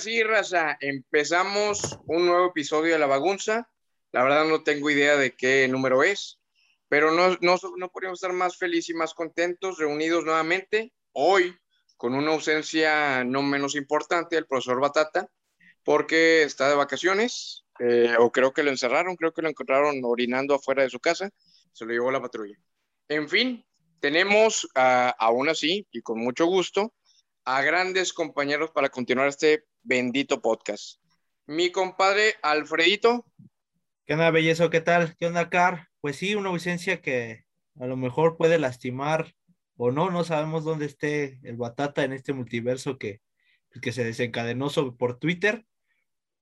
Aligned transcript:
Sí, 0.00 0.22
raza, 0.22 0.78
empezamos 0.80 1.98
un 2.06 2.26
nuevo 2.26 2.46
episodio 2.46 2.94
de 2.94 2.98
La 2.98 3.06
Bagunza. 3.06 3.68
La 4.12 4.22
verdad 4.22 4.46
no 4.46 4.62
tengo 4.62 4.88
idea 4.88 5.16
de 5.16 5.36
qué 5.36 5.68
número 5.68 6.02
es, 6.02 6.40
pero 6.88 7.12
no, 7.12 7.36
no, 7.42 7.56
no 7.76 7.90
podríamos 7.90 8.16
estar 8.16 8.32
más 8.32 8.56
felices 8.56 8.90
y 8.90 8.94
más 8.94 9.12
contentos, 9.12 9.78
reunidos 9.78 10.24
nuevamente, 10.24 10.92
hoy 11.12 11.54
con 11.98 12.14
una 12.14 12.32
ausencia 12.32 13.24
no 13.24 13.42
menos 13.42 13.76
importante 13.76 14.36
del 14.36 14.46
profesor 14.46 14.80
Batata, 14.80 15.28
porque 15.84 16.44
está 16.44 16.70
de 16.70 16.76
vacaciones, 16.76 17.66
eh, 17.78 18.14
o 18.18 18.32
creo 18.32 18.54
que 18.54 18.62
lo 18.62 18.70
encerraron, 18.70 19.16
creo 19.16 19.32
que 19.34 19.42
lo 19.42 19.50
encontraron 19.50 20.00
orinando 20.02 20.54
afuera 20.54 20.82
de 20.82 20.90
su 20.90 20.98
casa, 20.98 21.28
se 21.72 21.84
lo 21.84 21.92
llevó 21.92 22.10
la 22.10 22.22
patrulla. 22.22 22.58
En 23.08 23.28
fin, 23.28 23.66
tenemos 24.00 24.64
uh, 24.64 25.12
aún 25.18 25.50
así, 25.50 25.86
y 25.90 26.00
con 26.00 26.18
mucho 26.18 26.46
gusto, 26.46 26.94
a 27.44 27.60
grandes 27.62 28.14
compañeros 28.14 28.70
para 28.70 28.88
continuar 28.88 29.28
este 29.28 29.64
bendito 29.82 30.40
podcast. 30.40 31.00
Mi 31.46 31.72
compadre 31.72 32.34
Alfredito. 32.42 33.26
¿Qué 34.06 34.14
onda, 34.14 34.30
bellezo? 34.30 34.70
¿Qué 34.70 34.80
tal? 34.80 35.16
¿Qué 35.16 35.26
onda, 35.26 35.50
Car? 35.50 35.88
Pues 36.00 36.16
sí, 36.16 36.34
una 36.34 36.50
ausencia 36.50 37.00
que 37.00 37.44
a 37.78 37.86
lo 37.86 37.96
mejor 37.96 38.36
puede 38.36 38.58
lastimar 38.58 39.34
o 39.76 39.90
no, 39.90 40.10
no 40.10 40.24
sabemos 40.24 40.64
dónde 40.64 40.86
esté 40.86 41.40
el 41.42 41.56
Batata 41.56 42.04
en 42.04 42.12
este 42.12 42.32
multiverso 42.32 42.98
que, 42.98 43.20
que 43.80 43.92
se 43.92 44.04
desencadenó 44.04 44.68
sobre, 44.68 44.96
por 44.96 45.18
Twitter. 45.18 45.64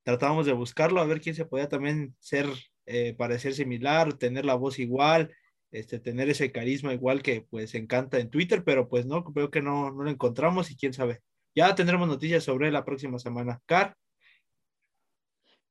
Tratamos 0.03 0.47
de 0.47 0.53
buscarlo, 0.53 1.01
a 1.01 1.07
ver 1.07 1.21
quién 1.21 1.35
se 1.35 1.45
podía 1.45 1.69
también 1.69 2.17
ser, 2.19 2.47
eh, 2.87 3.15
parecer 3.15 3.55
similar, 3.55 4.15
tener 4.15 4.45
la 4.45 4.55
voz 4.55 4.79
igual, 4.79 5.33
este, 5.71 6.01
tener 6.01 6.29
ese 6.31 6.51
carisma 6.51 6.95
igual 6.95 7.23
que 7.23 7.43
pues 7.43 7.75
encanta 7.75 8.19
en 8.19 8.31
Twitter, 8.31 8.65
pero 8.65 8.89
pues 8.89 9.07
no, 9.07 9.23
creo 9.23 9.51
que 9.51 9.63
no, 9.63 9.93
no 9.93 10.03
lo 10.03 10.11
encontramos 10.11 10.71
y 10.71 10.77
quién 10.77 10.93
sabe. 10.93 11.21
Ya 11.59 11.75
tendremos 11.75 12.07
noticias 12.07 12.45
sobre 12.45 12.71
la 12.71 12.85
próxima 12.85 13.19
semana. 13.19 13.61
Car. 13.67 13.97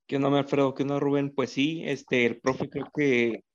¿Qué 0.06 0.18
onda, 0.18 0.38
Alfredo? 0.38 0.74
¿Qué 0.74 0.84
onda, 0.84 1.00
Rubén? 1.00 1.34
Pues 1.34 1.52
sí, 1.52 1.82
este, 1.86 2.26
el 2.26 2.42
profe 2.42 2.70
creo 2.70 2.92
que 2.94 3.46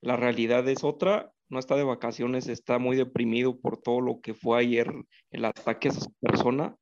la 0.00 0.14
realidad 0.14 0.68
es 0.68 0.84
otra. 0.84 1.32
No 1.48 1.58
está 1.58 1.74
de 1.74 1.82
vacaciones, 1.82 2.46
está 2.46 2.78
muy 2.78 2.96
deprimido 2.96 3.58
por 3.58 3.82
todo 3.82 4.00
lo 4.00 4.20
que 4.20 4.34
fue 4.34 4.60
ayer 4.60 4.88
el 5.32 5.44
ataque 5.44 5.88
a 5.88 5.92
su 5.92 6.12
persona, 6.20 6.76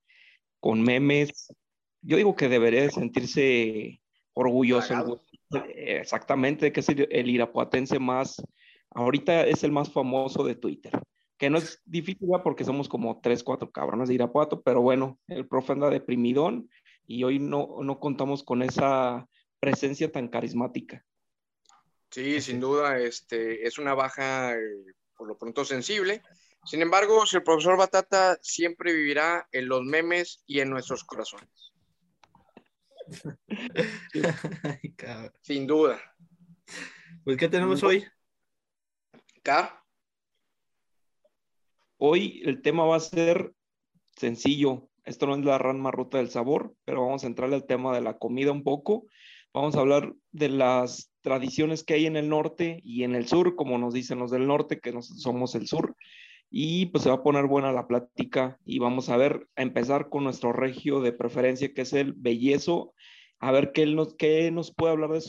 con 0.61 0.83
memes. 0.83 1.55
Yo 2.03 2.19
digo 2.19 2.37
que 2.37 2.51
debería 2.51 2.83
de 2.83 2.91
sentirse 2.91 4.03
orgulloso. 4.35 5.23
Exactamente, 5.75 6.71
que 6.71 6.81
es 6.81 6.89
el, 6.91 7.09
el 7.11 7.31
irapuatense 7.31 7.99
más, 7.99 8.43
ahorita 8.91 9.47
es 9.47 9.65
el 9.65 9.73
más 9.73 9.91
famoso 9.91 10.45
de 10.45 10.55
Twitter, 10.55 10.93
que 11.39 11.51
no 11.51 11.59
es 11.59 11.81
difícil 11.85 12.29
porque 12.43 12.65
somos 12.65 12.89
como 12.89 13.21
tres, 13.21 13.45
cuatro 13.45 13.71
cabrones 13.71 14.09
de 14.09 14.15
Irapuato, 14.15 14.63
pero 14.63 14.83
bueno, 14.83 15.19
el 15.29 15.47
profe 15.47 15.73
anda 15.73 15.89
deprimidón 15.89 16.69
y 17.07 17.23
hoy 17.25 17.39
no, 17.39 17.77
no 17.83 18.01
contamos 18.01 18.43
con 18.43 18.63
esa 18.63 19.29
presencia 19.61 20.11
tan 20.11 20.29
carismática. 20.29 21.05
Sí, 22.11 22.41
sin 22.41 22.59
duda, 22.59 22.99
este, 22.99 23.67
es 23.67 23.79
una 23.79 23.95
baja 23.95 24.55
eh, 24.55 24.59
por 25.17 25.29
lo 25.29 25.39
pronto 25.39 25.65
sensible. 25.65 26.23
Sin 26.65 26.83
embargo, 26.83 27.23
el 27.31 27.43
profesor 27.43 27.77
Batata 27.77 28.39
siempre 28.43 28.93
vivirá 28.93 29.49
en 29.53 29.69
los 29.69 29.85
memes 29.85 30.43
y 30.47 30.61
en 30.61 30.71
nuestros 30.71 31.05
corazones. 31.05 31.73
sin 35.43 35.67
duda. 35.67 36.01
Pues, 37.25 37.37
¿qué 37.37 37.49
tenemos 37.49 37.83
hoy? 37.83 38.07
Hoy 42.01 42.43
el 42.45 42.63
tema 42.63 42.85
va 42.85 42.95
a 42.95 43.01
ser 43.01 43.53
sencillo. 44.17 44.89
Esto 45.05 45.27
no 45.27 45.35
es 45.35 45.45
la 45.45 45.59
rama 45.59 45.91
ruta 45.91 46.19
del 46.19 46.31
sabor, 46.31 46.73
pero 46.85 47.05
vamos 47.05 47.25
a 47.25 47.27
entrar 47.27 47.53
al 47.53 47.67
tema 47.67 47.93
de 47.93 48.01
la 48.01 48.19
comida 48.19 48.53
un 48.53 48.63
poco. 48.63 49.07
Vamos 49.53 49.75
a 49.75 49.81
hablar 49.81 50.15
de 50.31 50.49
las 50.49 51.11
tradiciones 51.23 51.83
que 51.83 51.95
hay 51.95 52.07
en 52.07 52.15
el 52.15 52.29
norte 52.29 52.81
y 52.85 53.03
en 53.03 53.17
el 53.17 53.27
sur, 53.27 53.57
como 53.57 53.79
nos 53.79 53.95
dicen 53.95 54.21
los 54.21 54.31
del 54.31 54.47
norte, 54.47 54.79
que 54.79 54.93
nos, 54.93 55.09
somos 55.09 55.57
el 55.57 55.67
sur. 55.67 55.97
Y 56.51 56.87
pues 56.87 57.03
se 57.03 57.11
va 57.11 57.17
a 57.17 57.23
poner 57.25 57.47
buena 57.47 57.73
la 57.73 57.89
plática 57.89 58.61
y 58.65 58.79
vamos 58.79 59.09
a 59.09 59.17
ver, 59.17 59.49
a 59.57 59.63
empezar 59.63 60.09
con 60.09 60.23
nuestro 60.23 60.53
regio 60.53 61.01
de 61.01 61.13
preferencia, 61.13 61.75
que 61.75 61.83
es 61.83 61.93
el 61.95 62.13
bellezo 62.13 62.95
a 63.41 63.51
ver 63.51 63.73
qué 63.73 63.87
nos, 63.87 64.15
qué 64.15 64.53
nos 64.53 64.73
puede 64.73 64.93
hablar 64.93 65.11
de, 65.11 65.21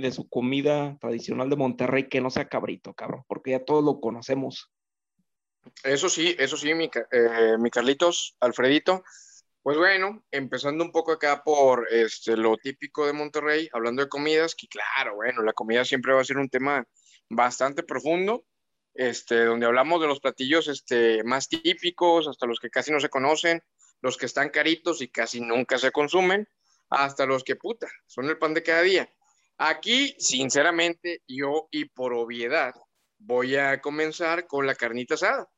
de 0.00 0.10
su 0.10 0.28
comida 0.28 0.98
tradicional 0.98 1.48
de 1.48 1.56
Monterrey 1.56 2.08
que 2.08 2.20
no 2.20 2.30
sea 2.30 2.48
cabrito, 2.48 2.92
cabrón, 2.94 3.22
porque 3.28 3.52
ya 3.52 3.64
todos 3.64 3.84
lo 3.84 4.00
conocemos. 4.00 4.72
Eso 5.82 6.08
sí, 6.08 6.34
eso 6.38 6.56
sí, 6.56 6.74
mi, 6.74 6.90
eh, 7.10 7.56
mi 7.58 7.70
Carlitos, 7.70 8.36
Alfredito. 8.40 9.02
Pues 9.62 9.76
bueno, 9.76 10.24
empezando 10.30 10.84
un 10.84 10.92
poco 10.92 11.12
acá 11.12 11.42
por 11.44 11.86
este, 11.92 12.36
lo 12.36 12.56
típico 12.56 13.06
de 13.06 13.12
Monterrey, 13.12 13.68
hablando 13.72 14.02
de 14.02 14.08
comidas, 14.08 14.54
que 14.54 14.66
claro, 14.66 15.16
bueno, 15.16 15.42
la 15.42 15.52
comida 15.52 15.84
siempre 15.84 16.14
va 16.14 16.20
a 16.20 16.24
ser 16.24 16.38
un 16.38 16.48
tema 16.48 16.86
bastante 17.28 17.82
profundo, 17.82 18.46
este, 18.94 19.44
donde 19.44 19.66
hablamos 19.66 20.00
de 20.00 20.06
los 20.06 20.20
platillos 20.20 20.68
este, 20.68 21.22
más 21.24 21.48
típicos, 21.48 22.28
hasta 22.28 22.46
los 22.46 22.60
que 22.60 22.70
casi 22.70 22.92
no 22.92 23.00
se 23.00 23.10
conocen, 23.10 23.62
los 24.00 24.16
que 24.16 24.26
están 24.26 24.50
caritos 24.50 25.02
y 25.02 25.08
casi 25.08 25.40
nunca 25.40 25.76
se 25.76 25.90
consumen, 25.90 26.48
hasta 26.88 27.26
los 27.26 27.44
que 27.44 27.56
puta, 27.56 27.88
son 28.06 28.26
el 28.26 28.38
pan 28.38 28.54
de 28.54 28.62
cada 28.62 28.82
día. 28.82 29.12
Aquí, 29.58 30.14
sinceramente, 30.18 31.22
yo 31.26 31.68
y 31.70 31.86
por 31.86 32.14
obviedad, 32.14 32.74
voy 33.18 33.56
a 33.56 33.80
comenzar 33.80 34.46
con 34.46 34.66
la 34.66 34.74
carnita 34.74 35.14
asada. 35.14 35.48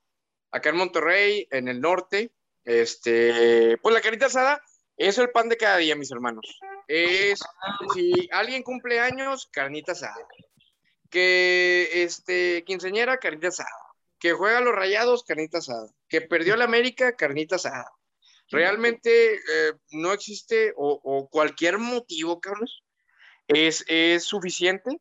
Acá 0.51 0.71
en 0.71 0.77
Monterrey, 0.77 1.47
en 1.51 1.69
el 1.69 1.81
norte, 1.81 2.33
este, 2.65 3.79
pues 3.83 3.95
la 3.95 4.01
carnita 4.01 4.27
asada 4.27 4.63
es 4.97 5.19
el 5.19 5.31
pan 5.31 5.49
de 5.49 5.57
cada 5.57 5.79
día, 5.79 5.97
mis 5.97 6.11
hermanos. 6.11 6.59
Es, 6.89 7.41
si 7.95 8.29
alguien 8.33 8.63
cumple 8.63 9.01
años, 9.01 9.49
carnita 9.53 9.93
asada. 9.93 10.27
Que, 11.09 11.89
este, 12.03 12.65
quinceñera, 12.65 13.19
carnita 13.19 13.49
asada. 13.49 13.71
Que 14.19 14.33
juega 14.33 14.61
los 14.61 14.75
rayados, 14.75 15.25
carnita 15.25 15.59
asada. 15.59 15.89
Que 16.09 16.21
perdió 16.21 16.57
la 16.57 16.65
América, 16.65 17.17
carnita 17.17 17.57
asada 17.57 17.91
realmente 18.51 19.35
eh, 19.35 19.73
no 19.93 20.13
existe 20.13 20.73
o, 20.77 21.29
cualquier 21.31 21.79
motivo, 21.79 22.41
Carlos, 22.41 22.83
es, 23.49 23.85
es, 23.89 24.25
suficiente 24.25 25.01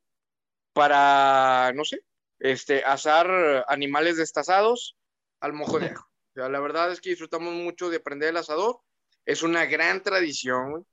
para, 0.73 1.71
no 1.73 1.83
sé, 1.83 1.99
este, 2.39 2.83
asar 2.83 3.65
animales 3.67 4.17
destazados 4.17 4.97
al 5.39 5.53
mojo 5.53 5.79
de 5.79 5.87
ajo. 5.87 6.05
la 6.35 6.59
verdad 6.59 6.91
es 6.91 7.01
que 7.01 7.09
disfrutamos 7.09 7.53
mucho 7.53 7.89
de 7.89 7.99
prender 7.99 8.29
el 8.29 8.37
asador. 8.37 8.79
Es 9.25 9.43
una 9.43 9.65
gran 9.65 10.01
tradición, 10.01 10.85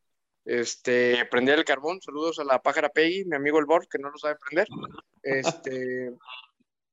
este, 0.45 1.25
prender 1.27 1.59
el 1.59 1.65
carbón. 1.65 2.01
Saludos 2.01 2.39
a 2.39 2.45
la 2.45 2.61
pájara 2.61 2.89
Peggy, 2.89 3.25
mi 3.25 3.37
amigo 3.37 3.59
el 3.59 3.67
Bord, 3.67 3.87
que 3.89 3.99
no 3.99 4.11
lo 4.11 4.19
sabe 4.19 4.37
prender. 4.37 4.69
Este, 5.23 6.11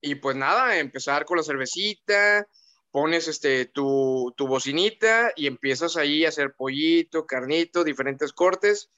y 0.01 0.15
pues 0.15 0.35
nada, 0.35 0.77
empezar 0.77 1.25
con 1.25 1.37
la 1.37 1.43
cervecita, 1.43 2.47
pones 2.91 3.27
este, 3.27 3.65
tu, 3.65 4.33
tu, 4.37 4.47
bocinita 4.47 5.31
y 5.35 5.47
empiezas 5.47 5.97
ahí 5.97 6.25
a 6.25 6.29
hacer 6.29 6.53
pollito, 6.55 7.25
carnito, 7.25 7.83
diferentes 7.83 8.33
cortes. 8.33 8.89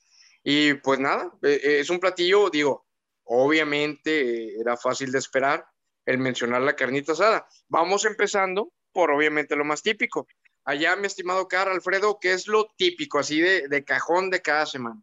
Y 0.44 0.76
pues 0.76 1.00
nada, 1.00 1.32
e, 1.42 1.60
e, 1.64 1.80
es 1.80 1.90
un 1.90 2.00
platillo, 2.00 2.50
digo, 2.50 2.86
obviamente 3.24 4.60
era 4.60 4.78
fácil 4.78 5.12
de 5.12 5.20
esperar 5.20 5.66
el 6.06 6.18
mencionar 6.18 6.62
la 6.62 6.76
carnita 6.76 7.14
asada. 7.14 7.48
Vamos 7.68 8.06
empezando 8.06 8.72
por 8.92 9.12
obviamente 9.12 9.56
lo 9.56 9.66
más 9.66 9.82
típico. 9.82 10.28
Allá, 10.64 10.96
mi 10.96 11.08
estimado 11.08 11.48
Car, 11.48 11.68
Alfredo, 11.68 12.18
¿qué 12.20 12.34
es 12.34 12.48
lo 12.48 12.68
típico, 12.76 13.20
así 13.20 13.40
de, 13.40 13.68
de 13.68 13.84
cajón 13.84 14.30
de 14.30 14.42
cada 14.42 14.66
semana? 14.66 15.02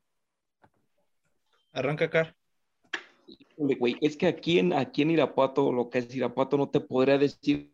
Arranca, 1.72 2.10
Car. 2.10 2.34
es 4.00 4.16
que 4.16 4.26
aquí 4.26 4.58
en, 4.58 4.72
aquí 4.72 5.02
en 5.02 5.12
Irapuato, 5.12 5.72
lo 5.72 5.88
que 5.88 5.98
es 5.98 6.14
Irapuato, 6.14 6.56
no 6.56 6.68
te 6.68 6.80
podría 6.80 7.18
decir 7.18 7.72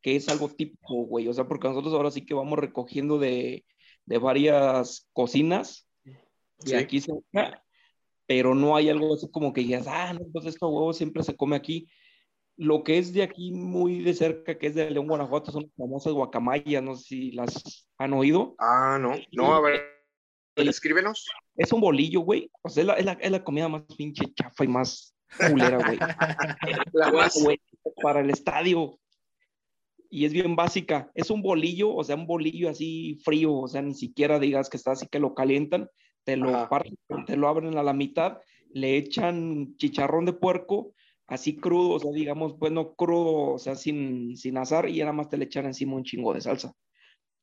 que 0.00 0.16
es 0.16 0.28
algo 0.28 0.48
típico, 0.48 1.06
güey. 1.06 1.28
O 1.28 1.32
sea, 1.32 1.48
porque 1.48 1.68
nosotros 1.68 1.94
ahora 1.94 2.10
sí 2.10 2.24
que 2.24 2.34
vamos 2.34 2.58
recogiendo 2.58 3.18
de, 3.18 3.64
de 4.04 4.18
varias 4.18 5.08
cocinas 5.12 5.88
y 6.64 6.74
aquí 6.74 7.00
se 7.00 7.12
pero 8.26 8.54
no 8.54 8.74
hay 8.74 8.88
algo 8.88 9.14
así 9.14 9.30
como 9.30 9.52
que 9.52 9.60
digas, 9.60 9.86
ah, 9.86 10.14
no, 10.14 10.20
pues 10.32 10.46
esto 10.46 10.68
huevo 10.68 10.94
siempre 10.94 11.22
se 11.22 11.36
come 11.36 11.56
aquí. 11.56 11.88
Lo 12.56 12.84
que 12.84 12.98
es 12.98 13.12
de 13.12 13.22
aquí 13.22 13.52
muy 13.52 14.02
de 14.02 14.14
cerca, 14.14 14.58
que 14.58 14.68
es 14.68 14.74
de 14.74 14.90
León, 14.90 15.08
Guanajuato, 15.08 15.50
son 15.50 15.62
las 15.62 15.74
famosas 15.76 16.12
guacamayas, 16.12 16.82
no 16.82 16.94
sé 16.94 17.04
si 17.04 17.30
las 17.32 17.88
han 17.98 18.12
oído. 18.12 18.54
Ah, 18.58 18.98
no, 19.00 19.14
no, 19.32 19.54
a 19.54 19.60
ver, 19.60 19.82
escríbenos. 20.56 21.26
Es 21.56 21.72
un 21.72 21.80
bolillo, 21.80 22.20
güey. 22.20 22.50
O 22.62 22.68
sea, 22.68 22.82
es 22.82 22.86
la, 22.86 22.94
es 22.94 23.04
la, 23.04 23.12
es 23.12 23.30
la 23.30 23.44
comida 23.44 23.68
más 23.68 23.82
pinche 23.96 24.32
chafa 24.34 24.64
y 24.64 24.68
más 24.68 25.14
culera, 25.48 25.78
güey. 25.78 25.98
La 26.92 27.12
más. 27.12 27.34
Güey, 27.42 27.60
para 28.02 28.20
el 28.20 28.30
estadio. 28.30 28.98
Y 30.10 30.24
es 30.24 30.32
bien 30.32 30.54
básica. 30.54 31.10
Es 31.14 31.30
un 31.30 31.42
bolillo, 31.42 31.92
o 31.94 32.04
sea, 32.04 32.14
un 32.14 32.26
bolillo 32.26 32.70
así 32.70 33.18
frío, 33.24 33.52
o 33.52 33.68
sea, 33.68 33.82
ni 33.82 33.94
siquiera 33.94 34.38
digas 34.38 34.70
que 34.70 34.76
está 34.76 34.92
así 34.92 35.08
que 35.08 35.18
lo 35.18 35.34
calientan, 35.34 35.88
te 36.22 36.36
lo 36.36 36.50
Ajá. 36.50 36.68
parten, 36.68 36.96
te 37.26 37.36
lo 37.36 37.48
abren 37.48 37.76
a 37.76 37.82
la 37.82 37.92
mitad, 37.92 38.38
le 38.70 38.96
echan 38.96 39.76
chicharrón 39.76 40.24
de 40.24 40.32
puerco, 40.32 40.94
así 41.26 41.56
crudo, 41.56 41.90
o 41.90 42.00
sea, 42.00 42.10
digamos, 42.12 42.54
pues 42.58 42.72
no 42.72 42.94
crudo, 42.94 43.54
o 43.54 43.58
sea, 43.58 43.74
sin, 43.74 44.36
sin 44.36 44.56
azar, 44.58 44.88
y 44.88 44.98
nada 45.00 45.12
más 45.12 45.28
te 45.28 45.36
le 45.36 45.46
echan 45.46 45.66
encima 45.66 45.96
un 45.96 46.04
chingo 46.04 46.34
de 46.34 46.40
salsa. 46.40 46.72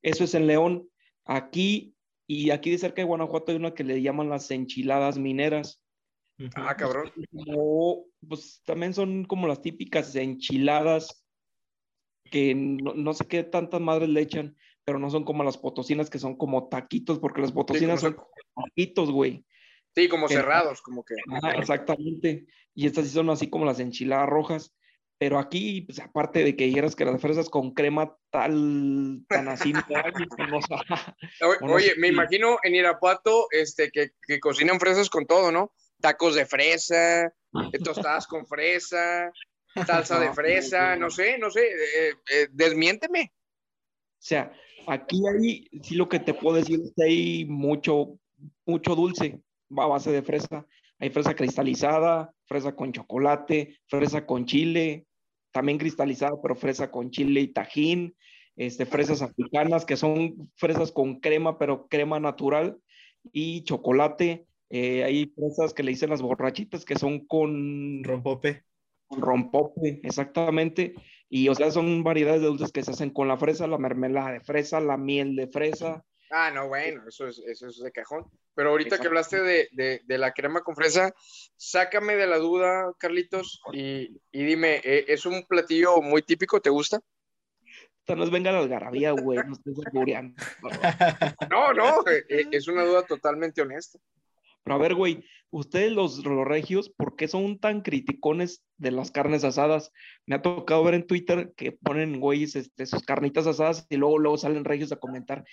Eso 0.01 0.23
es 0.23 0.33
en 0.33 0.47
León. 0.47 0.89
Aquí, 1.25 1.95
y 2.27 2.51
aquí 2.51 2.71
de 2.71 2.77
cerca 2.77 3.01
de 3.01 3.07
Guanajuato 3.07 3.51
hay 3.51 3.57
una 3.57 3.73
que 3.73 3.83
le 3.83 4.01
llaman 4.01 4.29
las 4.29 4.49
enchiladas 4.51 5.17
mineras. 5.17 5.83
Ah, 6.55 6.75
cabrón. 6.75 7.11
Como, 7.31 8.05
pues 8.27 8.61
también 8.65 8.93
son 8.93 9.25
como 9.25 9.47
las 9.47 9.61
típicas 9.61 10.15
enchiladas 10.15 11.25
que 12.31 12.55
no, 12.55 12.93
no 12.93 13.13
sé 13.13 13.25
qué 13.27 13.43
tantas 13.43 13.81
madres 13.81 14.09
le 14.09 14.21
echan, 14.21 14.55
pero 14.83 14.97
no 14.97 15.09
son 15.09 15.23
como 15.23 15.43
las 15.43 15.57
potosinas 15.57 16.09
que 16.09 16.17
son 16.17 16.35
como 16.35 16.69
taquitos, 16.69 17.19
porque 17.19 17.41
las 17.41 17.51
potosinas 17.51 18.01
como 18.01 18.15
son 18.15 18.25
taquitos, 18.65 19.11
güey. 19.11 19.45
Sí, 19.95 20.07
como 20.07 20.27
cerrados, 20.27 20.81
como 20.81 21.03
que. 21.03 21.15
Ajá, 21.29 21.51
exactamente. 21.57 22.45
Y 22.73 22.87
estas 22.87 23.05
sí 23.05 23.11
son 23.11 23.29
así 23.29 23.49
como 23.49 23.65
las 23.65 23.79
enchiladas 23.79 24.29
rojas. 24.29 24.73
Pero 25.17 25.37
aquí, 25.37 25.81
pues 25.81 25.99
aparte 25.99 26.43
de 26.43 26.55
que 26.55 26.65
dijeras 26.65 26.95
que 26.95 27.05
las 27.05 27.21
fresas 27.21 27.47
con 27.47 27.75
crema 27.75 28.17
tal, 28.31 29.23
tan 29.27 29.49
así, 29.49 29.71
no 29.73 29.83
pues, 29.87 30.65
Oye, 31.61 31.93
no 31.95 32.01
me 32.01 32.07
imagino 32.07 32.57
en 32.63 32.73
Irapuato 32.73 33.45
este, 33.51 33.91
que, 33.91 34.13
que 34.25 34.39
cocinan 34.39 34.79
fresas 34.79 35.11
con 35.11 35.27
todo, 35.27 35.51
¿no? 35.51 35.73
Tacos 35.99 36.33
de 36.33 36.47
fresa, 36.47 37.25
eh, 37.25 37.79
tostadas 37.83 38.25
con 38.25 38.47
fresa, 38.47 39.31
salsa 39.85 40.19
de 40.19 40.25
No, 40.25 40.33
fresa, 40.33 40.95
no, 40.95 41.01
no 41.01 41.11
sé, 41.11 41.37
no 41.37 41.51
sé, 41.51 41.67
eh, 41.67 42.15
eh, 42.33 42.47
desmiénteme. 42.51 43.31
O 43.31 44.23
sea, 44.23 44.51
aquí 44.87 45.21
hay, 45.27 45.67
sí 45.83 45.93
lo 45.93 46.09
que 46.09 46.19
te 46.19 46.33
puedo 46.33 46.55
decir 46.55 46.79
es 46.83 46.93
que 46.95 47.03
hay 47.03 47.45
mucho, 47.45 48.17
mucho 48.65 48.95
dulce 48.95 49.39
a 49.77 49.85
base 49.85 50.11
de 50.11 50.21
fresa. 50.21 50.65
Hay 50.99 51.09
fresa 51.09 51.35
cristalizada, 51.35 52.31
fresa 52.45 52.75
con 52.75 52.91
chocolate, 52.91 53.77
fresa 53.87 54.25
con 54.25 54.45
chile, 54.45 55.05
también 55.51 55.77
cristalizada, 55.77 56.39
pero 56.41 56.55
fresa 56.55 56.91
con 56.91 57.11
chile 57.11 57.41
y 57.41 57.47
tajín, 57.47 58.15
este, 58.55 58.85
fresas 58.85 59.21
africanas 59.21 59.85
que 59.85 59.97
son 59.97 60.51
fresas 60.55 60.91
con 60.91 61.19
crema, 61.19 61.57
pero 61.57 61.87
crema 61.87 62.19
natural 62.19 62.77
y 63.31 63.63
chocolate. 63.63 64.45
Eh, 64.69 65.03
hay 65.03 65.25
fresas 65.35 65.73
que 65.73 65.83
le 65.83 65.91
dicen 65.91 66.09
las 66.09 66.21
borrachitas 66.21 66.85
que 66.85 66.95
son 66.95 67.25
con 67.25 68.03
Rompope. 68.03 68.63
con 69.07 69.21
rompope, 69.21 69.99
exactamente. 70.03 70.93
Y 71.29 71.49
o 71.49 71.55
sea, 71.55 71.71
son 71.71 72.03
variedades 72.03 72.41
de 72.41 72.47
dulces 72.47 72.71
que 72.71 72.83
se 72.83 72.91
hacen 72.91 73.09
con 73.09 73.27
la 73.27 73.37
fresa, 73.37 73.67
la 73.67 73.77
mermelada 73.77 74.31
de 74.31 74.41
fresa, 74.41 74.79
la 74.79 74.97
miel 74.97 75.35
de 75.35 75.47
fresa. 75.47 76.05
Ah, 76.31 76.49
no, 76.49 76.67
bueno, 76.69 77.03
eso 77.07 77.27
es, 77.27 77.39
eso 77.39 77.67
es 77.67 77.77
de 77.79 77.91
cajón. 77.91 78.25
Pero 78.55 78.69
ahorita 78.69 78.95
que 79.01 79.07
hablaste 79.07 79.41
de, 79.41 79.67
de- 79.73 80.01
de 80.05 80.17
la 80.17 80.31
crema 80.31 80.61
con 80.61 80.75
fresa, 80.75 81.13
sácame 81.57 82.15
de 82.15 82.27
la 82.27 82.37
duda, 82.37 82.91
Carlitos, 82.97 83.61
y, 83.73 84.17
y 84.31 84.43
dime, 84.45 84.81
eh, 84.83 85.05
¿es 85.09 85.25
un 85.25 85.43
platillo 85.45 86.01
muy 86.01 86.21
típico? 86.21 86.61
¿Te 86.61 86.69
gusta? 86.69 86.99
No 88.07 88.23
es 88.25 88.29
venga 88.31 88.51
la 88.51 88.59
algarabía, 88.59 89.11
güey, 89.11 89.39
no 89.45 89.53
estés. 89.53 89.75
No, 91.49 91.73
no, 91.73 92.01
eh, 92.07 92.23
eh, 92.27 92.47
es 92.51 92.67
una 92.67 92.83
duda 92.83 93.03
totalmente 93.05 93.61
honesta. 93.61 93.99
Pero 94.63 94.75
a 94.75 94.79
ver, 94.79 94.95
güey, 94.95 95.23
ustedes 95.51 95.91
los, 95.91 96.25
los 96.25 96.45
regios, 96.47 96.89
¿por 96.89 97.15
qué 97.15 97.27
son 97.27 97.59
tan 97.59 97.81
criticones 97.81 98.63
de 98.77 98.91
las 98.91 99.11
carnes 99.11 99.43
asadas? 99.43 99.91
Me 100.25 100.35
ha 100.35 100.41
tocado 100.41 100.83
ver 100.83 100.95
en 100.95 101.05
Twitter 101.05 101.53
que 101.55 101.71
ponen, 101.73 102.19
güeyes, 102.19 102.55
este, 102.55 102.85
sus 102.85 103.03
carnitas 103.03 103.45
asadas 103.47 103.85
y 103.89 103.97
luego, 103.97 104.17
luego 104.17 104.37
salen 104.37 104.65
regios 104.65 104.91
a 104.91 104.95
comentar, 104.95 105.43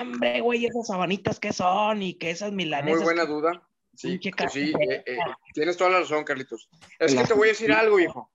hombre, 0.00 0.40
güey, 0.40 0.66
esas 0.66 0.86
sabanitas 0.86 1.40
que 1.40 1.52
son 1.52 2.02
y 2.02 2.14
que 2.14 2.30
esas 2.30 2.52
milanesas. 2.52 2.98
Muy 2.98 3.04
buena 3.04 3.22
que- 3.26 3.32
duda. 3.32 3.68
Sí, 3.94 4.20
sí, 4.52 4.72
eh, 4.78 5.02
eh, 5.06 5.18
tienes 5.54 5.76
toda 5.76 5.90
la 5.90 5.98
razón, 6.00 6.22
Carlitos. 6.22 6.68
Es 7.00 7.16
que 7.16 7.24
te 7.24 7.34
voy 7.34 7.48
a 7.48 7.50
decir 7.50 7.72
algo, 7.72 7.98
hijo. 7.98 8.30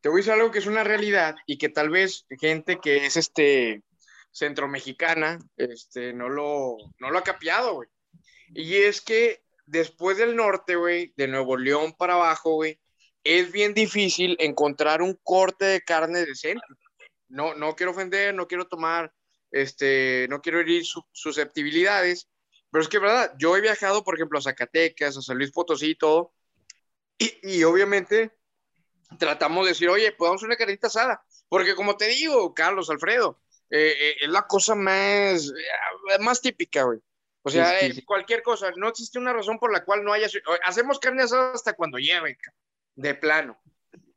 Te 0.00 0.08
voy 0.08 0.16
a 0.16 0.20
decir 0.20 0.32
algo 0.32 0.50
que 0.50 0.58
es 0.58 0.66
una 0.66 0.82
realidad 0.82 1.36
y 1.46 1.58
que 1.58 1.68
tal 1.68 1.90
vez 1.90 2.26
gente 2.40 2.80
que 2.80 3.06
es 3.06 3.16
este 3.16 3.84
centromexicana 4.32 5.38
este, 5.56 6.12
no, 6.12 6.28
lo, 6.28 6.76
no 6.98 7.10
lo 7.10 7.18
ha 7.18 7.22
capeado, 7.22 7.74
güey. 7.74 7.88
Y 8.52 8.74
es 8.74 9.00
que 9.00 9.42
después 9.66 10.16
del 10.16 10.36
norte, 10.36 10.76
güey, 10.76 11.12
de 11.16 11.28
Nuevo 11.28 11.56
León 11.56 11.94
para 11.94 12.14
abajo, 12.14 12.54
güey, 12.54 12.80
es 13.24 13.50
bien 13.52 13.74
difícil 13.74 14.36
encontrar 14.38 15.02
un 15.02 15.18
corte 15.22 15.64
de 15.64 15.80
carne 15.82 16.24
decente. 16.24 16.64
No, 17.28 17.54
no 17.54 17.74
quiero 17.74 17.92
ofender, 17.92 18.34
no 18.34 18.46
quiero 18.46 18.66
tomar, 18.68 19.12
este, 19.50 20.26
no 20.30 20.40
quiero 20.40 20.60
herir 20.60 20.84
su- 20.86 21.04
susceptibilidades, 21.12 22.28
pero 22.70 22.82
es 22.82 22.88
que, 22.88 22.98
¿verdad? 22.98 23.34
Yo 23.38 23.56
he 23.56 23.60
viajado, 23.60 24.04
por 24.04 24.14
ejemplo, 24.14 24.38
a 24.38 24.42
Zacatecas, 24.42 25.16
a 25.16 25.22
San 25.22 25.36
Luis 25.38 25.50
Potosí 25.50 25.90
y 25.90 25.94
todo, 25.96 26.32
y, 27.18 27.32
y 27.42 27.64
obviamente 27.64 28.32
tratamos 29.18 29.64
de 29.64 29.70
decir, 29.70 29.88
oye, 29.88 30.12
podemos 30.12 30.38
hacer 30.38 30.48
una 30.48 30.56
carnita 30.56 30.86
asada, 30.86 31.24
porque 31.48 31.74
como 31.74 31.96
te 31.96 32.06
digo, 32.06 32.54
Carlos, 32.54 32.90
Alfredo, 32.90 33.40
eh, 33.70 33.94
eh, 33.98 34.16
es 34.20 34.28
la 34.28 34.46
cosa 34.46 34.74
más, 34.76 35.48
eh, 35.48 36.18
más 36.20 36.40
típica, 36.40 36.84
güey. 36.84 37.00
O 37.46 37.50
sea, 37.50 37.70
Sí, 37.70 37.76
sí, 37.78 37.86
eh, 37.86 37.94
sí. 37.94 38.02
cualquier 38.04 38.42
cosa, 38.42 38.72
no 38.76 38.88
existe 38.88 39.20
una 39.20 39.32
razón 39.32 39.58
por 39.60 39.72
la 39.72 39.84
cual 39.84 40.02
no 40.02 40.12
haya... 40.12 40.26
Hacemos 40.64 40.98
carne 40.98 41.22
asada 41.22 41.52
hasta 41.52 41.74
cuando 41.74 41.96
lleve, 41.98 42.36
de 42.96 43.14
plano. 43.14 43.56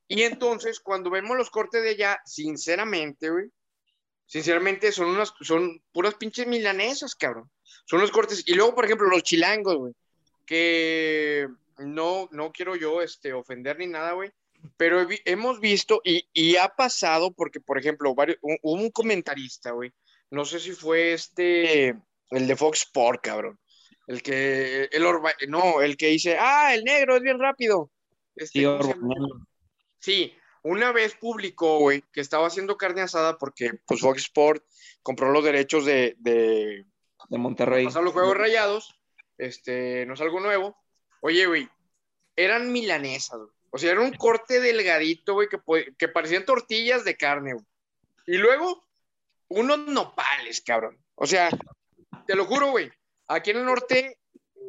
Y 0.08 0.24
entonces, 0.24 0.80
cuando 0.80 1.12
vemos 1.12 1.38
los 1.38 1.52
cortes 1.52 1.84
de 1.84 1.90
allá, 1.92 2.20
sinceramente, 2.26 3.30
güey, 3.30 3.52
sinceramente 4.26 4.92
son 4.92 5.10
unas, 5.10 5.32
son 5.42 5.80
puras 5.92 6.16
pinches 6.16 6.48
milanesas, 6.48 7.14
cabrón. 7.14 7.52
Son 7.86 8.02
los 8.02 8.10
cortes. 8.10 8.44
Y 8.48 8.56
luego, 8.56 8.74
por 8.74 8.86
ejemplo, 8.86 9.08
los 9.08 9.22
chilangos, 9.22 9.78
güey, 9.78 9.94
que 10.48 11.48
no, 11.78 12.28
no 12.32 12.52
quiero 12.52 12.76
yo 12.76 13.04
este, 13.04 13.34
ofender 13.34 13.78
ni 13.78 13.86
nada, 13.86 14.14
güey, 14.14 14.32
pero 14.78 15.02
he 15.02 15.22
hemos 15.26 15.60
visto 15.60 16.02
y, 16.04 16.28
y 16.34 16.56
ha 16.58 16.70
pasado 16.70 17.32
porque, 17.32 17.60
por 17.60 17.78
ejemplo, 17.78 18.16
varios, 18.16 18.40
un- 18.42 18.58
hubo 18.64 18.82
un 18.82 18.90
comentarista, 18.90 19.70
güey, 19.72 19.94
no 20.32 20.44
sé 20.46 20.60
si 20.60 20.72
fue 20.72 21.14
este, 21.14 21.96
el 22.32 22.48
de 22.48 22.56
Fox 22.56 22.80
Sport, 22.84 23.22
cabrón, 23.24 23.60
el 24.08 24.22
que, 24.22 24.90
el 24.92 25.04
Orba- 25.06 25.36
no, 25.48 25.82
el 25.82 25.98
que 25.98 26.08
dice, 26.08 26.38
ah, 26.40 26.74
el 26.74 26.84
negro 26.84 27.16
es 27.16 27.22
bien 27.22 27.40
rápido. 27.40 27.92
Este, 28.36 28.60
Sí, 30.00 30.34
una 30.64 30.92
vez 30.92 31.16
publicó, 31.16 31.80
güey, 31.80 32.04
que 32.14 32.22
estaba 32.22 32.48
haciendo 32.48 32.78
carne 32.78 33.02
asada 33.02 33.38
porque, 33.38 33.72
pues, 33.86 34.00
Fox 34.02 34.22
Sport 34.24 34.64
compró 35.04 35.32
los 35.32 35.44
derechos 35.44 35.86
de, 35.86 36.16
de 36.20 36.86
de 37.30 37.38
Monterrey. 37.38 37.86
pasar 37.86 38.04
los 38.04 38.14
juegos 38.14 38.38
rayados. 38.38 38.96
Este, 39.38 40.06
no 40.06 40.14
es 40.16 40.22
algo 40.22 40.40
nuevo. 40.40 40.78
Oye, 41.22 41.46
güey, 41.46 41.70
eran 42.36 42.72
milanesas, 42.72 43.38
güey. 43.38 43.50
O 43.72 43.78
sea, 43.78 43.92
era 43.92 44.02
un 44.02 44.14
corte 44.14 44.60
delgadito, 44.60 45.34
güey, 45.34 45.48
que, 45.48 45.60
que 45.98 46.08
parecían 46.08 46.46
tortillas 46.46 47.04
de 47.06 47.16
carne, 47.18 47.54
güey. 47.54 47.66
Y 48.26 48.38
luego, 48.38 48.84
unos 49.50 49.80
nopales, 49.80 50.62
cabrón. 50.62 50.98
O 51.16 51.28
sea, 51.28 51.50
te 52.30 52.36
lo 52.36 52.46
juro, 52.46 52.70
güey. 52.70 52.92
Aquí 53.28 53.50
en 53.50 53.58
el 53.58 53.66
norte, 53.66 54.20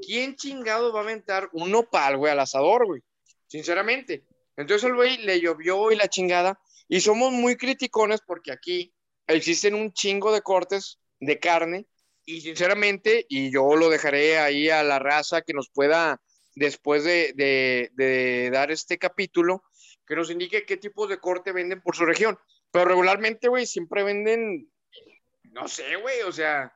¿quién 0.00 0.35
chingado 0.35 0.95
va 0.95 1.00
a 1.00 1.02
aventar 1.02 1.50
un 1.52 1.71
nopal, 1.71 2.17
güey, 2.17 2.33
al 2.33 2.40
asador, 2.40 2.87
güey? 2.87 3.02
Sinceramente. 3.49 4.25
Entonces 4.57 4.88
el 4.88 4.95
güey 4.95 5.19
le 5.19 5.43
llovió 5.43 5.93
y 5.93 5.97
la 5.97 6.09
chingada. 6.09 6.59
Y 6.88 7.02
somos 7.02 7.33
muy 7.33 7.57
criticones 7.57 8.23
porque 8.26 8.50
aquí 8.50 8.95
existen 9.26 9.75
un 9.75 9.93
chingo 9.93 10.33
de 10.33 10.40
cortes 10.40 11.00
de 11.21 11.38
carne. 11.38 11.87
Y 12.25 12.40
sinceramente, 12.40 13.26
y 13.29 13.52
yo 13.52 13.76
lo 13.76 13.90
dejaré 13.90 14.38
ahí 14.38 14.71
a 14.71 14.83
la 14.83 14.99
raza 14.99 15.43
que 15.43 15.52
nos 15.52 15.69
pueda, 15.69 16.19
después 16.55 17.05
de, 17.05 17.35
de- 17.35 17.90
de 17.93 18.49
dar 18.50 18.71
este 18.71 18.97
capítulo, 18.97 19.64
que 20.07 20.17
nos 20.17 20.31
indique 20.31 20.64
qué 20.64 20.79
tipos 20.79 21.11
de 21.11 21.19
corte 21.19 21.52
venden 21.52 21.83
por 21.83 21.95
su 21.95 22.07
región. 22.07 22.38
Pero 22.71 22.87
regularmente, 22.87 23.49
güey, 23.49 23.67
siempre 23.67 24.02
venden, 24.02 24.67
no 25.52 25.69
sé, 25.69 25.97
güey, 25.97 26.23
o 26.23 26.33
sea, 26.33 26.75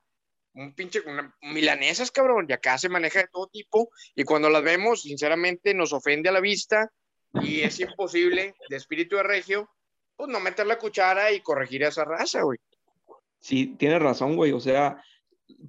un 0.54 0.74
pinche, 0.74 1.00
una- 1.06 1.34
milanesas, 1.42 2.10
cabrón, 2.10 2.46
y 2.48 2.52
acá 2.52 2.78
se 2.78 2.88
maneja 2.88 3.20
de 3.20 3.28
todo 3.32 3.48
tipo, 3.48 3.90
y 4.14 4.24
cuando 4.24 4.48
las 4.50 4.62
vemos, 4.62 5.02
sinceramente, 5.02 5.74
nos 5.74 5.92
ofende 5.92 6.28
a 6.28 6.32
la 6.32 6.40
vista, 6.40 6.90
y 7.42 7.60
es 7.60 7.80
imposible, 7.80 8.54
de 8.68 8.76
espíritu 8.76 9.16
de 9.16 9.24
regio, 9.24 9.68
pues 10.16 10.30
no 10.30 10.38
meter 10.40 10.66
la 10.66 10.78
cuchara 10.78 11.32
y 11.32 11.40
corregir 11.40 11.84
a 11.84 11.88
esa 11.88 12.04
raza, 12.04 12.42
güey. 12.42 12.58
Sí, 13.40 13.74
tienes 13.78 14.00
razón, 14.00 14.36
güey. 14.36 14.52
O 14.52 14.60
sea, 14.60 15.02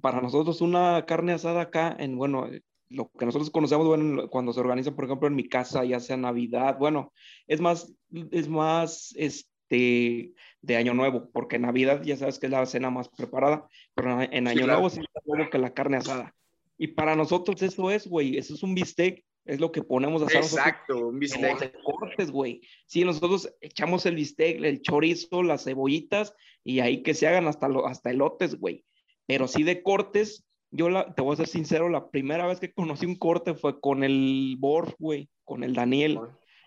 para 0.00 0.20
nosotros 0.20 0.60
una 0.60 1.04
carne 1.06 1.32
asada 1.32 1.62
acá, 1.62 1.94
en, 1.98 2.16
bueno, 2.16 2.48
lo 2.88 3.10
que 3.10 3.26
nosotros 3.26 3.50
conocemos 3.50 3.86
bueno, 3.86 4.30
cuando 4.30 4.52
se 4.52 4.60
organiza, 4.60 4.94
por 4.94 5.04
ejemplo, 5.06 5.26
en 5.26 5.34
mi 5.34 5.48
casa, 5.48 5.84
ya 5.84 5.98
sea 5.98 6.16
Navidad, 6.16 6.76
bueno, 6.78 7.12
es 7.48 7.60
más, 7.60 7.92
es 8.30 8.48
más, 8.48 9.12
este, 9.16 9.50
de 9.68 10.76
Año 10.76 10.94
Nuevo, 10.94 11.30
porque 11.32 11.58
Navidad 11.58 12.02
ya 12.02 12.16
sabes 12.16 12.38
que 12.38 12.46
es 12.46 12.52
la 12.52 12.66
cena 12.66 12.90
más 12.90 13.08
preparada, 13.08 13.68
pero 13.94 14.22
en 14.22 14.48
Año 14.48 14.66
Nuevo 14.66 14.90
sí 14.90 15.00
está 15.00 15.20
como 15.24 15.48
que 15.50 15.58
la 15.58 15.74
carne 15.74 15.98
asada. 15.98 16.34
Y 16.78 16.88
para 16.88 17.16
nosotros 17.16 17.62
eso 17.62 17.90
es, 17.90 18.06
güey, 18.06 18.36
eso 18.36 18.54
es 18.54 18.62
un 18.62 18.74
bistec, 18.74 19.24
es 19.44 19.60
lo 19.60 19.72
que 19.72 19.82
ponemos 19.82 20.22
a 20.22 20.26
hacer. 20.26 20.38
Exacto, 20.38 21.08
un 21.08 21.18
bistec. 21.18 21.58
De 21.58 21.72
cortes, 21.82 22.30
güey. 22.30 22.60
Sí, 22.86 23.04
nosotros 23.04 23.54
echamos 23.60 24.04
el 24.06 24.16
bistec, 24.16 24.62
el 24.62 24.82
chorizo, 24.82 25.42
las 25.42 25.64
cebollitas 25.64 26.34
y 26.64 26.80
ahí 26.80 27.02
que 27.02 27.14
se 27.14 27.28
hagan 27.28 27.46
hasta, 27.46 27.68
lo, 27.68 27.86
hasta 27.86 28.10
elotes, 28.10 28.58
güey. 28.58 28.84
Pero 29.26 29.48
sí 29.48 29.62
de 29.62 29.82
cortes, 29.82 30.46
yo 30.70 30.88
la, 30.88 31.14
te 31.14 31.22
voy 31.22 31.34
a 31.34 31.36
ser 31.36 31.48
sincero, 31.48 31.88
la 31.88 32.10
primera 32.10 32.46
vez 32.46 32.60
que 32.60 32.72
conocí 32.72 33.06
un 33.06 33.16
corte 33.16 33.54
fue 33.54 33.80
con 33.80 34.04
el 34.04 34.56
Bor, 34.58 34.94
güey, 34.98 35.28
con 35.44 35.64
el 35.64 35.74
Daniel. 35.74 36.20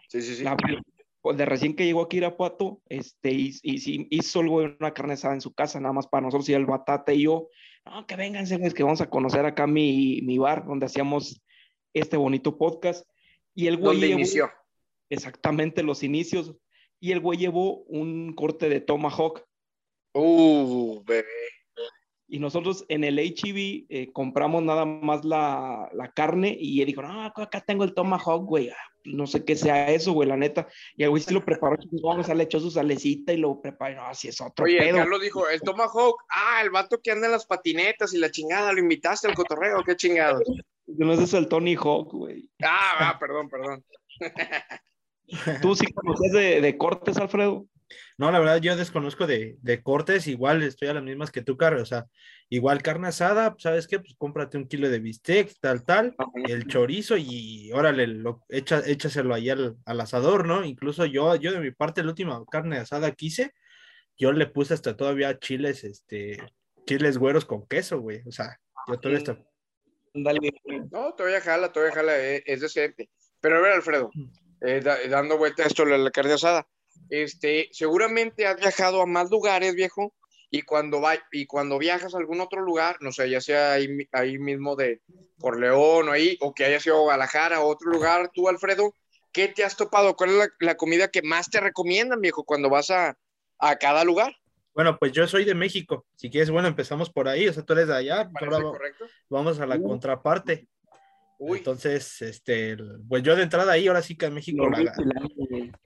Sí, 0.07 0.21
sí, 0.21 0.35
sí. 0.35 0.43
Pues, 0.43 0.77
de 1.23 1.45
recién 1.45 1.75
que 1.75 1.85
llegó 1.85 2.03
aquí 2.03 2.17
a 2.17 2.19
Irapuato, 2.19 2.81
este, 2.87 3.31
y, 3.31 3.55
y, 3.61 4.07
hizo 4.09 4.41
el 4.41 4.49
güey 4.49 4.75
una 4.79 4.93
carne 4.93 5.13
asada 5.13 5.33
en 5.33 5.41
su 5.41 5.53
casa, 5.53 5.79
nada 5.79 5.93
más 5.93 6.07
para 6.07 6.21
nosotros 6.21 6.47
y 6.49 6.53
el 6.53 6.65
Batate 6.65 7.15
y 7.15 7.23
yo, 7.23 7.49
no, 7.85 8.05
que 8.05 8.15
vénganse, 8.15 8.59
es 8.61 8.73
que 8.73 8.83
vamos 8.83 9.01
a 9.01 9.09
conocer 9.09 9.45
acá 9.45 9.67
mi, 9.67 10.21
mi 10.21 10.37
bar 10.37 10.65
donde 10.65 10.85
hacíamos 10.85 11.41
este 11.93 12.17
bonito 12.17 12.57
podcast. 12.57 13.07
Y 13.55 13.67
el 13.67 13.77
güey. 13.77 13.99
¿Dónde 13.99 14.07
inició? 14.09 14.51
Exactamente, 15.09 15.83
los 15.83 16.03
inicios. 16.03 16.55
Y 16.99 17.11
el 17.11 17.19
güey 17.19 17.39
llevó 17.39 17.83
un 17.85 18.33
corte 18.33 18.69
de 18.69 18.81
Tomahawk. 18.81 19.43
Uh, 20.13 21.01
bebé. 21.03 21.25
Y 22.31 22.39
nosotros 22.39 22.85
en 22.89 23.03
el 23.03 23.17
HEB 23.17 23.85
eh, 23.89 24.11
compramos 24.13 24.61
nada 24.61 24.85
más 24.85 25.25
la, 25.25 25.89
la, 25.93 26.11
carne 26.11 26.55
y 26.59 26.81
él 26.81 26.87
dijo, 26.87 27.01
no, 27.01 27.23
acá 27.23 27.61
tengo 27.61 27.83
el 27.83 27.95
Tomahawk, 27.95 28.45
güey. 28.45 28.69
Ah, 28.69 28.75
no 29.05 29.25
sé 29.25 29.43
qué 29.43 29.55
sea 29.55 29.89
eso, 29.89 30.13
güey, 30.13 30.29
la 30.29 30.37
neta. 30.37 30.67
Y 30.95 31.03
el 31.03 31.09
güey 31.09 31.23
sí 31.23 31.33
lo 31.33 31.43
preparó, 31.43 31.77
vamos, 32.03 32.29
le 32.29 32.43
echó 32.43 32.59
su 32.59 32.69
salecita 32.69 33.33
y 33.33 33.37
lo 33.37 33.59
preparó. 33.59 33.95
No, 33.95 34.03
así 34.03 34.27
es 34.27 34.39
otro 34.41 34.65
Oye, 34.65 34.77
pedo. 34.77 34.97
Carlos 34.97 35.21
dijo, 35.21 35.49
el 35.49 35.59
Tomahawk, 35.61 36.23
ah, 36.29 36.61
el 36.61 36.69
vato 36.69 37.01
que 37.01 37.11
anda 37.11 37.25
en 37.25 37.31
las 37.31 37.47
patinetas 37.47 38.13
y 38.13 38.19
la 38.19 38.29
chingada, 38.29 38.73
¿lo 38.73 38.79
invitaste 38.79 39.27
al 39.27 39.33
cotorreo? 39.33 39.83
¿Qué 39.83 39.95
chingado? 39.95 40.39
No 40.85 41.13
es 41.13 41.33
el 41.33 41.47
Tony 41.47 41.75
Hawk, 41.75 42.11
güey. 42.11 42.47
Ah, 42.61 43.09
ah, 43.09 43.17
perdón, 43.19 43.49
perdón. 43.49 43.83
¿Tú 45.61 45.75
sí 45.75 45.85
conoces 45.93 46.31
de, 46.31 46.61
de 46.61 46.77
cortes, 46.77 47.17
Alfredo? 47.17 47.67
No, 48.17 48.31
la 48.31 48.39
verdad 48.39 48.61
yo 48.61 48.75
desconozco 48.75 49.25
de, 49.25 49.57
de, 49.61 49.81
cortes, 49.81 50.27
igual 50.27 50.61
estoy 50.61 50.89
a 50.89 50.93
las 50.93 51.03
mismas 51.03 51.31
que 51.31 51.41
tú, 51.41 51.57
Carlos, 51.57 51.83
o 51.83 51.85
sea, 51.85 52.05
igual 52.49 52.81
carne 52.81 53.07
asada, 53.07 53.55
¿sabes 53.57 53.87
qué? 53.87 53.99
Pues 53.99 54.13
cómprate 54.17 54.57
un 54.57 54.67
kilo 54.67 54.89
de 54.89 54.99
bistec, 54.99 55.51
tal, 55.59 55.83
tal, 55.85 56.15
el 56.47 56.67
chorizo 56.67 57.17
y 57.17 57.71
órale, 57.71 58.07
lo, 58.07 58.43
echa, 58.49 58.81
échaselo 58.85 59.33
ahí 59.33 59.49
al, 59.49 59.77
al, 59.85 60.01
asador, 60.01 60.45
¿no? 60.45 60.63
Incluso 60.63 61.05
yo, 61.05 61.35
yo 61.35 61.51
de 61.51 61.59
mi 61.59 61.71
parte, 61.71 62.03
la 62.03 62.09
última 62.09 62.43
carne 62.51 62.77
asada 62.77 63.11
que 63.11 63.27
hice, 63.27 63.53
yo 64.17 64.31
le 64.33 64.47
puse 64.47 64.73
hasta 64.73 64.95
todavía 64.95 65.39
chiles, 65.39 65.83
este, 65.83 66.37
chiles 66.85 67.17
güeros 67.17 67.45
con 67.45 67.67
queso, 67.67 67.99
güey, 67.99 68.21
o 68.27 68.31
sea, 68.31 68.59
yo 68.87 68.99
todavía 68.99 69.19
está... 69.19 69.43
No, 70.13 71.13
todavía 71.13 71.39
jala, 71.41 71.71
todavía 71.71 71.95
jala, 71.95 72.19
eh, 72.19 72.43
es 72.45 72.61
decente. 72.61 73.09
Pero 73.39 73.57
a 73.57 73.61
ver, 73.61 73.73
Alfredo, 73.73 74.09
eh, 74.61 74.81
dando 75.09 75.37
vuelta 75.37 75.63
a 75.63 75.67
esto, 75.67 75.85
la, 75.85 75.97
la 75.97 76.11
carne 76.11 76.33
asada, 76.33 76.67
este, 77.09 77.69
seguramente 77.71 78.45
has 78.45 78.57
viajado 78.57 79.01
a 79.01 79.05
más 79.05 79.29
lugares, 79.29 79.75
viejo, 79.75 80.13
y 80.51 80.63
cuando, 80.63 80.99
va, 80.99 81.13
y 81.31 81.45
cuando 81.45 81.77
viajas 81.77 82.13
a 82.13 82.17
algún 82.17 82.41
otro 82.41 82.61
lugar, 82.61 82.97
no 83.01 83.11
sé, 83.11 83.29
ya 83.29 83.39
sea 83.39 83.73
ahí, 83.73 83.87
ahí 84.11 84.39
mismo 84.39 84.75
de 84.75 85.01
por 85.37 85.59
León 85.59 86.09
o 86.09 86.11
ahí, 86.11 86.37
o 86.41 86.53
que 86.53 86.65
haya 86.65 86.79
sido 86.79 87.01
Guadalajara 87.01 87.61
o 87.61 87.67
otro 87.67 87.91
lugar, 87.91 88.31
tú, 88.33 88.49
Alfredo, 88.49 88.93
¿qué 89.31 89.47
te 89.47 89.63
has 89.63 89.77
topado? 89.77 90.15
¿Cuál 90.15 90.31
es 90.31 90.35
la, 90.37 90.47
la 90.59 90.75
comida 90.75 91.09
que 91.09 91.21
más 91.21 91.49
te 91.49 91.59
recomiendan, 91.59 92.21
viejo, 92.21 92.43
cuando 92.43 92.69
vas 92.69 92.89
a, 92.89 93.15
a, 93.59 93.75
cada 93.75 94.03
lugar? 94.03 94.35
Bueno, 94.73 94.97
pues 94.97 95.11
yo 95.11 95.27
soy 95.27 95.45
de 95.45 95.55
México. 95.55 96.05
Si 96.15 96.29
quieres, 96.29 96.49
bueno, 96.49 96.67
empezamos 96.67 97.09
por 97.09 97.27
ahí. 97.27 97.47
O 97.47 97.53
sea, 97.53 97.63
tú 97.63 97.73
eres 97.73 97.87
de 97.87 97.95
allá. 97.95 98.29
Ahora 98.39 98.59
vamos 99.29 99.59
a 99.59 99.65
la 99.65 99.75
uh. 99.75 99.83
contraparte. 99.83 100.67
Entonces, 101.39 102.21
este, 102.21 102.77
pues 103.07 103.23
yo 103.23 103.35
de 103.35 103.43
entrada 103.43 103.71
ahí, 103.71 103.87
ahora 103.87 104.01
sí 104.01 104.17
que 104.17 104.25
en 104.25 104.33
México, 104.33 104.69
la, 104.69 104.93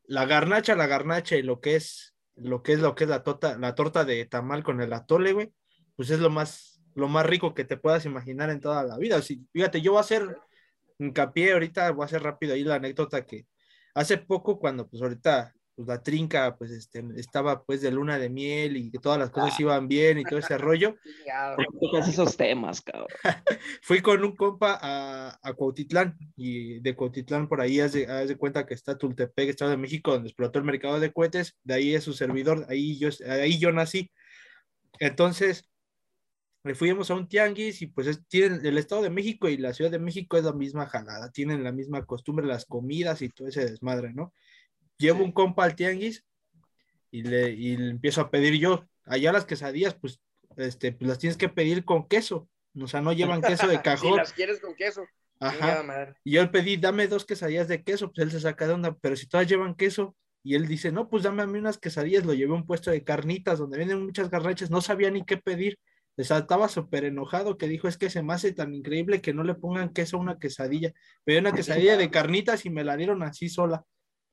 la, 0.08 0.26
garnacha, 0.26 0.76
la 0.76 0.88
garnacha 0.88 1.36
y 1.36 1.44
lo 1.44 1.62
que 1.62 1.76
es, 1.76 2.16
lo 2.36 2.64
que 2.64 2.74
es, 2.74 2.80
lo 2.80 2.96
que 2.96 3.04
es 3.04 3.10
la, 3.10 3.22
tota, 3.22 3.58
la 3.60 3.76
torta 3.76 4.04
de 4.04 4.26
tamal 4.26 4.64
con 4.64 4.82
el 4.82 4.92
atole, 4.94 5.32
güey, 5.34 5.54
pues 5.96 6.10
es 6.10 6.20
lo 6.20 6.32
más, 6.32 6.82
lo 6.96 7.08
más 7.08 7.26
rico 7.26 7.54
que 7.54 7.66
te 7.66 7.78
puedas 7.78 8.06
imaginar 8.06 8.50
en 8.50 8.62
toda 8.62 8.84
la 8.84 8.98
vida. 8.98 9.22
Si, 9.22 9.46
fíjate, 9.54 9.82
yo 9.82 9.92
voy 9.92 10.00
a 10.00 10.02
hacer 10.02 10.38
hincapié 10.98 11.54
ahorita, 11.54 11.92
voy 11.92 12.04
a 12.04 12.06
hacer 12.06 12.24
rápido 12.24 12.56
ahí 12.56 12.64
la 12.64 12.76
anécdota 12.76 13.26
que 13.26 13.46
hace 13.94 14.18
poco, 14.18 14.58
cuando 14.58 14.88
pues 14.88 15.04
ahorita 15.04 15.54
pues 15.76 15.88
la 15.88 16.04
trinca 16.04 16.56
pues 16.56 16.72
este, 16.72 17.04
estaba 17.16 17.64
pues 17.64 17.82
de 17.82 17.92
luna 17.92 18.20
de 18.20 18.30
miel 18.30 18.78
y 18.78 18.92
que 18.92 19.00
todas 19.00 19.18
las 19.18 19.32
cosas 19.32 19.54
ah. 19.54 19.62
iban 19.62 19.88
bien 19.88 20.20
y 20.20 20.24
todo 20.24 20.40
ese 20.40 20.58
rollo. 20.58 20.96
esos 22.08 22.38
temas, 22.38 22.82
cabrón. 22.82 23.08
Fui 23.82 24.02
con 24.02 24.24
un 24.24 24.36
compa 24.36 24.80
a, 24.82 25.23
a 25.44 25.54
Cuautitlán 25.54 26.18
y 26.36 26.80
de 26.80 26.96
Cuautitlán 26.96 27.48
por 27.48 27.62
ahí 27.62 27.80
haz 27.80 27.94
de, 27.94 28.06
de, 28.06 28.36
cuenta 28.38 28.66
que 28.66 28.74
está 28.74 28.98
Tultepec, 28.98 29.50
Estado 29.50 29.72
de 29.72 29.78
México, 29.78 30.12
donde 30.12 30.30
explotó 30.30 30.60
el 30.60 30.66
mercado 30.66 31.00
de 31.00 31.12
cohetes, 31.12 31.58
de 31.64 31.74
ahí 31.74 31.94
es 31.94 32.04
su 32.04 32.14
servidor, 32.14 32.66
ahí 32.70 32.98
yo, 32.98 33.10
ahí 33.28 33.60
yo 33.60 33.72
nací. 33.72 34.12
Entonces, 35.00 35.70
fuimos 36.76 37.12
a 37.12 37.16
un 37.16 37.28
tianguis 37.28 37.82
y 37.82 37.88
pues 37.88 38.22
tienen 38.28 38.66
el 38.66 38.78
Estado 38.78 39.02
de 39.02 39.10
México 39.10 39.50
y 39.50 39.58
la 39.58 39.74
Ciudad 39.74 39.92
de 39.92 40.00
México 40.00 40.38
es 40.38 40.46
la 40.46 40.54
misma 40.54 40.88
jalada, 40.88 41.30
tienen 41.32 41.64
la 41.64 41.72
misma 41.72 42.06
costumbre, 42.06 42.46
las 42.48 42.66
comidas 42.66 43.22
y 43.22 43.30
todo 43.30 43.48
ese 43.48 43.66
desmadre, 43.66 44.14
¿no? 44.14 44.34
llevo 44.98 45.24
un 45.24 45.32
compa 45.32 45.66
al 45.66 45.76
tianguis 45.76 46.24
y 47.12 47.24
le, 47.24 47.52
y 47.52 47.78
le 47.78 47.90
empiezo 47.92 48.22
a 48.22 48.32
pedir 48.32 48.56
yo. 48.56 48.88
Allá 49.06 49.32
las 49.32 49.46
quesadillas, 49.46 49.96
pues, 49.96 50.20
este, 50.56 50.92
pues 50.92 51.08
las 51.08 51.20
tienes 51.20 51.38
que 51.38 51.50
pedir 51.50 51.86
con 51.86 52.08
queso. 52.08 52.50
O 52.80 52.88
sea, 52.88 53.02
no 53.02 53.14
llevan 53.14 53.42
queso 53.42 53.68
de 53.68 53.82
cajón. 53.84 54.12
Si 54.12 54.18
las 54.18 54.34
quieres 54.34 54.60
con 54.60 54.76
queso. 54.76 55.06
Ajá. 55.48 56.16
Y 56.24 56.32
yo 56.34 56.42
le 56.44 56.50
pedí, 56.50 56.78
dame 56.78 57.08
dos 57.08 57.26
quesadillas 57.26 57.68
de 57.68 57.84
queso, 57.84 58.12
pues 58.12 58.26
él 58.26 58.32
se 58.32 58.40
saca 58.40 58.68
de 58.68 58.74
onda, 58.74 58.98
pero 59.02 59.16
si 59.16 59.28
todas 59.28 59.48
llevan 59.48 59.76
queso, 59.76 60.16
y 60.44 60.56
él 60.56 60.68
dice, 60.68 60.92
no, 60.92 61.10
pues 61.10 61.24
dame 61.24 61.42
a 61.42 61.48
mí 61.48 61.58
unas 61.58 61.78
quesadillas, 61.78 62.26
lo 62.26 62.34
llevé 62.34 62.52
a 62.52 62.56
un 62.56 62.66
puesto 62.66 62.92
de 62.92 63.04
carnitas 63.04 63.60
donde 63.60 63.78
venden 63.78 64.04
muchas 64.04 64.30
garrachas, 64.30 64.70
no 64.70 64.82
sabía 64.82 65.10
ni 65.10 65.24
qué 65.24 65.38
pedir, 65.38 65.80
estaba 66.18 66.68
súper 66.68 67.06
enojado 67.06 67.58
que 67.58 67.68
dijo, 67.68 67.88
es 67.88 67.98
que 67.98 68.10
se 68.10 68.22
me 68.22 68.34
hace 68.34 68.52
tan 68.54 68.74
increíble 68.74 69.22
que 69.22 69.34
no 69.34 69.44
le 69.44 69.56
pongan 69.56 69.94
queso 69.94 70.18
a 70.18 70.20
una 70.20 70.38
quesadilla, 70.38 70.94
pero 71.24 71.40
una 71.40 71.54
quesadilla 71.54 71.98
de 71.98 72.12
carnitas 72.12 72.66
y 72.66 72.70
me 72.70 72.84
la 72.84 72.98
dieron 72.98 73.24
así 73.24 73.50
sola. 73.50 73.84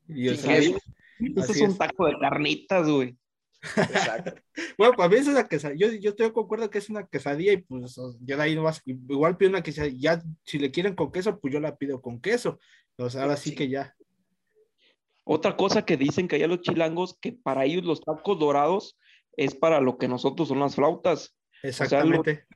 Y 0.09 0.29
eso 0.29 0.51
es 0.51 1.61
un 1.61 1.79
taco 1.79 2.07
de 2.07 2.19
carnitas, 2.19 2.89
güey. 2.89 3.17
Exacto. 3.63 4.35
bueno, 4.79 4.95
para 4.95 5.09
mí 5.09 5.17
es 5.17 5.29
una 5.29 5.47
quesadilla. 5.47 5.89
Yo, 5.89 5.95
yo 5.95 6.11
estoy 6.11 6.31
de 6.31 6.41
acuerdo 6.41 6.71
que 6.71 6.79
es 6.79 6.89
una 6.89 7.07
quesadilla 7.07 7.53
y 7.53 7.59
pues 7.59 7.97
yo 7.97 8.37
de 8.37 8.43
ahí 8.43 8.55
no 8.55 8.63
vas. 8.63 8.83
Igual 8.85 9.37
pido 9.37 9.51
una 9.51 9.63
quesadilla. 9.63 10.17
Ya, 10.17 10.23
si 10.45 10.59
le 10.59 10.71
quieren 10.71 10.95
con 10.95 11.13
queso, 11.13 11.39
pues 11.39 11.53
yo 11.53 11.61
la 11.61 11.77
pido 11.77 12.01
con 12.01 12.21
queso. 12.21 12.59
O 12.97 13.09
sea, 13.09 13.23
ahora 13.23 13.37
sí, 13.37 13.55
que 13.55 13.69
ya. 13.69 13.95
Otra 15.25 15.57
cosa 15.57 15.85
que 15.85 15.97
dicen 15.97 16.29
que 16.29 16.37
allá 16.37 16.49
los 16.49 16.61
chilangos, 16.63 17.17
que 17.21 17.33
para 17.33 17.65
ellos 17.65 17.85
los 17.85 18.01
tacos 18.01 18.39
dorados 18.39 18.99
es 19.37 19.55
para 19.55 19.81
lo 19.81 19.97
que 19.99 20.09
nosotros 20.09 20.49
son 20.49 20.61
las 20.61 20.75
flautas. 20.75 21.37
Exactamente. 21.63 22.47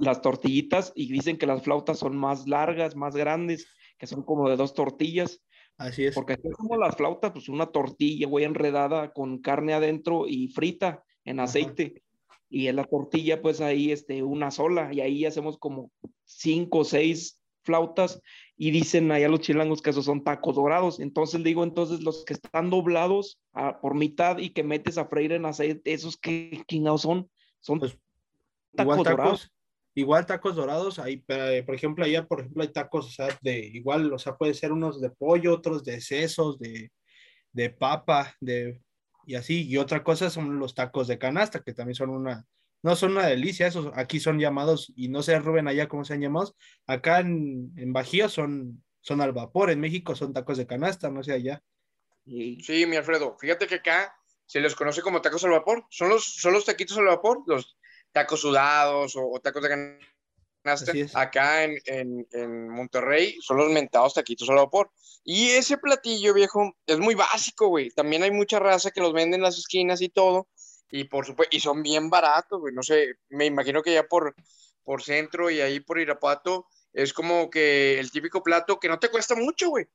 las 0.00 0.20
tortillitas 0.22 0.92
y 0.96 1.12
dicen 1.12 1.38
que 1.38 1.46
las 1.46 1.62
flautas 1.62 2.00
son 2.00 2.16
más 2.16 2.48
largas, 2.48 2.96
más 2.96 3.14
grandes, 3.14 3.68
que 3.96 4.08
son 4.08 4.24
como 4.24 4.48
de 4.48 4.56
dos 4.56 4.74
tortillas. 4.74 5.40
Así 5.80 6.04
es. 6.04 6.14
Porque 6.14 6.34
es 6.34 6.54
como 6.56 6.76
las 6.76 6.94
flautas, 6.94 7.32
pues 7.32 7.48
una 7.48 7.64
tortilla, 7.64 8.26
güey, 8.26 8.44
enredada 8.44 9.14
con 9.14 9.38
carne 9.38 9.72
adentro 9.72 10.26
y 10.28 10.48
frita 10.48 11.02
en 11.24 11.40
aceite. 11.40 12.02
Y 12.50 12.66
en 12.66 12.76
la 12.76 12.84
tortilla, 12.84 13.40
pues 13.40 13.62
ahí, 13.62 13.90
este, 13.90 14.22
una 14.22 14.50
sola. 14.50 14.92
Y 14.92 15.00
ahí 15.00 15.24
hacemos 15.24 15.56
como 15.56 15.90
cinco 16.24 16.80
o 16.80 16.84
seis 16.84 17.42
flautas. 17.62 18.20
Y 18.58 18.72
dicen 18.72 19.10
allá 19.10 19.30
los 19.30 19.40
chilangos 19.40 19.80
que 19.80 19.88
esos 19.88 20.04
son 20.04 20.22
tacos 20.22 20.56
dorados. 20.56 21.00
Entonces 21.00 21.42
digo, 21.42 21.64
entonces 21.64 22.02
los 22.02 22.26
que 22.26 22.34
están 22.34 22.68
doblados 22.68 23.40
ah, 23.54 23.80
por 23.80 23.94
mitad 23.94 24.36
y 24.36 24.50
que 24.50 24.62
metes 24.62 24.98
a 24.98 25.06
freír 25.06 25.32
en 25.32 25.46
aceite, 25.46 25.94
esos 25.94 26.18
que 26.18 26.62
chingados 26.68 27.00
son, 27.00 27.30
son 27.60 27.78
pues, 27.78 27.96
tacos 28.76 28.98
dorados 28.98 29.50
igual 30.00 30.26
tacos 30.26 30.56
dorados, 30.56 30.98
ahí, 30.98 31.18
por 31.18 31.74
ejemplo, 31.74 32.04
allá, 32.04 32.26
por 32.26 32.40
ejemplo, 32.40 32.62
hay 32.62 32.68
tacos, 32.68 33.06
o 33.06 33.10
sea, 33.10 33.28
de 33.42 33.58
igual, 33.58 34.12
o 34.12 34.18
sea, 34.18 34.36
puede 34.36 34.54
ser 34.54 34.72
unos 34.72 35.00
de 35.00 35.10
pollo, 35.10 35.54
otros 35.54 35.84
de 35.84 36.00
sesos, 36.00 36.58
de, 36.58 36.90
de 37.52 37.70
papa, 37.70 38.34
de, 38.40 38.80
y 39.26 39.34
así, 39.34 39.66
y 39.68 39.76
otra 39.76 40.02
cosa 40.02 40.30
son 40.30 40.58
los 40.58 40.74
tacos 40.74 41.08
de 41.08 41.18
canasta, 41.18 41.62
que 41.62 41.74
también 41.74 41.94
son 41.94 42.10
una, 42.10 42.46
no 42.82 42.96
son 42.96 43.12
una 43.12 43.26
delicia, 43.26 43.66
esos 43.66 43.92
aquí 43.94 44.20
son 44.20 44.38
llamados, 44.38 44.92
y 44.96 45.08
no 45.08 45.22
sé, 45.22 45.38
Rubén, 45.38 45.68
allá 45.68 45.88
cómo 45.88 46.04
se 46.04 46.14
han 46.14 46.20
llamado, 46.20 46.54
acá 46.86 47.20
en, 47.20 47.72
en 47.76 47.92
Bajío 47.92 48.28
son, 48.28 48.82
son 49.00 49.20
al 49.20 49.32
vapor, 49.32 49.70
en 49.70 49.80
México 49.80 50.14
son 50.16 50.32
tacos 50.32 50.58
de 50.58 50.66
canasta, 50.66 51.10
no 51.10 51.22
sé 51.22 51.32
allá. 51.32 51.62
Sí, 52.24 52.84
mi 52.86 52.96
Alfredo, 52.96 53.36
fíjate 53.38 53.66
que 53.66 53.76
acá 53.76 54.14
se 54.46 54.60
les 54.60 54.74
conoce 54.74 55.02
como 55.02 55.20
tacos 55.20 55.44
al 55.44 55.50
vapor, 55.50 55.86
son 55.90 56.08
los, 56.08 56.24
son 56.24 56.52
los 56.52 56.64
taquitos 56.64 56.98
al 56.98 57.06
vapor, 57.06 57.42
los 57.46 57.76
tacos 58.12 58.40
sudados 58.40 59.14
o, 59.16 59.40
tacos 59.40 59.62
de 59.62 59.98
acá 61.14 61.64
en, 61.64 62.70
Monterrey 62.70 63.38
son 63.40 63.56
los 63.56 63.70
mentados 63.70 64.14
taquitos 64.14 64.48
al 64.50 64.56
vapor. 64.56 64.90
Y 65.24 65.50
ese 65.50 65.78
platillo, 65.78 66.34
viejo, 66.34 66.74
es 66.86 66.98
muy 66.98 67.14
básico, 67.14 67.68
güey. 67.68 67.90
También 67.90 68.22
hay 68.22 68.30
mucha 68.30 68.58
raza 68.58 68.90
que 68.90 69.00
los 69.00 69.12
venden 69.12 69.40
en 69.40 69.42
las 69.42 69.58
esquinas 69.58 70.00
y 70.00 70.08
todo. 70.08 70.48
Y 70.90 71.04
por 71.04 71.24
supuesto, 71.24 71.56
y 71.56 71.60
son 71.60 71.82
bien 71.82 72.10
baratos, 72.10 72.60
güey. 72.60 72.74
No 72.74 72.82
sé, 72.82 73.14
me 73.28 73.46
imagino 73.46 73.82
que 73.82 73.94
ya 73.94 74.04
por, 74.04 74.34
por 74.82 75.02
centro 75.02 75.50
y 75.50 75.60
ahí 75.60 75.80
por 75.80 76.00
Irapuato 76.00 76.66
es 76.92 77.12
como 77.12 77.48
que 77.50 77.98
el 78.00 78.10
típico 78.10 78.42
plato 78.42 78.80
que 78.80 78.88
no 78.88 78.98
te 78.98 79.08
cuesta 79.08 79.34
mucho, 79.34 79.68
güey. 79.68 79.86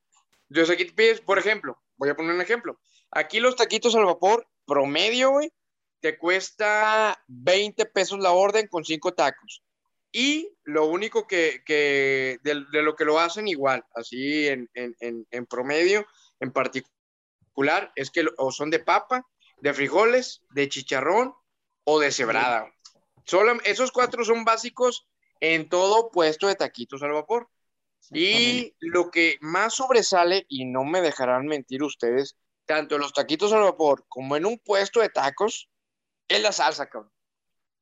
Entonces 0.50 0.74
aquí 0.74 0.86
te 0.86 0.94
pides, 0.94 1.22
por 1.22 1.40
ejemplo, 1.40 1.82
voy 1.98 2.10
a 2.10 2.16
poner 2.16 2.34
un 2.34 2.42
ejemplo. 2.42 2.80
Aquí 3.12 3.40
los 3.40 3.56
taquitos 3.56 3.96
al 3.96 4.06
vapor, 4.06 4.48
promedio, 4.66 5.32
güey, 5.32 5.52
te 6.06 6.20
cuesta 6.20 7.20
20 7.26 7.84
pesos 7.88 8.20
la 8.20 8.30
orden 8.30 8.68
con 8.68 8.86
5 8.86 9.16
tacos. 9.16 9.64
Y 10.12 10.56
lo 10.64 10.86
único 10.86 11.26
que, 11.26 11.64
que 11.66 12.38
de, 12.44 12.54
lo 12.54 12.96
que 12.96 13.06
lo 13.06 13.20
hacen 13.20 13.48
igual, 13.48 13.84
así 13.96 14.48
en, 14.48 14.70
en, 14.76 15.26
en, 15.32 15.46
promedio, 15.48 16.06
en 16.40 16.52
particular, 16.52 17.92
es 17.96 18.12
que 18.12 18.24
o 18.38 18.52
son 18.52 18.70
de 18.70 18.78
papa, 18.78 19.26
de 19.58 19.74
frijoles, 19.74 20.44
de 20.52 20.70
chicharrón 20.70 21.34
o 21.86 22.00
de 22.00 22.12
cebrada. 22.12 22.72
Solo, 23.24 23.58
esos 23.64 23.92
cuatro 23.92 24.24
son 24.24 24.46
básicos 24.46 25.08
en 25.40 25.70
todo 25.70 26.12
puesto 26.12 26.46
de 26.46 26.54
taquitos 26.54 27.02
al 27.02 27.14
vapor. 27.14 27.50
Y 28.12 28.76
lo 28.78 29.10
que 29.10 29.40
más 29.42 29.74
sobresale, 29.74 30.46
y 30.50 30.66
no 30.66 30.84
me 30.84 31.02
dejarán 31.02 31.48
mentir 31.48 31.82
ustedes, 31.82 32.38
tanto 32.68 32.94
en 32.94 33.02
los 33.02 33.14
taquitos 33.14 33.52
al 33.54 33.64
vapor 33.64 34.06
como 34.08 34.36
en 34.36 34.46
un 34.46 34.60
puesto 34.60 35.00
de 35.00 35.10
tacos, 35.10 35.68
es 36.28 36.42
la 36.42 36.52
salsa, 36.52 36.88
cabrón. 36.88 37.12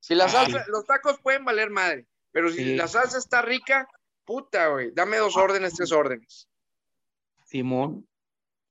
Si 0.00 0.14
la 0.14 0.28
salsa, 0.28 0.64
los 0.68 0.84
tacos 0.84 1.18
pueden 1.20 1.44
valer 1.44 1.70
madre, 1.70 2.06
pero 2.30 2.50
si 2.50 2.76
la 2.76 2.88
salsa 2.88 3.18
está 3.18 3.40
rica, 3.40 3.88
puta, 4.24 4.68
güey, 4.68 4.90
dame 4.92 5.16
dos 5.16 5.36
órdenes, 5.36 5.74
tres 5.74 5.92
órdenes. 5.92 6.48
Simón. 7.46 8.06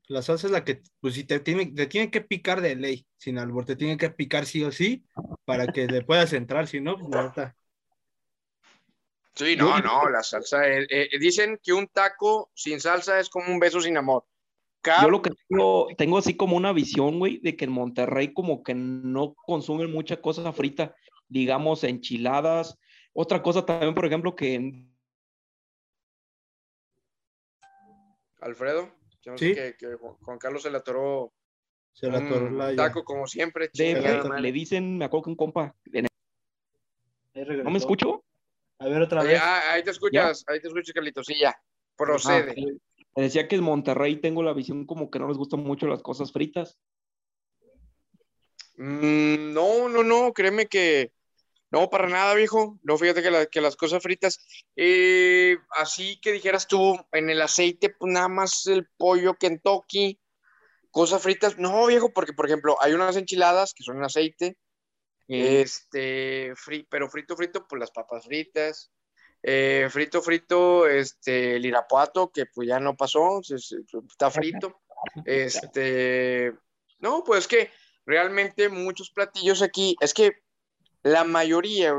La 0.08 0.22
salsa 0.22 0.48
es 0.48 0.52
la 0.52 0.64
que, 0.64 0.84
pues 1.00 1.16
si 1.16 1.24
te 1.24 1.40
tiene, 1.40 1.68
te 1.68 1.88
tiene 1.88 2.12
que 2.12 2.22
picar 2.22 2.62
de 2.62 2.76
ley, 2.76 3.08
sin 3.18 3.40
albor, 3.40 3.66
te 3.66 3.76
tiene 3.76 3.98
que 3.98 4.10
picar 4.10 4.46
sí 4.46 4.64
o 4.64 4.72
sí, 4.72 5.06
para 5.46 5.66
que 5.68 5.88
le 5.88 6.04
puedas 6.04 6.34
entrar, 6.34 6.68
si 6.68 6.82
no, 6.82 6.98
pues 6.98 7.10
no 7.10 7.28
está. 7.28 7.56
Sí, 9.34 9.56
no, 9.56 9.80
no, 9.80 10.10
la 10.10 10.22
salsa, 10.22 10.68
eh, 10.68 10.86
eh, 10.90 11.10
dicen 11.20 11.60
que 11.64 11.74
un 11.74 11.88
taco 11.88 12.52
sin 12.54 12.80
salsa 12.80 13.20
es 13.20 13.30
como 13.30 13.52
un 13.52 13.60
beso 13.60 13.82
sin 13.82 13.98
amor. 13.98 14.26
Yo 15.02 15.10
lo 15.10 15.22
que 15.22 15.32
tengo, 15.48 15.88
tengo 15.98 16.18
así 16.18 16.36
como 16.36 16.58
una 16.58 16.74
visión, 16.74 17.20
güey, 17.20 17.38
de 17.40 17.56
que 17.56 17.66
en 17.66 17.72
Monterrey 17.72 18.34
como 18.34 18.64
que 18.64 18.74
no 18.74 19.34
consumen 19.34 19.92
mucha 19.92 20.22
cosa 20.22 20.52
frita, 20.52 20.96
digamos 21.30 21.84
enchiladas, 21.84 22.78
otra 23.14 23.42
cosa 23.42 23.66
también, 23.66 23.96
por 23.96 24.06
ejemplo, 24.06 24.36
que... 24.36 24.86
Alfredo, 28.42 28.92
¿Sí? 29.38 29.54
que, 29.54 29.76
Juan 30.22 30.38
Carlos 30.38 30.64
se 30.64 30.70
le 30.70 30.78
atoró 30.78 31.34
se 31.94 32.10
le 32.10 32.18
atoró 32.18 32.50
la 32.50 32.76
taco 32.76 33.06
como 33.06 33.28
siempre. 33.28 33.70
le 33.74 34.52
dicen, 34.52 34.98
me 34.98 35.06
acuerdo 35.06 35.26
que 35.26 35.30
un 35.30 35.36
compa... 35.36 35.76
¿No 37.36 37.72
me 37.72 37.78
escucho? 37.78 38.26
A 38.80 38.88
ver 38.88 39.02
otra 39.02 39.24
vez. 39.24 39.40
ahí 39.42 39.84
te 39.84 39.92
escuchas, 39.92 40.44
ahí 40.48 40.60
te 40.60 40.68
escuchas, 40.68 40.94
Carlitos, 40.94 41.26
sí, 41.26 41.36
ya. 41.40 41.56
Procede. 41.96 42.56
Ah, 42.58 42.93
decía 43.16 43.48
que 43.48 43.56
en 43.56 43.64
Monterrey 43.64 44.20
tengo 44.20 44.44
la 44.44 44.54
visión 44.54 44.86
como 44.86 45.10
que 45.10 45.20
no 45.20 45.28
les 45.28 45.38
gustan 45.38 45.62
mucho 45.62 45.88
las 45.88 46.02
cosas 46.02 46.32
fritas. 46.32 46.78
Mm, 48.76 49.54
no, 49.54 49.90
no, 49.90 50.04
no, 50.04 50.34
créeme 50.34 50.68
que 50.68 51.12
no, 51.74 51.90
para 51.90 52.08
nada, 52.08 52.36
viejo. 52.36 52.80
No, 52.84 53.00
fíjate 53.00 53.24
que, 53.50 53.62
las 53.62 53.76
cosas 53.76 54.04
fritas, 54.04 54.38
eh, 54.76 55.58
así 55.72 56.20
que 56.22 56.32
dijeras 56.32 56.68
tú, 56.68 56.96
en 57.12 57.32
el 57.32 57.42
aceite, 57.42 57.90
pues 57.90 58.14
nada 58.14 58.28
más 58.28 58.68
el 58.68 58.88
pollo 58.96 59.34
Kentucky, 59.34 60.20
cosas 60.92 61.24
fritas. 61.24 61.58
No, 61.58 61.88
viejo, 61.88 62.14
porque 62.14 62.34
por 62.34 62.46
ejemplo, 62.46 62.78
hay 62.80 62.94
unas 62.94 63.16
enchiladas 63.16 63.74
que 63.74 63.84
son 63.84 63.98
en 63.98 64.04
aceite, 64.04 64.56
este, 65.28 66.54
pero 66.90 67.10
frito, 67.10 67.36
frito, 67.36 67.68
pues 67.68 67.80
las 67.80 67.90
papas 67.90 68.26
fritas. 68.26 68.92
Eh, 69.44 69.88
frito, 69.92 70.22
frito, 70.22 70.88
este, 70.88 71.58
el 71.58 71.66
irapuato, 71.66 72.32
que 72.32 72.46
pues 72.46 72.68
ya 72.68 72.80
no 72.80 72.96
pasó, 72.96 73.42
está 73.42 74.32
frito. 74.32 74.82
Este, 75.26 76.54
no, 77.00 77.24
pues 77.26 77.48
que 77.48 77.70
realmente 78.06 78.70
muchos 78.70 79.12
platillos 79.12 79.62
aquí, 79.62 79.96
es 80.00 80.14
que 80.14 80.32
la 81.04 81.26
mayoría, 81.26 81.94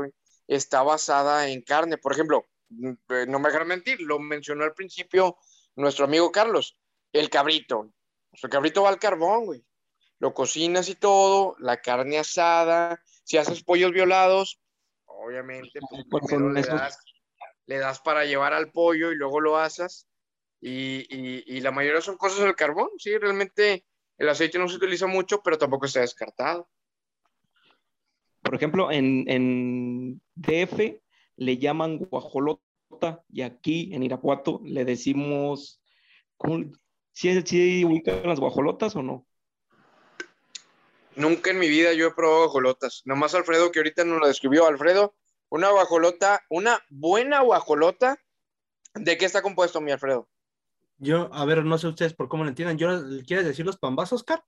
está 0.47 0.83
basada 0.83 1.49
en 1.49 1.61
carne. 1.61 1.97
Por 1.97 2.13
ejemplo, 2.13 2.47
mm, 2.69 2.91
eh, 3.09 3.25
no 3.27 3.39
me 3.39 3.49
dejarán 3.49 3.67
mentir, 3.67 4.01
lo 4.01 4.19
mencionó 4.19 4.63
al 4.63 4.73
principio 4.73 5.37
nuestro 5.75 6.05
amigo 6.05 6.31
Carlos, 6.31 6.77
el 7.11 7.29
cabrito. 7.29 7.91
el 8.41 8.49
cabrito 8.49 8.83
va 8.83 8.89
al 8.89 8.99
carbón, 8.99 9.45
güey. 9.45 9.65
Lo 10.19 10.33
cocinas 10.33 10.89
y 10.89 10.95
todo, 10.95 11.55
la 11.59 11.81
carne 11.81 12.17
asada. 12.17 13.01
Si 13.23 13.37
haces 13.37 13.63
pollos 13.63 13.91
violados, 13.91 14.59
obviamente, 15.05 15.79
pues, 16.09 16.25
primero 16.27 16.53
le, 17.65 17.77
das, 17.77 17.99
para 17.99 18.25
llevar 18.25 18.53
al 18.53 18.71
pollo 18.71 19.11
y 19.11 19.15
luego 19.15 19.39
lo 19.39 19.57
asas. 19.57 20.07
Y, 20.61 21.05
y 21.09 21.59
la 21.61 21.71
mayoría 21.71 22.01
son 22.01 22.17
cosas 22.17 22.39
del 22.39 22.55
carbón, 22.55 22.89
sí, 22.97 23.15
realmente 23.17 23.85
el 24.17 24.29
aceite 24.29 24.57
no 24.57 24.67
se 24.67 24.77
utiliza 24.77 25.07
mucho, 25.07 25.41
pero 25.43 25.57
tampoco 25.57 25.85
está 25.85 26.01
descartado. 26.01 26.69
Por 28.41 28.55
ejemplo, 28.55 28.91
en, 28.91 30.21
DF 30.35 31.01
le 31.37 31.57
llaman 31.57 31.97
guajolota 31.97 33.23
y 33.29 33.41
aquí 33.41 33.89
en 33.93 34.03
Irapuato 34.03 34.61
le 34.63 34.85
decimos, 34.85 35.81
¿sí, 37.11 37.41
¿sí 37.43 37.83
ubican 37.83 38.21
las 38.23 38.39
guajolotas 38.39 38.95
o 38.95 39.01
no? 39.01 39.25
Nunca 41.15 41.49
en 41.49 41.59
mi 41.59 41.69
vida 41.69 41.93
yo 41.93 42.07
he 42.07 42.13
probado 42.13 42.43
guajolotas. 42.43 43.01
Nomás 43.05 43.33
Alfredo, 43.35 43.71
que 43.71 43.79
ahorita 43.79 44.05
nos 44.05 44.19
lo 44.19 44.27
describió. 44.27 44.67
Alfredo, 44.67 45.15
una 45.55 45.71
guajolota, 45.71 46.43
una 46.49 46.83
buena 46.89 47.41
guajolota, 47.41 48.21
¿de 48.93 49.17
qué 49.17 49.25
está 49.25 49.41
compuesto, 49.41 49.79
mi 49.79 49.91
Alfredo? 49.91 50.29
Yo, 50.97 51.33
a 51.33 51.45
ver, 51.45 51.63
no 51.63 51.77
sé 51.77 51.87
ustedes 51.87 52.13
por 52.13 52.27
cómo 52.27 52.43
lo 52.43 52.49
entiendan. 52.49 52.77
¿Yo, 52.77 52.89
¿Quieres 53.25 53.45
decir 53.45 53.65
los 53.65 53.77
pambazos, 53.77 54.23
Car? 54.23 54.43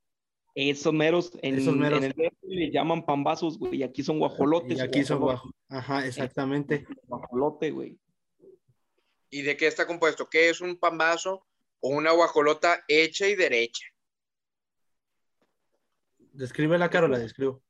Esos 0.54 0.92
meros, 0.94 1.32
en, 1.44 1.56
el 1.56 2.16
le 2.42 2.72
llaman 2.72 3.06
pambazos, 3.06 3.58
güey, 3.60 3.76
y 3.76 3.84
aquí 3.84 4.04
son 4.04 4.20
guajolotes. 4.20 4.78
Y 4.78 4.82
aquí 4.82 5.04
son 5.04 5.20
guajolotes. 5.20 5.62
Ajá, 5.70 6.06
exactamente. 6.06 6.86
Guajolote, 7.04 7.72
güey. 7.72 7.98
¿Y 9.30 9.44
de 9.44 9.56
qué 9.56 9.68
está 9.68 9.86
compuesto? 9.86 10.28
¿Qué 10.30 10.50
es 10.50 10.60
un 10.60 10.78
pambazo 10.78 11.46
o 11.80 11.90
una 11.90 12.12
guajolota 12.12 12.84
hecha 12.88 13.28
y 13.28 13.36
derecha? 13.36 13.86
Describe 16.34 16.78
la 16.78 16.90
cara 16.90 17.06
o 17.06 17.10
la 17.10 17.20
describo. 17.20 17.62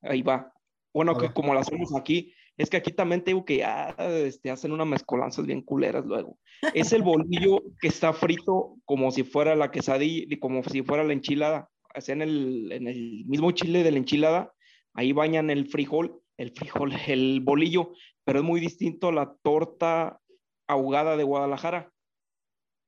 Ahí 0.00 0.22
va. 0.22 0.54
Bueno, 0.92 1.18
que 1.18 1.32
como 1.32 1.54
la 1.54 1.60
hacemos 1.60 1.94
aquí, 1.94 2.34
es 2.56 2.70
que 2.70 2.76
aquí 2.76 2.92
también 2.92 3.24
tengo 3.24 3.44
que 3.44 3.64
ah, 3.64 3.94
este, 3.98 4.50
hacen 4.50 4.72
unas 4.72 4.86
mezcolanzas 4.86 5.46
bien 5.46 5.62
culeras 5.62 6.04
luego. 6.04 6.38
Es 6.74 6.92
el 6.92 7.02
bolillo 7.02 7.62
que 7.80 7.88
está 7.88 8.12
frito 8.12 8.76
como 8.84 9.10
si 9.10 9.24
fuera 9.24 9.56
la 9.56 9.70
quesadilla, 9.70 10.26
como 10.40 10.62
si 10.64 10.82
fuera 10.82 11.04
la 11.04 11.12
enchilada 11.12 11.68
en 12.06 12.22
el, 12.22 12.72
en 12.72 12.88
el 12.88 13.24
mismo 13.26 13.50
chile 13.52 13.82
de 13.82 13.90
la 13.90 13.98
enchilada, 13.98 14.54
ahí 14.94 15.12
bañan 15.12 15.50
el 15.50 15.68
frijol, 15.68 16.20
el 16.36 16.52
frijol, 16.52 16.92
el 17.08 17.40
bolillo, 17.40 17.92
pero 18.24 18.40
es 18.40 18.44
muy 18.44 18.60
distinto 18.60 19.08
a 19.08 19.12
la 19.12 19.34
torta 19.42 20.20
ahogada 20.66 21.16
de 21.16 21.24
Guadalajara. 21.24 21.92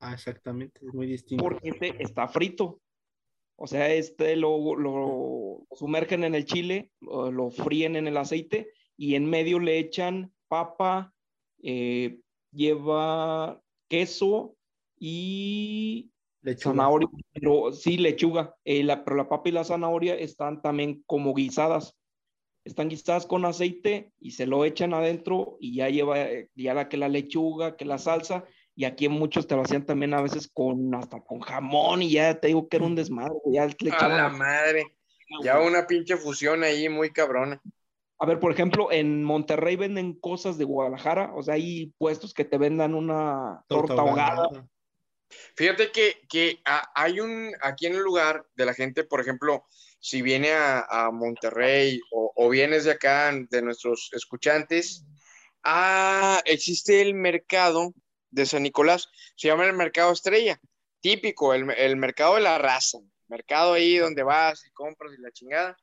Ah, 0.00 0.12
exactamente, 0.12 0.80
es 0.86 0.94
muy 0.94 1.06
distinto. 1.06 1.42
Porque 1.42 1.70
este 1.70 2.02
está 2.02 2.28
frito. 2.28 2.80
O 3.56 3.66
sea, 3.66 3.92
este 3.92 4.34
lo, 4.34 4.74
lo 4.74 5.64
sumergen 5.76 6.24
en 6.24 6.34
el 6.34 6.44
chile, 6.44 6.90
lo, 7.00 7.50
fríen 7.50 7.94
en 7.94 8.08
el 8.08 8.16
aceite 8.16 8.68
y 8.96 9.14
en 9.14 9.28
medio 9.28 9.58
le 9.58 9.78
echan 9.78 10.32
papa, 10.48 11.12
eh, 11.62 12.18
lleva 12.52 13.60
queso 13.88 14.56
y 14.98 16.10
Zanahoria, 16.52 17.08
pero 17.32 17.72
sí, 17.72 17.96
lechuga. 17.96 18.54
Eh, 18.64 18.84
la, 18.84 19.04
pero 19.04 19.16
la 19.16 19.28
papa 19.28 19.48
y 19.48 19.52
la 19.52 19.64
zanahoria 19.64 20.14
están 20.14 20.60
también 20.60 21.02
como 21.06 21.34
guisadas. 21.34 21.96
Están 22.64 22.88
guisadas 22.88 23.26
con 23.26 23.44
aceite 23.44 24.12
y 24.20 24.32
se 24.32 24.46
lo 24.46 24.64
echan 24.64 24.94
adentro 24.94 25.56
y 25.60 25.76
ya 25.76 25.88
lleva 25.88 26.16
ya 26.54 26.74
la 26.74 26.88
que 26.88 26.96
la 26.96 27.08
lechuga, 27.08 27.76
que 27.76 27.84
la 27.84 27.98
salsa. 27.98 28.44
Y 28.74 28.84
aquí 28.84 29.08
muchos 29.08 29.46
te 29.46 29.54
lo 29.54 29.62
hacían 29.62 29.86
también 29.86 30.14
a 30.14 30.22
veces 30.22 30.50
con 30.52 30.94
hasta 30.94 31.20
con 31.20 31.40
jamón 31.40 32.02
y 32.02 32.10
ya 32.10 32.40
te 32.40 32.48
digo 32.48 32.68
que 32.68 32.76
era 32.76 32.86
un 32.86 32.94
desmadre. 32.94 33.34
Ya 33.52 33.66
le 33.66 33.90
a 33.90 34.08
la 34.08 34.28
madre. 34.30 34.96
Ya 35.42 35.60
una 35.60 35.86
pinche 35.86 36.16
fusión 36.16 36.62
ahí 36.62 36.88
muy 36.88 37.10
cabrona. 37.10 37.60
A 38.18 38.26
ver, 38.26 38.38
por 38.38 38.52
ejemplo, 38.52 38.92
en 38.92 39.24
Monterrey 39.24 39.76
venden 39.76 40.14
cosas 40.14 40.56
de 40.56 40.64
Guadalajara, 40.64 41.32
o 41.34 41.42
sea, 41.42 41.54
hay 41.54 41.92
puestos 41.98 42.32
que 42.32 42.44
te 42.44 42.58
vendan 42.58 42.94
una 42.94 43.64
torta, 43.68 43.94
ahogada, 43.94 44.48
Fíjate 45.56 45.90
que, 45.90 46.60
hay 46.94 47.18
un, 47.18 47.52
aquí 47.60 47.86
en 47.86 47.94
el 47.94 48.02
lugar 48.02 48.46
de 48.54 48.66
la 48.66 48.74
gente, 48.74 49.02
por 49.02 49.20
ejemplo, 49.20 49.64
si 49.98 50.22
viene 50.22 50.52
a, 50.52 51.10
Monterrey 51.12 52.00
o, 52.12 52.48
vienes 52.48 52.84
de 52.84 52.92
acá, 52.92 53.32
de 53.50 53.62
nuestros 53.62 54.10
escuchantes, 54.12 55.04
Ah, 55.66 56.42
existe 56.44 57.00
el 57.00 57.14
mercado 57.14 57.94
de 58.30 58.44
San 58.44 58.64
Nicolás, 58.64 59.08
se 59.34 59.48
llama 59.48 59.64
el 59.64 59.72
mercado 59.72 60.12
estrella, 60.12 60.60
típico, 61.00 61.54
el, 61.54 61.70
el 61.70 61.96
mercado 61.96 62.34
de 62.34 62.42
la 62.42 62.58
raza, 62.58 62.98
mercado 63.28 63.72
ahí 63.72 63.96
donde 63.96 64.22
vas 64.22 64.66
y 64.66 64.70
compras 64.72 65.12
y 65.16 65.22
la 65.22 65.32
chingada. 65.32 65.76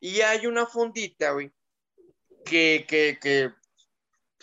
Y 0.00 0.22
hay 0.22 0.46
una 0.46 0.66
fondita, 0.66 1.30
güey, 1.30 1.52
que, 2.48 2.84
que, 2.88 3.18
que 3.20 3.52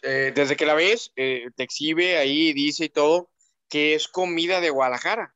eh, 0.03 0.31
desde 0.35 0.55
que 0.55 0.65
la 0.65 0.75
ves, 0.75 1.11
eh, 1.15 1.49
te 1.55 1.63
exhibe 1.63 2.17
ahí, 2.17 2.53
dice 2.53 2.85
y 2.85 2.89
todo, 2.89 3.31
que 3.69 3.95
es 3.95 4.07
comida 4.07 4.61
de 4.61 4.69
Guadalajara. 4.69 5.35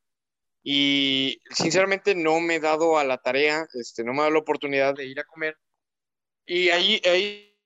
Y 0.63 1.41
sinceramente 1.51 2.15
no 2.15 2.39
me 2.39 2.55
he 2.55 2.59
dado 2.59 2.97
a 2.99 3.03
la 3.03 3.17
tarea, 3.17 3.67
este, 3.73 4.03
no 4.03 4.13
me 4.13 4.19
ha 4.19 4.23
dado 4.23 4.33
la 4.35 4.39
oportunidad 4.39 4.93
de 4.93 5.05
ir 5.05 5.19
a 5.19 5.23
comer. 5.23 5.57
Y 6.45 6.69
ahí, 6.69 7.01
ahí 7.05 7.57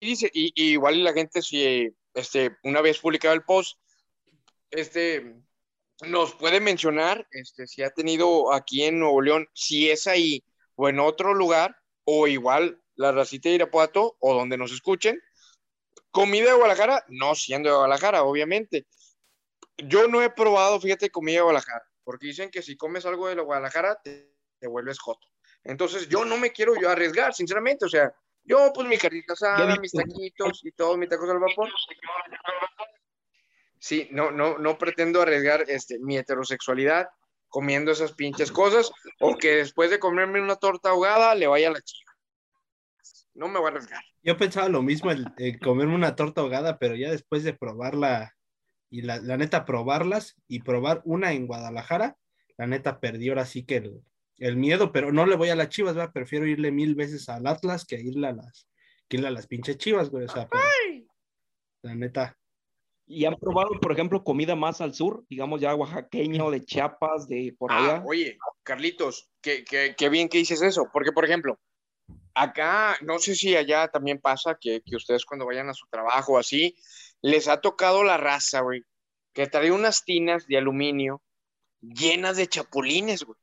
dice, 0.00 0.30
y, 0.32 0.52
y 0.54 0.72
igual 0.72 1.02
la 1.04 1.12
gente, 1.12 1.42
si 1.42 1.94
este, 2.14 2.56
una 2.62 2.80
vez 2.80 2.98
publicado 2.98 3.34
el 3.34 3.44
post, 3.44 3.78
este, 4.70 5.36
nos 6.06 6.34
puede 6.34 6.60
mencionar 6.60 7.26
este, 7.30 7.66
si 7.66 7.82
ha 7.82 7.90
tenido 7.90 8.52
aquí 8.52 8.84
en 8.84 8.98
Nuevo 8.98 9.20
León, 9.20 9.48
si 9.52 9.90
es 9.90 10.06
ahí 10.06 10.42
o 10.74 10.88
en 10.88 11.00
otro 11.00 11.34
lugar, 11.34 11.76
o 12.04 12.26
igual 12.26 12.80
la 12.96 13.12
racita 13.12 13.48
de 13.48 13.56
Irapuato, 13.56 14.16
o 14.20 14.34
donde 14.34 14.56
nos 14.56 14.72
escuchen. 14.72 15.20
Comida 16.10 16.50
de 16.50 16.56
Guadalajara, 16.56 17.04
no 17.08 17.34
siendo 17.34 17.68
de 17.68 17.74
Guadalajara, 17.74 18.22
obviamente. 18.24 18.86
Yo 19.76 20.08
no 20.08 20.22
he 20.22 20.30
probado, 20.30 20.80
fíjate, 20.80 21.10
comida 21.10 21.36
de 21.36 21.42
Guadalajara, 21.42 21.84
porque 22.04 22.26
dicen 22.26 22.50
que 22.50 22.62
si 22.62 22.76
comes 22.76 23.04
algo 23.06 23.28
de 23.28 23.36
la 23.36 23.42
Guadalajara, 23.42 24.00
te, 24.02 24.34
te 24.58 24.66
vuelves 24.66 24.98
joto. 24.98 25.26
Entonces, 25.64 26.08
yo 26.08 26.24
no 26.24 26.36
me 26.38 26.52
quiero 26.52 26.74
yo 26.80 26.88
arriesgar, 26.88 27.34
sinceramente, 27.34 27.84
o 27.84 27.88
sea, 27.88 28.14
yo, 28.46 28.72
pues, 28.72 28.86
mi 28.86 28.96
carita 28.96 29.32
asada, 29.32 29.76
mis 29.76 29.92
taquitos 29.92 30.64
y 30.64 30.70
todo, 30.72 30.96
mi 30.96 31.08
tacos 31.08 31.28
al 31.28 31.40
vapor. 31.40 31.68
Sí, 33.78 34.08
no, 34.12 34.30
no, 34.30 34.56
no 34.58 34.78
pretendo 34.78 35.20
arriesgar 35.20 35.64
este, 35.68 35.98
mi 35.98 36.16
heterosexualidad 36.16 37.08
comiendo 37.48 37.90
esas 37.90 38.12
pinches 38.12 38.52
cosas 38.52 38.90
o 39.20 39.36
que 39.36 39.56
después 39.56 39.90
de 39.90 39.98
comerme 39.98 40.40
una 40.40 40.56
torta 40.56 40.90
ahogada 40.90 41.34
le 41.34 41.46
vaya 41.46 41.68
a 41.68 41.72
la 41.72 41.80
chica. 41.80 42.05
No 43.36 43.48
me 43.48 43.58
voy 43.58 43.66
a 43.66 43.70
arriesgar. 43.72 44.02
Yo 44.22 44.36
pensaba 44.36 44.68
lo 44.68 44.82
mismo, 44.82 45.10
el, 45.10 45.26
el 45.38 45.58
comerme 45.58 45.94
una 45.94 46.16
torta 46.16 46.40
ahogada, 46.40 46.78
pero 46.78 46.96
ya 46.96 47.10
después 47.10 47.44
de 47.44 47.52
probarla 47.52 48.32
y 48.90 49.02
la, 49.02 49.18
la, 49.18 49.36
neta 49.36 49.64
probarlas 49.64 50.36
y 50.48 50.60
probar 50.60 51.02
una 51.04 51.32
en 51.32 51.46
Guadalajara, 51.46 52.16
la 52.56 52.66
neta 52.66 52.98
perdí 52.98 53.28
ahora 53.28 53.44
sí 53.44 53.64
que 53.64 53.76
el, 53.76 54.02
el 54.38 54.56
miedo, 54.56 54.90
pero 54.92 55.12
no 55.12 55.26
le 55.26 55.36
voy 55.36 55.50
a 55.50 55.56
las 55.56 55.68
chivas, 55.68 55.94
¿verdad? 55.94 56.12
Prefiero 56.12 56.46
irle 56.46 56.70
mil 56.72 56.94
veces 56.94 57.28
al 57.28 57.46
Atlas 57.46 57.84
que 57.84 58.00
irle 58.00 58.28
a 58.28 58.32
las, 58.32 58.68
que 59.08 59.16
irle 59.18 59.28
a 59.28 59.32
las 59.32 59.46
pinches 59.46 59.76
chivas, 59.76 60.10
güey. 60.10 60.24
O 60.24 60.28
sea, 60.28 60.48
pero, 60.48 60.62
la 61.82 61.94
neta. 61.94 62.36
¿Y 63.08 63.24
han 63.24 63.36
probado, 63.36 63.70
por 63.80 63.92
ejemplo, 63.92 64.24
comida 64.24 64.56
más 64.56 64.80
al 64.80 64.92
sur, 64.94 65.24
digamos 65.28 65.60
ya 65.60 65.74
oaxaqueña 65.74 66.44
o 66.44 66.50
de 66.50 66.64
Chiapas, 66.64 67.28
de 67.28 67.54
por 67.56 67.70
Ah, 67.70 67.78
allá? 67.78 68.02
oye, 68.04 68.36
Carlitos, 68.64 69.30
qué, 69.40 69.64
qué, 69.64 69.94
qué 69.96 70.08
bien 70.08 70.28
que 70.28 70.38
dices 70.38 70.60
eso, 70.62 70.88
porque 70.92 71.12
por 71.12 71.24
ejemplo, 71.24 71.58
acá, 72.36 72.96
no 73.00 73.18
sé 73.18 73.34
si 73.34 73.56
allá 73.56 73.88
también 73.88 74.20
pasa 74.20 74.56
que, 74.60 74.82
que 74.84 74.96
ustedes 74.96 75.24
cuando 75.24 75.46
vayan 75.46 75.68
a 75.68 75.74
su 75.74 75.86
trabajo 75.88 76.38
así, 76.38 76.76
les 77.22 77.48
ha 77.48 77.60
tocado 77.60 78.04
la 78.04 78.16
raza, 78.16 78.60
güey, 78.60 78.82
que 79.32 79.46
trae 79.46 79.72
unas 79.72 80.04
tinas 80.04 80.46
de 80.46 80.58
aluminio 80.58 81.22
llenas 81.80 82.36
de 82.36 82.46
chapulines, 82.46 83.24
güey. 83.24 83.38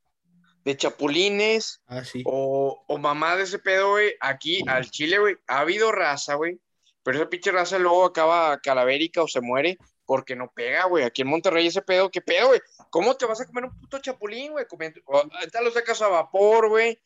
De 0.64 0.78
chapulines 0.78 1.82
Ah, 1.88 2.06
sí. 2.06 2.24
o, 2.26 2.86
o 2.88 2.98
mamá 2.98 3.36
de 3.36 3.44
ese 3.44 3.60
pedo, 3.60 3.92
güey. 3.92 4.14
Aquí 4.22 4.62
al 4.68 4.90
Chile, 4.90 5.20
güey, 5.20 5.36
ha 5.48 5.60
habido 5.60 5.92
raza, 5.92 6.36
güey. 6.36 6.60
Pero 7.04 7.18
esa 7.18 7.30
pinche 7.30 7.52
raza 7.52 7.78
luego 7.80 8.06
acaba 8.06 8.58
calavérica 8.60 9.22
o 9.22 9.28
se 9.28 9.42
muere 9.42 9.78
porque 10.06 10.36
no 10.38 10.50
pega, 10.56 10.86
güey. 10.86 11.04
Aquí 11.04 11.24
en 11.24 11.28
Monterrey 11.28 11.68
ese 11.68 11.82
pedo, 11.82 12.10
¿qué 12.10 12.22
pedo, 12.22 12.48
güey? 12.48 12.62
¿Cómo 12.92 13.16
te 13.16 13.26
vas 13.26 13.42
a 13.42 13.46
comer 13.46 13.66
un 13.66 13.78
puto 13.78 14.00
chapulín, 14.00 14.54
güey? 14.54 14.66
Ahorita 15.08 15.62
lo 15.62 15.72
sacas 15.72 16.02
a 16.02 16.08
vapor, 16.08 16.70
güey, 16.70 16.98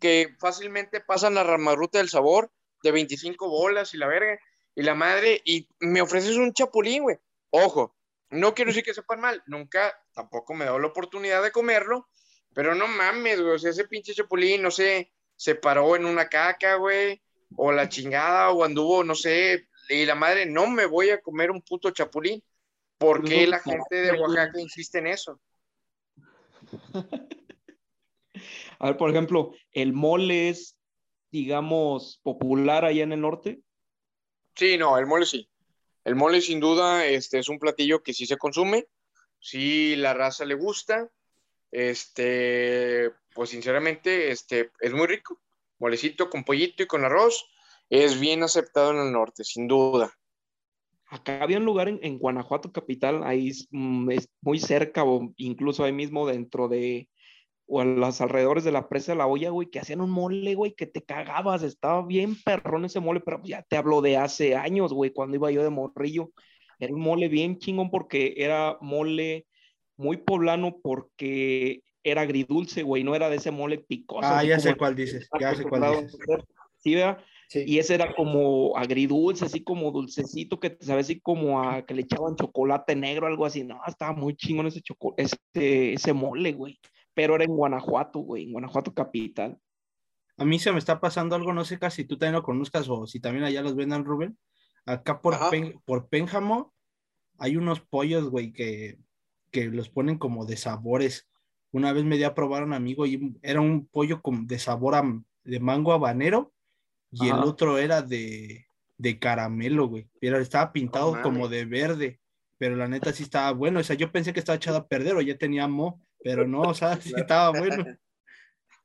que 0.00 0.34
fácilmente 0.38 1.00
pasan 1.00 1.34
la 1.34 1.44
ramarruta 1.44 1.98
del 1.98 2.08
sabor 2.08 2.50
de 2.82 2.92
25 2.92 3.48
bolas 3.48 3.94
y 3.94 3.98
la 3.98 4.06
verga 4.06 4.38
y 4.74 4.82
la 4.82 4.94
madre 4.94 5.40
y 5.44 5.68
me 5.80 6.02
ofreces 6.02 6.36
un 6.36 6.52
chapulín, 6.52 7.04
güey. 7.04 7.16
Ojo, 7.50 7.96
no 8.30 8.54
quiero 8.54 8.70
decir 8.70 8.84
que 8.84 8.94
sepan 8.94 9.20
mal, 9.20 9.42
nunca 9.46 9.98
tampoco 10.12 10.54
me 10.54 10.64
he 10.64 10.66
dado 10.66 10.78
la 10.78 10.88
oportunidad 10.88 11.42
de 11.42 11.52
comerlo, 11.52 12.08
pero 12.54 12.74
no 12.74 12.86
mames, 12.86 13.40
güey, 13.40 13.54
o 13.54 13.58
sea, 13.58 13.70
ese 13.70 13.88
pinche 13.88 14.14
chapulín, 14.14 14.62
no 14.62 14.70
sé, 14.70 15.12
se 15.36 15.54
paró 15.54 15.96
en 15.96 16.04
una 16.04 16.28
caca, 16.28 16.76
güey, 16.76 17.22
o 17.56 17.72
la 17.72 17.88
chingada, 17.88 18.50
o 18.50 18.64
anduvo, 18.64 19.04
no 19.04 19.14
sé, 19.14 19.68
y 19.88 20.04
la 20.04 20.14
madre, 20.14 20.46
no 20.46 20.66
me 20.66 20.86
voy 20.86 21.10
a 21.10 21.20
comer 21.20 21.50
un 21.50 21.62
puto 21.62 21.90
chapulín. 21.90 22.42
¿Por 22.98 23.24
qué 23.24 23.46
la 23.46 23.60
gente 23.60 23.94
de. 23.94 24.12
Oaxaca 24.12 24.60
insiste 24.60 24.98
en 24.98 25.06
eso? 25.08 25.40
A 28.78 28.86
ver, 28.86 28.96
por 28.96 29.10
ejemplo, 29.10 29.52
el 29.72 29.92
mole 29.92 30.48
es, 30.48 30.76
digamos, 31.30 32.20
popular 32.22 32.84
allá 32.84 33.02
en 33.02 33.12
el 33.12 33.20
norte. 33.20 33.60
Sí, 34.54 34.76
no, 34.78 34.98
el 34.98 35.06
mole 35.06 35.26
sí. 35.26 35.48
El 36.04 36.14
mole 36.14 36.40
sin 36.40 36.60
duda 36.60 37.04
este, 37.06 37.38
es 37.38 37.48
un 37.48 37.58
platillo 37.58 38.02
que 38.02 38.14
sí 38.14 38.26
se 38.26 38.36
consume, 38.36 38.86
sí 39.40 39.96
la 39.96 40.14
raza 40.14 40.44
le 40.44 40.54
gusta, 40.54 41.10
este, 41.72 43.10
pues 43.34 43.50
sinceramente 43.50 44.30
este, 44.30 44.70
es 44.80 44.92
muy 44.92 45.06
rico. 45.06 45.40
Molecito 45.78 46.30
con 46.30 46.44
pollito 46.44 46.82
y 46.82 46.86
con 46.86 47.04
arroz 47.04 47.50
es 47.90 48.18
bien 48.18 48.42
aceptado 48.42 48.92
en 48.92 48.98
el 48.98 49.12
norte, 49.12 49.44
sin 49.44 49.66
duda. 49.68 50.16
Acá 51.08 51.42
había 51.42 51.58
un 51.58 51.64
lugar 51.64 51.88
en, 51.88 52.00
en 52.02 52.18
Guanajuato 52.18 52.72
capital, 52.72 53.22
ahí 53.24 53.48
es, 53.48 53.68
mm, 53.70 54.10
es 54.10 54.28
muy 54.40 54.58
cerca 54.58 55.04
o 55.04 55.32
incluso 55.36 55.84
ahí 55.84 55.92
mismo 55.92 56.26
dentro 56.26 56.68
de, 56.68 57.08
o 57.66 57.80
a 57.80 57.84
los 57.84 58.20
alrededores 58.20 58.64
de 58.64 58.72
la 58.72 58.88
presa 58.88 59.12
de 59.12 59.18
la 59.18 59.26
olla, 59.26 59.50
güey, 59.50 59.68
que 59.68 59.80
hacían 59.80 60.00
un 60.00 60.10
mole, 60.10 60.54
güey, 60.54 60.74
que 60.74 60.86
te 60.86 61.02
cagabas, 61.02 61.62
estaba 61.62 62.06
bien 62.06 62.36
perrón 62.42 62.84
ese 62.84 63.00
mole, 63.00 63.20
pero 63.20 63.40
ya 63.42 63.62
te 63.62 63.76
hablo 63.76 64.00
de 64.00 64.16
hace 64.16 64.54
años, 64.54 64.92
güey, 64.92 65.10
cuando 65.10 65.36
iba 65.36 65.50
yo 65.50 65.62
de 65.62 65.70
morrillo, 65.70 66.30
era 66.78 66.94
un 66.94 67.00
mole 67.00 67.28
bien 67.28 67.58
chingón 67.58 67.90
porque 67.90 68.34
era 68.36 68.78
mole 68.80 69.46
muy 69.96 70.18
poblano 70.18 70.78
porque 70.82 71.82
era 72.04 72.22
agridulce, 72.22 72.82
güey, 72.82 73.02
no 73.02 73.14
era 73.16 73.28
de 73.28 73.36
ese 73.36 73.50
mole 73.50 73.78
picoso. 73.78 74.28
Ah, 74.28 74.44
ya 74.44 74.60
sé 74.60 74.76
cuál 74.76 74.94
dices, 74.94 75.28
ya 75.40 75.54
sé 75.54 75.64
cuál 75.64 76.04
dices. 76.04 76.18
Sí, 76.78 76.94
¿verdad? 76.94 77.18
Sí. 77.48 77.64
Y 77.66 77.78
ese 77.78 77.94
era 77.94 78.14
como 78.14 78.76
agridulce, 78.76 79.44
así 79.44 79.62
como 79.62 79.90
dulcecito, 79.90 80.60
que 80.60 80.70
te 80.70 80.84
sabe 80.84 81.00
así 81.00 81.20
como 81.20 81.62
a 81.62 81.84
que 81.86 81.94
le 81.94 82.02
echaban 82.02 82.36
chocolate 82.36 82.94
negro, 82.94 83.26
algo 83.26 83.46
así. 83.46 83.64
No, 83.64 83.80
estaba 83.86 84.12
muy 84.12 84.36
chingón 84.36 84.66
ese, 84.66 84.80
choco 84.82 85.14
ese 85.16 86.12
mole, 86.12 86.52
güey. 86.52 86.78
Pero 87.16 87.34
era 87.34 87.44
en 87.44 87.56
Guanajuato, 87.56 88.18
güey, 88.20 88.44
en 88.44 88.52
Guanajuato 88.52 88.92
capital. 88.92 89.58
A 90.36 90.44
mí 90.44 90.58
se 90.58 90.70
me 90.70 90.78
está 90.78 91.00
pasando 91.00 91.34
algo, 91.34 91.54
no 91.54 91.64
sé 91.64 91.78
casi 91.78 92.04
tú 92.04 92.18
también 92.18 92.34
lo 92.34 92.42
conozcas 92.42 92.86
o 92.90 93.06
si 93.06 93.20
también 93.20 93.44
allá 93.44 93.62
los 93.62 93.74
vendan, 93.74 94.04
Rubén. 94.04 94.38
Acá 94.84 95.22
por. 95.22 95.34
Pen- 95.50 95.80
por 95.86 96.08
Pénjamo 96.10 96.74
hay 97.38 97.56
unos 97.56 97.80
pollos, 97.80 98.28
güey, 98.28 98.52
que, 98.52 98.98
que 99.50 99.64
los 99.66 99.88
ponen 99.88 100.18
como 100.18 100.44
de 100.44 100.58
sabores. 100.58 101.26
Una 101.72 101.92
vez 101.94 102.04
me 102.04 102.18
di 102.18 102.24
a 102.24 102.34
probar 102.34 102.62
a 102.62 102.66
un 102.66 102.74
amigo 102.74 103.06
y 103.06 103.34
era 103.42 103.62
un 103.62 103.86
pollo 103.86 104.20
con, 104.20 104.46
de 104.46 104.58
sabor 104.58 104.94
a, 104.94 105.02
de 105.44 105.60
mango 105.60 105.92
habanero 105.94 106.52
y 107.10 107.28
el 107.28 107.32
otro 107.48 107.78
era 107.78 108.02
de, 108.02 108.66
de 108.98 109.18
caramelo, 109.18 109.88
güey. 109.88 110.06
Pero 110.20 110.38
estaba 110.38 110.70
pintado 110.72 111.12
como 111.22 111.48
de 111.48 111.64
verde, 111.64 112.20
pero 112.58 112.76
la 112.76 112.88
neta 112.88 113.10
sí 113.12 113.22
estaba 113.22 113.52
bueno. 113.52 113.80
O 113.80 113.82
sea, 113.84 113.96
yo 113.96 114.12
pensé 114.12 114.34
que 114.34 114.40
estaba 114.40 114.56
echado 114.56 114.76
a 114.76 114.86
perder 114.86 115.16
o 115.16 115.22
ya 115.22 115.36
tenía 115.38 115.66
mo, 115.66 116.02
pero 116.26 116.44
no, 116.44 116.62
o 116.62 116.74
sea, 116.74 117.00
sí 117.00 117.14
estaba 117.16 117.56
bueno. 117.56 117.84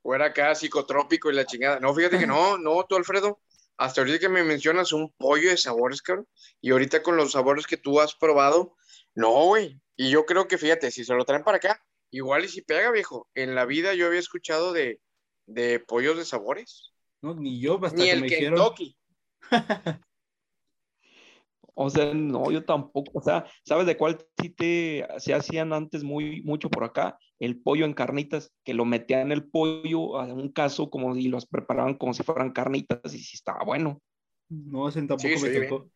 O 0.04 0.16
era 0.16 0.26
acá 0.26 0.52
psicotrópico 0.56 1.30
y 1.30 1.34
la 1.34 1.46
chingada. 1.46 1.78
No, 1.78 1.94
fíjate 1.94 2.18
que 2.18 2.26
no, 2.26 2.58
no, 2.58 2.84
tú, 2.88 2.96
Alfredo, 2.96 3.40
hasta 3.76 4.00
ahorita 4.00 4.18
que 4.18 4.28
me 4.28 4.42
mencionas 4.42 4.92
un 4.92 5.12
pollo 5.16 5.48
de 5.48 5.56
sabores, 5.56 6.02
cabrón, 6.02 6.26
y 6.60 6.72
ahorita 6.72 7.04
con 7.04 7.16
los 7.16 7.30
sabores 7.32 7.68
que 7.68 7.76
tú 7.76 8.00
has 8.00 8.16
probado, 8.16 8.74
no, 9.14 9.30
güey. 9.44 9.80
Y 9.96 10.10
yo 10.10 10.26
creo 10.26 10.48
que, 10.48 10.58
fíjate, 10.58 10.90
si 10.90 11.04
se 11.04 11.14
lo 11.14 11.24
traen 11.24 11.44
para 11.44 11.58
acá, 11.58 11.80
igual 12.10 12.44
y 12.44 12.48
si 12.48 12.62
pega, 12.62 12.90
viejo. 12.90 13.28
En 13.36 13.54
la 13.54 13.64
vida 13.64 13.94
yo 13.94 14.08
había 14.08 14.18
escuchado 14.18 14.72
de, 14.72 15.00
de 15.46 15.78
pollos 15.78 16.16
de 16.16 16.24
sabores. 16.24 16.92
No, 17.20 17.36
ni 17.36 17.60
yo, 17.60 17.78
hasta 17.84 17.96
Ni 17.96 18.06
que 18.06 18.10
el 18.10 18.20
me 18.22 18.26
dijeron. 18.26 18.58
Kentucky. 18.58 18.96
O 21.74 21.88
sea, 21.90 22.12
no, 22.14 22.50
yo 22.50 22.64
tampoco. 22.64 23.18
O 23.18 23.22
sea, 23.22 23.46
¿sabes 23.64 23.86
de 23.86 23.96
cuál 23.96 24.18
sí 24.38 24.50
te 24.50 25.06
se 25.18 25.34
hacían 25.34 25.72
antes 25.72 26.04
muy 26.04 26.42
mucho 26.42 26.68
por 26.68 26.84
acá? 26.84 27.18
El 27.42 27.60
pollo 27.60 27.84
en 27.84 27.92
carnitas, 27.92 28.52
que 28.64 28.72
lo 28.72 28.84
metían 28.84 29.32
el 29.32 29.42
pollo 29.50 30.18
a 30.20 30.24
un 30.32 30.52
caso 30.52 30.90
como 30.90 31.16
y 31.16 31.26
los 31.26 31.44
preparaban 31.44 31.94
como 31.98 32.14
si 32.14 32.22
fueran 32.22 32.52
carnitas 32.52 33.00
y 33.12 33.18
sí 33.18 33.36
estaba 33.36 33.64
bueno. 33.64 34.00
No, 34.48 34.88
ese 34.88 35.00
tampoco 35.02 35.28
Sí, 35.28 35.38
me 35.38 35.50
tocó. 35.68 35.90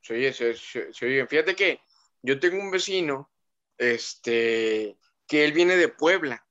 Se 0.00 0.14
oye, 0.14 0.32
se, 0.32 0.54
se- 0.54 0.92
se 0.92 1.06
oye 1.06 1.14
bien. 1.16 1.28
Fíjate 1.28 1.56
que 1.56 1.80
yo 2.22 2.38
tengo 2.38 2.62
un 2.62 2.70
vecino, 2.70 3.30
este, 3.78 4.96
que 5.26 5.44
él 5.44 5.52
viene 5.52 5.76
de 5.76 5.88
Puebla. 5.88 6.42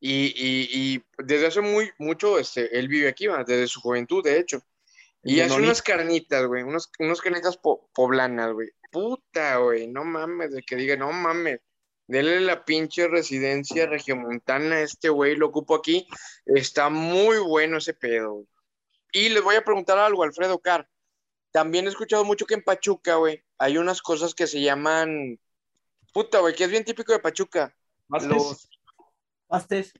Y, 0.00 0.26
y- 0.36 0.68
y 0.96 1.02
desde 1.24 1.46
hace 1.46 1.60
muy 1.60 1.90
mucho, 1.98 2.38
este, 2.38 2.78
él 2.78 2.88
vive 2.88 3.08
aquí, 3.08 3.26
¿va? 3.26 3.44
desde 3.44 3.66
su 3.66 3.80
juventud, 3.80 4.22
de 4.22 4.38
hecho. 4.38 4.60
Y 5.24 5.40
hace 5.40 5.60
unas 5.60 5.82
carnitas, 5.82 6.46
güey, 6.46 6.62
unas, 6.62 6.90
unas 6.98 7.20
carnitas 7.20 7.58
poblanas, 7.94 8.52
güey. 8.52 8.68
Puta, 8.92 9.56
güey, 9.58 9.88
no 9.88 10.04
mames, 10.04 10.52
de 10.52 10.62
que 10.62 10.76
diga, 10.76 10.96
no 10.96 11.12
mames, 11.12 11.60
Dele 12.08 12.40
la 12.40 12.64
pinche 12.64 13.06
residencia 13.06 13.86
regiomontana 13.86 14.76
a 14.76 14.80
este 14.80 15.10
güey, 15.10 15.36
lo 15.36 15.48
ocupo 15.48 15.74
aquí. 15.74 16.08
Está 16.46 16.88
muy 16.88 17.36
bueno 17.36 17.76
ese 17.76 17.92
pedo. 17.92 18.46
Y 19.12 19.28
les 19.28 19.42
voy 19.42 19.56
a 19.56 19.64
preguntar 19.64 19.98
algo, 19.98 20.22
Alfredo 20.22 20.58
Carr. 20.58 20.88
También 21.50 21.84
he 21.84 21.90
escuchado 21.90 22.24
mucho 22.24 22.46
que 22.46 22.54
en 22.54 22.64
Pachuca, 22.64 23.16
güey, 23.16 23.44
hay 23.58 23.76
unas 23.76 24.00
cosas 24.00 24.34
que 24.34 24.46
se 24.46 24.62
llaman. 24.62 25.38
Puta, 26.14 26.40
güey, 26.40 26.54
que 26.54 26.64
es 26.64 26.70
bien 26.70 26.84
típico 26.84 27.12
de 27.12 27.18
Pachuca. 27.18 27.76
Pastes. 28.08 28.70
Pastes. 29.46 29.92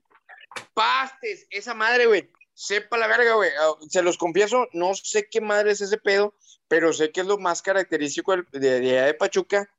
Pastes, 0.73 1.45
esa 1.51 1.75
madre, 1.75 2.07
güey. 2.07 2.31
Sepa 2.55 2.97
la 2.97 3.05
verga, 3.05 3.35
güey. 3.35 3.51
Ah, 3.61 3.75
se 3.87 4.01
los 4.01 4.17
confieso, 4.17 4.67
no 4.73 4.95
sé 4.95 5.29
qué 5.29 5.41
madre 5.41 5.71
es 5.71 5.81
ese 5.81 5.99
pedo, 5.99 6.33
pero 6.67 6.91
sé 6.91 7.11
que 7.11 7.21
es 7.21 7.27
lo 7.27 7.37
más 7.37 7.61
característico 7.61 8.35
de, 8.35 8.59
de, 8.59 8.79
de 8.79 9.13
Pachuca 9.13 9.69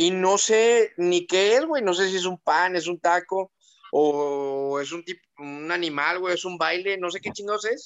y 0.00 0.10
no 0.10 0.38
sé 0.38 0.92
ni 0.96 1.26
qué 1.26 1.56
es, 1.56 1.66
güey. 1.66 1.82
No 1.82 1.92
sé 1.92 2.08
si 2.08 2.16
es 2.16 2.24
un 2.24 2.38
pan, 2.38 2.74
es 2.74 2.86
un 2.86 2.98
taco 2.98 3.52
o 3.92 4.80
es 4.80 4.92
un 4.92 5.04
tipo, 5.04 5.20
un 5.36 5.70
animal, 5.70 6.20
güey, 6.20 6.34
es 6.34 6.46
un 6.46 6.56
baile, 6.56 6.96
no 6.96 7.10
sé 7.10 7.20
qué 7.20 7.30
chingados 7.30 7.66
es. 7.66 7.84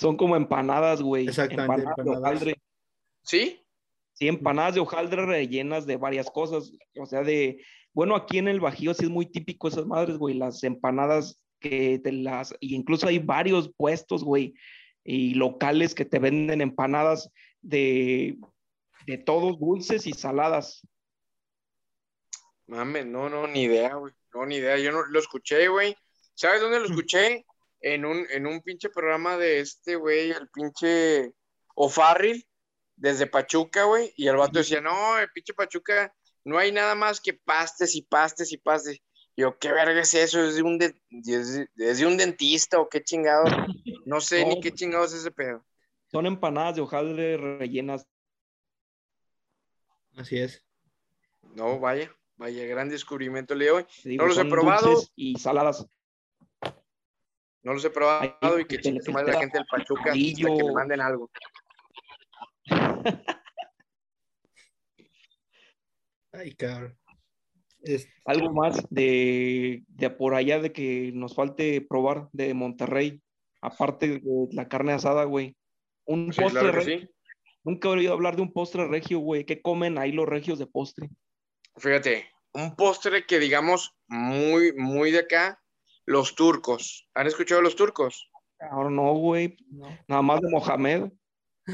Son 0.00 0.16
como 0.16 0.34
empanadas, 0.34 1.00
güey. 1.00 1.28
Exactamente. 1.28 1.82
Empanadas, 1.82 2.04
de 2.04 2.10
hojaldre. 2.10 2.54
¿Sí? 3.22 3.64
Sí, 4.14 4.26
empanadas 4.26 4.74
de 4.74 4.80
hojaldre 4.80 5.24
rellenas 5.24 5.86
de 5.86 5.96
varias 5.96 6.28
cosas. 6.28 6.72
O 6.98 7.06
sea, 7.06 7.22
de. 7.22 7.62
Bueno, 7.92 8.16
aquí 8.16 8.38
en 8.38 8.48
el 8.48 8.58
Bajío 8.58 8.92
sí 8.92 9.04
es 9.04 9.10
muy 9.10 9.26
típico 9.26 9.68
esas 9.68 9.86
madres, 9.86 10.16
güey. 10.16 10.34
Las 10.34 10.64
empanadas 10.64 11.40
que 11.60 12.00
te 12.02 12.10
las. 12.10 12.52
Y 12.58 12.74
incluso 12.74 13.06
hay 13.06 13.20
varios 13.20 13.70
puestos, 13.76 14.24
güey. 14.24 14.54
Y 15.04 15.34
locales 15.34 15.94
que 15.94 16.04
te 16.04 16.18
venden 16.18 16.60
empanadas 16.60 17.30
de, 17.60 18.38
de 19.06 19.18
todos 19.18 19.60
dulces 19.60 20.08
y 20.08 20.14
saladas. 20.14 20.82
Mames, 22.72 23.04
no, 23.04 23.28
no, 23.28 23.46
ni 23.46 23.64
idea, 23.64 23.96
güey. 23.96 24.14
No, 24.32 24.46
ni 24.46 24.56
idea. 24.56 24.78
Yo 24.78 24.92
no 24.92 25.04
lo 25.04 25.18
escuché, 25.18 25.68
güey. 25.68 25.94
¿Sabes 26.32 26.62
dónde 26.62 26.80
lo 26.80 26.86
escuché? 26.86 27.44
En 27.82 28.06
un, 28.06 28.26
en 28.30 28.46
un 28.46 28.62
pinche 28.62 28.88
programa 28.88 29.36
de 29.36 29.60
este, 29.60 29.96
güey, 29.96 30.30
el 30.30 30.48
pinche 30.48 31.34
O'Farrill, 31.74 32.46
desde 32.96 33.26
Pachuca, 33.26 33.84
güey. 33.84 34.14
Y 34.16 34.26
el 34.26 34.36
vato 34.36 34.60
decía, 34.60 34.80
no, 34.80 35.18
el 35.18 35.30
pinche 35.32 35.52
Pachuca, 35.52 36.14
no 36.44 36.56
hay 36.56 36.72
nada 36.72 36.94
más 36.94 37.20
que 37.20 37.34
pastes 37.34 37.94
y 37.94 38.02
pastes 38.02 38.50
y 38.52 38.56
pastes. 38.56 39.00
Yo, 39.36 39.58
¿qué 39.58 39.70
verga 39.70 40.00
es 40.00 40.14
eso? 40.14 40.42
¿Es 40.42 40.56
de 40.56 40.62
un, 40.62 40.78
de, 40.78 40.94
de 41.10 42.06
un 42.06 42.16
dentista 42.16 42.80
o 42.80 42.88
qué 42.88 43.04
chingado? 43.04 43.44
No 44.04 44.20
sé 44.20 44.44
ni 44.44 44.60
qué 44.60 44.72
chingados 44.72 45.12
es 45.12 45.20
ese 45.20 45.30
pedo. 45.30 45.64
Son 46.10 46.26
empanadas 46.26 46.74
de 46.74 46.80
hojaldre 46.80 47.36
rellenas. 47.36 48.04
Así 50.16 50.38
es. 50.38 50.64
No, 51.54 51.78
vaya. 51.78 52.12
Vaya, 52.36 52.66
gran 52.66 52.88
descubrimiento 52.88 53.54
el 53.54 53.60
de 53.60 53.70
hoy. 53.70 53.84
no 54.04 54.26
los 54.26 54.38
he 54.38 54.44
probado. 54.44 55.02
Y 55.14 55.38
saladas. 55.38 55.86
No 57.62 57.74
los 57.74 57.84
he 57.84 57.90
probado 57.90 58.58
y 58.58 58.64
que 58.64 58.80
chingue 58.80 59.12
más 59.12 59.24
la 59.24 59.38
gente 59.38 59.58
del 59.58 59.66
Pachuca 59.66 60.10
hasta 60.10 60.16
que 60.16 60.62
le 60.64 60.72
manden 60.72 61.00
algo. 61.00 61.30
Ay, 66.32 66.54
cabrón. 66.54 66.98
Algo 68.24 68.52
más 68.52 68.84
de, 68.90 69.84
de, 69.88 70.10
por 70.10 70.34
allá 70.34 70.60
de 70.60 70.72
que 70.72 71.12
nos 71.14 71.34
falte 71.34 71.80
probar 71.80 72.28
de 72.32 72.54
Monterrey, 72.54 73.20
aparte 73.60 74.20
de 74.20 74.48
la 74.52 74.68
carne 74.68 74.92
asada, 74.92 75.24
güey. 75.24 75.56
Un 76.04 76.30
postre 76.30 76.72
regio. 76.72 77.08
Nunca 77.64 77.88
he 77.88 77.92
oído 77.92 78.12
hablar 78.12 78.36
de 78.36 78.42
un 78.42 78.52
postre 78.52 78.86
regio, 78.88 79.18
güey. 79.20 79.44
¿Qué 79.44 79.62
comen 79.62 79.98
ahí 79.98 80.12
los 80.12 80.28
regios 80.28 80.58
de 80.58 80.66
postre? 80.66 81.10
Fíjate, 81.76 82.30
un 82.52 82.76
postre 82.76 83.26
que 83.26 83.38
digamos 83.38 83.94
muy, 84.08 84.72
muy 84.74 85.10
de 85.10 85.20
acá, 85.20 85.62
los 86.04 86.34
turcos. 86.34 87.08
¿Han 87.14 87.26
escuchado 87.26 87.62
los 87.62 87.76
turcos? 87.76 88.30
Ahora 88.58 88.90
no, 88.90 89.14
güey. 89.14 89.56
Nada 90.06 90.22
más 90.22 90.40
de 90.40 90.50
Mohamed. 90.50 91.12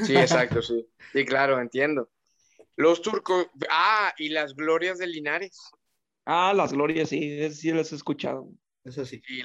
Sí, 0.05 0.15
exacto, 0.15 0.61
sí. 0.61 0.87
Sí, 1.13 1.25
claro, 1.25 1.59
entiendo. 1.59 2.09
Los 2.75 3.01
turcos. 3.01 3.47
Ah, 3.69 4.13
y 4.17 4.29
las 4.29 4.55
glorias 4.55 4.97
de 4.97 5.07
Linares. 5.07 5.59
Ah, 6.25 6.53
las 6.55 6.73
glorias, 6.73 7.09
sí, 7.09 7.51
sí 7.51 7.71
las 7.71 7.91
he 7.91 7.95
escuchado. 7.95 8.49
Eso 8.83 9.05
sí. 9.05 9.21
Y 9.27 9.43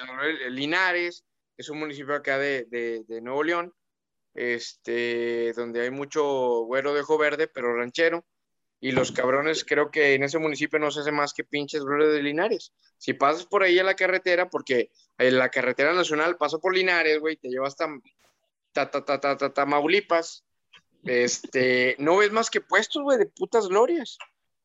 Linares 0.51 1.25
es 1.57 1.69
un 1.69 1.79
municipio 1.79 2.15
acá 2.15 2.39
de, 2.39 2.67
de, 2.67 3.21
Nuevo 3.21 3.43
León, 3.43 3.73
este, 4.35 5.53
donde 5.55 5.83
hay 5.83 5.91
mucho 5.91 6.65
güero 6.65 6.95
de 6.95 7.01
ojo 7.01 7.19
verde, 7.19 7.49
pero 7.49 7.75
ranchero 7.77 8.25
y 8.81 8.93
los 8.93 9.13
cabrones, 9.13 9.65
creo 9.65 9.91
que 9.91 10.15
en 10.15 10.25
ese 10.25 10.39
municipio 10.39 10.79
no 10.79 10.91
se 10.91 11.01
hace 11.01 11.13
más 11.13 11.33
que 11.33 11.45
pinches 11.45 11.85
glorias 11.85 12.13
de 12.13 12.23
Linares. 12.23 12.73
Si 12.99 13.15
pasas 13.15 13.47
por 13.47 13.63
ahí 13.63 13.79
a 13.79 13.85
la 13.85 13.95
carretera, 13.95 14.51
porque 14.51 14.91
en 15.19 15.39
la 15.39 15.49
carretera 15.49 15.95
nacional 15.95 16.37
pasa 16.37 16.59
por 16.59 16.75
Linares, 16.75 17.19
güey, 17.19 17.37
te 17.37 17.49
lleva 17.49 17.67
hasta 17.67 17.89
ta, 18.73 18.91
ta, 18.91 19.05
ta, 19.05 19.21
ta, 19.21 19.37
ta, 19.37 19.55
Tamaulipas, 19.55 20.45
este, 21.05 21.97
no 21.99 22.19
ves 22.19 22.33
más 22.33 22.51
que 22.51 22.61
puestos, 22.61 23.03
güey, 23.03 23.19
de 23.19 23.27
putas 23.27 23.69
glorias. 23.69 24.19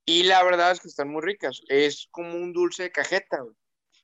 Y 0.05 0.23
la 0.23 0.43
verdad 0.43 0.71
es 0.71 0.79
que 0.79 0.87
están 0.87 1.09
muy 1.09 1.21
ricas. 1.21 1.61
Es 1.67 2.07
como 2.11 2.35
un 2.35 2.51
dulce 2.51 2.83
de 2.83 2.91
cajeta, 2.91 3.41
güey, 3.41 3.55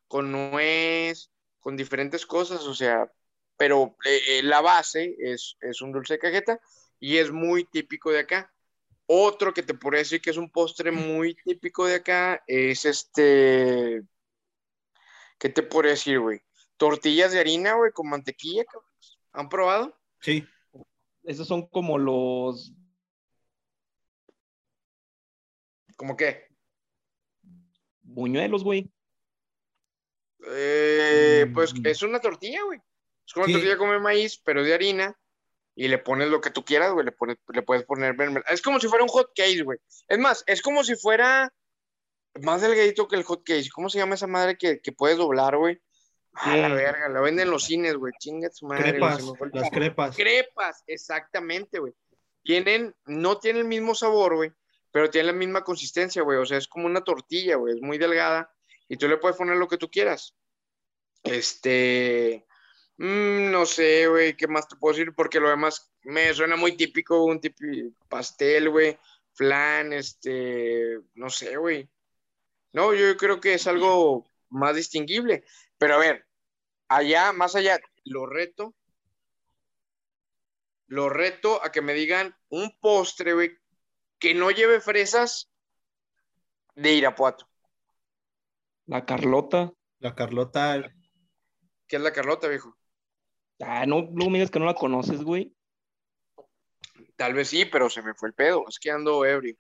con 0.08 0.32
nuez, 0.32 1.32
con 1.60 1.76
diferentes 1.76 2.26
cosas, 2.26 2.62
o 2.68 2.76
sea, 2.76 3.12
pero 3.58 3.96
eh, 4.06 4.22
eh, 4.28 4.44
la 4.44 4.62
base 4.62 5.16
es, 5.18 5.58
es 5.62 5.82
un 5.82 5.92
dulce 5.92 6.14
de 6.14 6.20
cajeta 6.20 6.60
y 7.00 7.18
es 7.18 7.32
muy 7.32 7.66
típico 7.66 8.12
de 8.12 8.20
acá. 8.20 8.54
Otro 9.08 9.54
que 9.54 9.64
te 9.64 9.76
podría 9.76 10.00
decir 10.00 10.22
que 10.22 10.32
es 10.32 10.38
un 10.38 10.50
postre 10.50 10.92
muy 10.92 11.36
típico 11.36 11.86
de 11.86 11.96
acá 11.96 12.44
es 12.48 12.86
este. 12.86 14.02
¿Qué 15.38 15.50
te 15.50 15.62
podría 15.62 15.92
decir, 15.92 16.20
güey? 16.20 16.42
Tortillas 16.78 17.32
de 17.32 17.40
harina, 17.40 17.74
güey, 17.74 17.92
con 17.92 18.10
mantequilla, 18.10 18.64
¿Han 19.32 19.50
probado? 19.50 19.98
Sí. 20.22 20.48
Esos 21.24 21.48
son 21.48 21.68
como 21.68 21.98
los. 21.98 22.74
¿Cómo 25.98 26.18
qué? 26.18 26.48
Buñuelos, 28.02 28.64
güey. 28.64 28.92
Eh, 30.48 31.50
pues 31.54 31.74
mm. 31.74 31.86
es 31.86 32.02
una 32.02 32.20
tortilla, 32.20 32.64
güey. 32.64 32.80
Es 33.26 33.34
como 33.34 33.46
una 33.46 33.54
tortilla 33.54 33.78
como 33.78 34.00
maíz, 34.00 34.42
pero 34.44 34.64
de 34.64 34.74
harina 34.74 35.18
y 35.76 35.90
le 35.90 35.98
pones 35.98 36.30
lo 36.30 36.40
que 36.40 36.52
tú 36.52 36.64
quieras, 36.64 36.94
güey, 36.94 37.06
le, 37.06 37.14
le 37.50 37.62
puedes 37.62 37.84
poner 37.84 38.16
Es 38.50 38.62
como 38.62 38.80
si 38.80 38.88
fuera 38.88 39.04
un 39.04 39.10
hot 39.10 39.32
case, 39.36 39.62
güey. 39.62 39.78
Es 40.08 40.18
más, 40.18 40.44
es 40.48 40.62
como 40.62 40.84
si 40.84 40.96
fuera 40.96 41.54
más 42.42 42.62
delgadito 42.62 43.08
que 43.08 43.18
el 43.18 43.24
hot 43.24 43.44
case. 43.44 43.70
¿Cómo 43.74 43.90
se 43.90 43.98
llama 43.98 44.16
esa 44.16 44.28
madre 44.28 44.58
que, 44.58 44.80
que 44.80 44.94
puedes 44.94 45.18
doblar, 45.18 45.58
güey? 45.58 45.82
Ah, 46.34 46.58
la 46.58 46.70
verga, 46.70 47.10
la 47.10 47.22
venden 47.22 47.48
en 47.48 47.52
los 47.52 47.66
cines, 47.66 47.96
güey. 47.96 48.14
Chinga 48.20 48.50
su 48.52 48.68
madre. 48.68 48.92
Crepas, 48.92 49.24
las 49.54 49.70
crepas. 49.70 50.16
Crepas, 50.16 50.84
exactamente, 50.88 51.80
güey. 51.80 51.94
Tienen, 52.44 52.94
no 53.06 53.40
tienen 53.40 53.64
el 53.64 53.68
mismo 53.68 53.96
sabor, 53.96 54.36
güey, 54.36 54.52
pero 54.92 55.10
tienen 55.10 55.28
la 55.28 55.34
misma 55.34 55.64
consistencia, 55.64 56.22
güey. 56.22 56.38
O 56.38 56.46
sea, 56.46 56.58
es 56.58 56.68
como 56.68 56.86
una 56.86 57.04
tortilla, 57.04 57.56
güey. 57.56 57.76
Es 57.76 57.82
muy 57.82 57.98
delgada 57.98 58.52
y 58.88 58.98
tú 58.98 59.08
le 59.08 59.18
puedes 59.18 59.38
poner 59.38 59.58
lo 59.58 59.68
que 59.68 59.78
tú 59.78 59.90
quieras. 59.90 60.36
Este, 61.24 62.46
Mm, 62.98 63.52
no 63.52 63.66
sé, 63.66 64.08
güey, 64.08 64.38
¿qué 64.38 64.48
más 64.48 64.68
te 64.68 64.76
puedo 64.78 64.96
decir? 64.96 65.14
Porque 65.14 65.40
lo 65.40 65.50
demás 65.50 65.92
me 66.04 66.34
suena 66.34 66.56
muy 66.56 66.78
típico, 66.78 67.26
un 67.26 67.42
tipo 67.42 67.58
pastel, 68.08 68.70
güey, 68.70 68.98
flan, 69.34 69.92
este, 69.94 71.00
no 71.16 71.30
sé, 71.30 71.58
güey. 71.58 71.90
No, 72.72 72.94
yo 72.94 73.16
creo 73.18 73.40
que 73.40 73.56
es 73.56 73.68
algo 73.68 74.26
más 74.50 74.76
distinguible. 74.76 75.44
Pero 75.78 75.96
a 75.96 75.98
ver, 75.98 76.26
allá, 76.88 77.34
más 77.34 77.56
allá, 77.56 77.80
lo 78.06 78.26
reto, 78.26 78.76
lo 80.88 81.10
reto 81.10 81.64
a 81.64 81.72
que 81.72 81.82
me 81.82 81.94
digan 81.94 82.36
un 82.50 82.78
postre, 82.80 83.34
güey, 83.34 83.58
que 84.20 84.34
no 84.34 84.52
lleve 84.52 84.80
fresas 84.80 85.52
de 86.76 86.94
Irapuato. 86.94 87.50
La 88.86 89.06
Carlota. 89.06 89.74
La 90.00 90.16
Carlota. 90.16 90.94
¿Qué 91.88 91.96
es 91.96 92.02
la 92.02 92.14
Carlota, 92.14 92.48
viejo? 92.48 92.78
Ah, 93.62 93.86
no, 93.86 94.10
no 94.12 94.30
me 94.30 94.38
digas 94.38 94.52
que 94.52 94.60
no 94.60 94.66
la 94.66 94.74
conoces, 94.74 95.24
güey. 95.24 95.56
Tal 97.16 97.34
vez 97.34 97.50
sí, 97.50 97.66
pero 97.66 97.90
se 97.90 98.02
me 98.02 98.14
fue 98.14 98.30
el 98.30 98.34
pedo. 98.34 98.66
Es 98.68 98.80
que 98.80 98.92
ando 98.92 99.26
ebrio. 99.26 99.56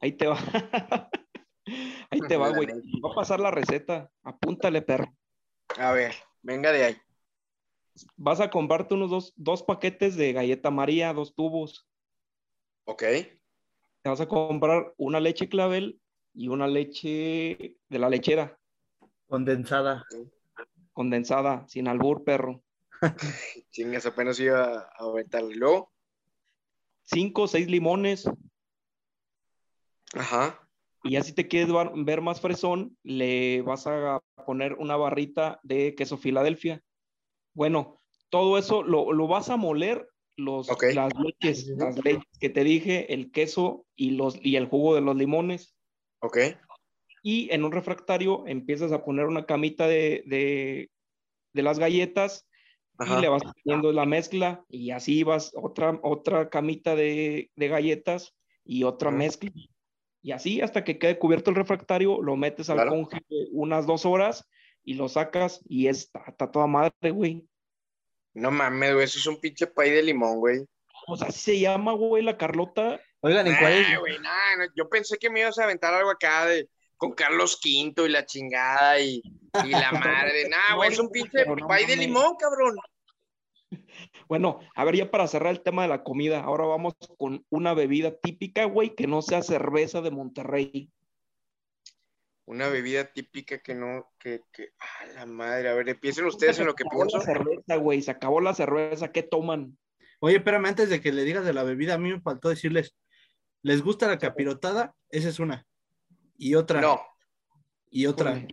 Ahí 0.00 0.12
te 0.12 0.26
va. 0.26 0.36
Ahí 2.10 2.20
te 2.28 2.36
va, 2.36 2.50
güey. 2.50 2.68
Va 2.68 3.10
a 3.10 3.14
pasar 3.14 3.40
la 3.40 3.50
receta. 3.50 4.10
Apúntale, 4.22 4.82
perro. 4.82 5.12
A 5.76 5.92
ver, 5.92 6.14
venga 6.42 6.70
de 6.70 6.84
ahí. 6.84 6.96
Vas 8.16 8.40
a 8.40 8.50
comprarte 8.50 8.94
unos 8.94 9.10
dos, 9.10 9.32
dos 9.36 9.62
paquetes 9.62 10.16
de 10.16 10.32
galleta 10.32 10.70
María, 10.70 11.12
dos 11.12 11.34
tubos. 11.34 11.88
Ok. 12.84 13.02
Te 14.02 14.10
vas 14.10 14.20
a 14.20 14.28
comprar 14.28 14.94
una 14.96 15.18
leche 15.18 15.48
clavel 15.48 16.00
y 16.32 16.48
una 16.48 16.68
leche 16.68 17.76
de 17.88 17.98
la 17.98 18.08
lechera. 18.08 18.56
Condensada. 19.26 20.04
Condensada, 20.92 21.66
sin 21.66 21.88
albur, 21.88 22.22
perro. 22.22 22.62
Chingas, 23.70 24.06
apenas 24.06 24.38
iba 24.40 24.78
a 24.78 24.90
aventarle. 24.98 25.54
Luego. 25.54 25.92
cinco 27.04 27.42
o 27.42 27.48
seis 27.48 27.68
limones. 27.68 28.28
Ajá. 30.14 30.60
Y 31.02 31.12
ya 31.12 31.22
si 31.22 31.32
te 31.32 31.46
quieres 31.46 31.72
ver 31.94 32.20
más 32.20 32.40
fresón, 32.40 32.96
le 33.02 33.62
vas 33.62 33.86
a 33.86 34.20
poner 34.44 34.74
una 34.74 34.96
barrita 34.96 35.60
de 35.62 35.94
queso 35.94 36.16
Filadelfia. 36.16 36.82
Bueno, 37.54 38.00
todo 38.28 38.58
eso 38.58 38.82
lo, 38.82 39.12
lo 39.12 39.28
vas 39.28 39.48
a 39.50 39.56
moler, 39.56 40.08
los, 40.36 40.68
las 40.94 41.12
leches, 41.18 41.68
las 41.68 41.96
leches 42.04 42.38
que 42.40 42.50
te 42.50 42.64
dije, 42.64 43.12
el 43.14 43.30
queso 43.30 43.86
y, 43.94 44.10
los, 44.10 44.38
y 44.42 44.56
el 44.56 44.66
jugo 44.66 44.94
de 44.94 45.00
los 45.00 45.16
limones. 45.16 45.76
Ok. 46.20 46.38
Y 47.22 47.52
en 47.52 47.64
un 47.64 47.72
refractario 47.72 48.46
empiezas 48.46 48.92
a 48.92 49.04
poner 49.04 49.26
una 49.26 49.46
camita 49.46 49.86
de, 49.86 50.22
de, 50.26 50.90
de 51.52 51.62
las 51.62 51.78
galletas 51.78 52.45
Ajá. 52.98 53.18
y 53.18 53.22
le 53.22 53.28
vas 53.28 53.42
poniendo 53.62 53.92
la 53.92 54.06
mezcla 54.06 54.64
y 54.68 54.90
así 54.90 55.22
vas 55.22 55.52
otra, 55.54 55.98
otra 56.02 56.48
camita 56.48 56.94
de, 56.94 57.50
de 57.54 57.68
galletas 57.68 58.34
y 58.64 58.84
otra 58.84 59.10
Ujú. 59.10 59.18
mezcla. 59.18 59.50
Y 60.22 60.32
así 60.32 60.60
hasta 60.60 60.82
que 60.82 60.98
quede 60.98 61.18
cubierto 61.18 61.50
el 61.50 61.56
refractario, 61.56 62.20
lo 62.20 62.36
metes 62.36 62.68
al 62.70 62.76
Claro. 62.76 62.90
conge 62.90 63.20
unas 63.52 63.86
dos 63.86 64.04
horas 64.06 64.48
y 64.82 64.94
lo 64.94 65.08
sacas 65.08 65.60
y 65.68 65.88
está, 65.88 66.24
está 66.26 66.50
toda 66.50 66.66
madre, 66.66 67.10
güey. 67.10 67.46
No 68.34 68.50
mames, 68.50 68.92
güey, 68.92 69.04
eso 69.04 69.18
es 69.18 69.26
un 69.26 69.40
pinche 69.40 69.66
pay 69.66 69.90
de 69.90 70.02
limón, 70.02 70.38
güey. 70.38 70.64
O 71.06 71.16
sea, 71.16 71.30
se 71.30 71.58
llama, 71.58 71.92
güey, 71.92 72.22
la 72.22 72.36
Carlota. 72.36 73.00
Oigan, 73.20 73.46
¿en 73.46 73.56
cuál 73.56 73.72
es? 73.72 73.88
Nah, 73.88 73.98
güey, 74.00 74.18
nah, 74.18 74.56
no, 74.58 74.64
yo 74.74 74.88
pensé 74.88 75.16
que 75.18 75.30
me 75.30 75.40
ibas 75.40 75.58
a 75.58 75.64
aventar 75.64 75.94
algo 75.94 76.10
acá 76.10 76.46
de 76.46 76.68
con 76.96 77.12
Carlos 77.12 77.60
V 77.64 78.06
y 78.06 78.08
la 78.10 78.24
chingada 78.26 79.00
y, 79.00 79.22
y 79.64 79.70
la 79.70 79.92
madre. 79.92 80.48
Nah, 80.48 80.76
güey, 80.76 80.92
es 80.92 80.98
un 80.98 81.10
pinche 81.10 81.44
pay 81.68 81.86
de 81.86 81.96
limón, 81.96 82.36
cabrón. 82.38 82.76
Bueno, 84.28 84.60
a 84.74 84.84
ver, 84.84 84.96
ya 84.96 85.10
para 85.10 85.26
cerrar 85.26 85.52
el 85.52 85.62
tema 85.62 85.82
de 85.82 85.88
la 85.88 86.02
comida, 86.02 86.40
ahora 86.40 86.64
vamos 86.64 86.94
con 87.18 87.44
una 87.50 87.74
bebida 87.74 88.16
típica, 88.16 88.64
güey, 88.64 88.94
que 88.94 89.06
no 89.06 89.22
sea 89.22 89.42
cerveza 89.42 90.00
de 90.00 90.10
Monterrey. 90.10 90.90
Una 92.44 92.68
bebida 92.68 93.12
típica 93.12 93.58
que 93.58 93.74
no, 93.74 94.12
que, 94.18 94.42
que, 94.52 94.70
a 94.78 95.06
la 95.14 95.26
madre, 95.26 95.68
a 95.68 95.74
ver, 95.74 95.88
empiecen 95.88 96.26
ustedes 96.26 96.58
en 96.60 96.66
lo 96.66 96.74
que 96.74 96.84
Se 96.84 96.88
acabó 96.88 97.02
pienso. 97.02 97.18
la 97.18 97.24
cerveza, 97.24 97.76
güey, 97.76 98.02
se 98.02 98.10
acabó 98.10 98.40
la 98.40 98.54
cerveza, 98.54 99.10
¿qué 99.10 99.22
toman? 99.22 99.76
Oye, 100.20 100.36
espérame, 100.36 100.66
antes 100.66 100.88
de 100.88 101.00
que 101.00 101.12
le 101.12 101.24
digas 101.24 101.44
de 101.44 101.52
la 101.52 101.64
bebida, 101.64 101.94
a 101.94 101.98
mí 101.98 102.12
me 102.12 102.20
faltó 102.20 102.48
decirles, 102.48 102.94
¿les 103.62 103.82
gusta 103.82 104.06
la 104.06 104.18
capirotada? 104.18 104.94
Esa 105.10 105.28
es 105.28 105.40
una. 105.40 105.66
Y 106.38 106.54
otra, 106.54 106.80
No, 106.80 107.00
y 107.90 108.06
otra. 108.06 108.46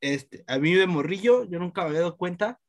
Este, 0.00 0.44
a 0.46 0.58
mí 0.58 0.74
de 0.74 0.86
morrillo, 0.86 1.44
yo 1.44 1.58
nunca 1.58 1.82
me 1.82 1.88
había 1.88 2.00
dado 2.00 2.16
cuenta 2.16 2.60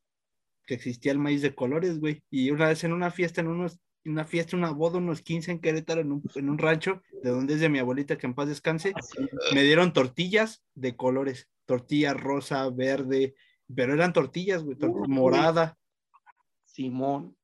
que 0.66 0.74
existía 0.76 1.12
el 1.12 1.20
maíz 1.20 1.42
de 1.42 1.54
colores, 1.56 2.00
güey. 2.00 2.24
Y 2.30 2.50
una 2.52 2.68
vez 2.70 2.84
en 2.84 2.94
una 2.94 3.12
fiesta, 3.12 3.42
en 3.42 3.48
unos, 3.48 3.80
en 4.04 4.14
una 4.14 4.26
fiesta, 4.26 4.56
una 4.56 4.72
boda, 4.72 4.98
unos 5.00 5.22
15 5.22 5.52
en 5.52 5.60
Querétaro, 5.60 6.02
en 6.02 6.12
un, 6.12 6.24
en 6.36 6.50
un 6.50 6.58
rancho, 6.58 7.02
de 7.24 7.30
donde 7.30 7.56
es 7.56 7.60
de 7.60 7.70
mi 7.70 7.80
abuelita, 7.80 8.18
que 8.18 8.26
en 8.28 8.34
paz 8.36 8.48
descanse, 8.48 8.94
me 9.54 9.64
dieron 9.64 9.94
tortillas 9.94 10.64
de 10.76 10.96
colores, 10.96 11.50
tortilla 11.66 12.14
rosa, 12.14 12.70
verde, 12.70 13.36
pero 13.76 13.94
eran 13.94 14.14
tortillas, 14.14 14.64
güey, 14.64 14.78
tor- 14.78 15.08
morada. 15.08 15.78
Simón. 16.66 17.36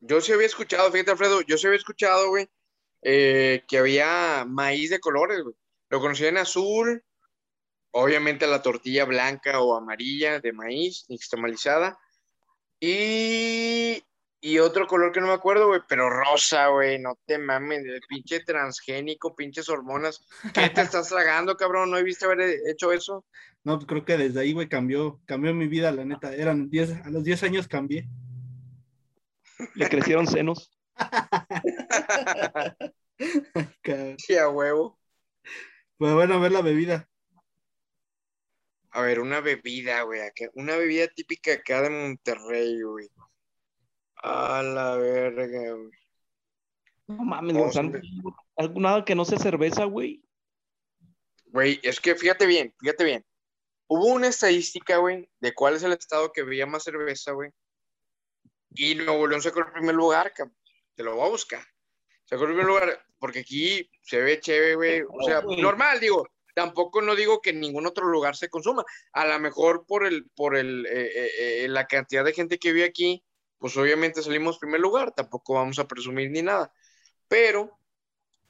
yo 0.00 0.20
sí 0.20 0.32
había 0.32 0.46
escuchado, 0.46 0.90
fíjate, 0.90 1.10
Alfredo, 1.12 1.42
yo 1.42 1.56
sí 1.58 1.66
había 1.66 1.78
escuchado, 1.78 2.28
güey, 2.30 2.48
eh, 3.02 3.62
que 3.68 3.78
había 3.78 4.44
maíz 4.48 4.90
de 4.90 5.00
colores, 5.00 5.42
güey. 5.42 5.54
Lo 5.92 6.00
conocía 6.00 6.30
en 6.30 6.38
azul, 6.38 7.04
obviamente 7.90 8.46
la 8.46 8.62
tortilla 8.62 9.04
blanca 9.04 9.60
o 9.60 9.76
amarilla 9.76 10.40
de 10.40 10.54
maíz, 10.54 11.04
nixtamalizada, 11.10 11.98
y, 12.80 14.02
y 14.40 14.58
otro 14.58 14.86
color 14.86 15.12
que 15.12 15.20
no 15.20 15.26
me 15.26 15.34
acuerdo, 15.34 15.66
güey, 15.66 15.82
pero 15.86 16.08
rosa, 16.08 16.68
güey, 16.68 16.98
no 16.98 17.18
te 17.26 17.36
mames, 17.36 17.84
el 17.84 18.00
pinche 18.08 18.40
transgénico, 18.40 19.36
pinches 19.36 19.68
hormonas. 19.68 20.26
¿Qué 20.54 20.70
te 20.70 20.80
estás 20.80 21.10
tragando, 21.10 21.58
cabrón? 21.58 21.90
¿No 21.90 22.02
viste 22.02 22.24
haber 22.24 22.40
hecho 22.70 22.90
eso? 22.90 23.26
No, 23.62 23.76
pues 23.76 23.86
creo 23.86 24.06
que 24.06 24.16
desde 24.16 24.40
ahí, 24.40 24.54
güey, 24.54 24.70
cambió, 24.70 25.20
cambió 25.26 25.52
mi 25.52 25.66
vida, 25.66 25.92
la 25.92 26.06
neta. 26.06 26.34
Eran 26.34 26.70
10, 26.70 27.04
a 27.04 27.10
los 27.10 27.22
10 27.22 27.42
años 27.42 27.68
cambié. 27.68 28.08
Le 29.74 29.90
crecieron 29.90 30.26
senos. 30.26 30.72
Sí, 34.18 34.36
a 34.36 34.48
huevo. 34.48 34.98
Pues 36.02 36.14
bueno, 36.14 36.34
a 36.34 36.38
ver 36.38 36.50
la 36.50 36.62
bebida. 36.62 37.08
A 38.90 39.02
ver, 39.02 39.20
una 39.20 39.40
bebida, 39.40 40.02
güey, 40.02 40.20
una 40.54 40.74
bebida 40.74 41.06
típica 41.06 41.52
acá 41.52 41.80
de 41.82 41.90
Monterrey, 41.90 42.82
güey. 42.82 43.08
A 44.16 44.64
la 44.64 44.96
verga, 44.96 45.46
güey. 45.46 45.92
No 47.06 47.24
mames, 47.24 47.54
Vamos 47.54 47.76
o 47.76 47.78
a 47.78 48.64
sea, 48.64 48.68
nada 48.74 49.04
que 49.04 49.14
no 49.14 49.24
sea 49.24 49.38
cerveza, 49.38 49.84
güey. 49.84 50.24
Güey, 51.46 51.78
es 51.84 52.00
que 52.00 52.16
fíjate 52.16 52.46
bien, 52.46 52.74
fíjate 52.80 53.04
bien. 53.04 53.24
Hubo 53.86 54.06
una 54.06 54.26
estadística, 54.26 54.96
güey, 54.96 55.30
de 55.38 55.54
cuál 55.54 55.76
es 55.76 55.84
el 55.84 55.92
estado 55.92 56.32
que 56.32 56.42
bebía 56.42 56.66
más 56.66 56.82
cerveza, 56.82 57.30
güey. 57.30 57.52
Y 58.70 58.96
Nuevo 58.96 59.28
León 59.28 59.40
sacó 59.40 59.60
el 59.60 59.70
primer 59.70 59.94
lugar, 59.94 60.32
cabrón. 60.32 60.56
Te 60.96 61.04
lo 61.04 61.14
voy 61.14 61.28
a 61.28 61.30
buscar. 61.30 61.64
Sacó 62.32 62.44
el 62.44 62.48
primer 62.52 62.64
lugar, 62.64 63.04
porque 63.18 63.40
aquí 63.40 63.90
se 64.00 64.18
ve 64.22 64.40
chévere, 64.40 64.74
güey. 64.74 65.02
O 65.02 65.22
sea, 65.22 65.42
normal, 65.42 66.00
digo. 66.00 66.26
Tampoco 66.54 67.02
no 67.02 67.14
digo 67.14 67.42
que 67.42 67.50
en 67.50 67.60
ningún 67.60 67.86
otro 67.86 68.06
lugar 68.06 68.36
se 68.36 68.48
consuma. 68.48 68.86
A 69.12 69.26
lo 69.26 69.38
mejor 69.38 69.84
por 69.86 70.06
el, 70.06 70.30
por 70.34 70.56
el, 70.56 70.86
eh, 70.86 71.10
eh, 71.14 71.64
eh, 71.64 71.68
la 71.68 71.86
cantidad 71.86 72.24
de 72.24 72.32
gente 72.32 72.58
que 72.58 72.72
vive 72.72 72.86
aquí, 72.86 73.22
pues 73.58 73.76
obviamente 73.76 74.22
salimos 74.22 74.58
primer 74.58 74.80
lugar. 74.80 75.12
Tampoco 75.12 75.52
vamos 75.52 75.78
a 75.78 75.86
presumir 75.86 76.30
ni 76.30 76.40
nada. 76.40 76.72
Pero, 77.28 77.78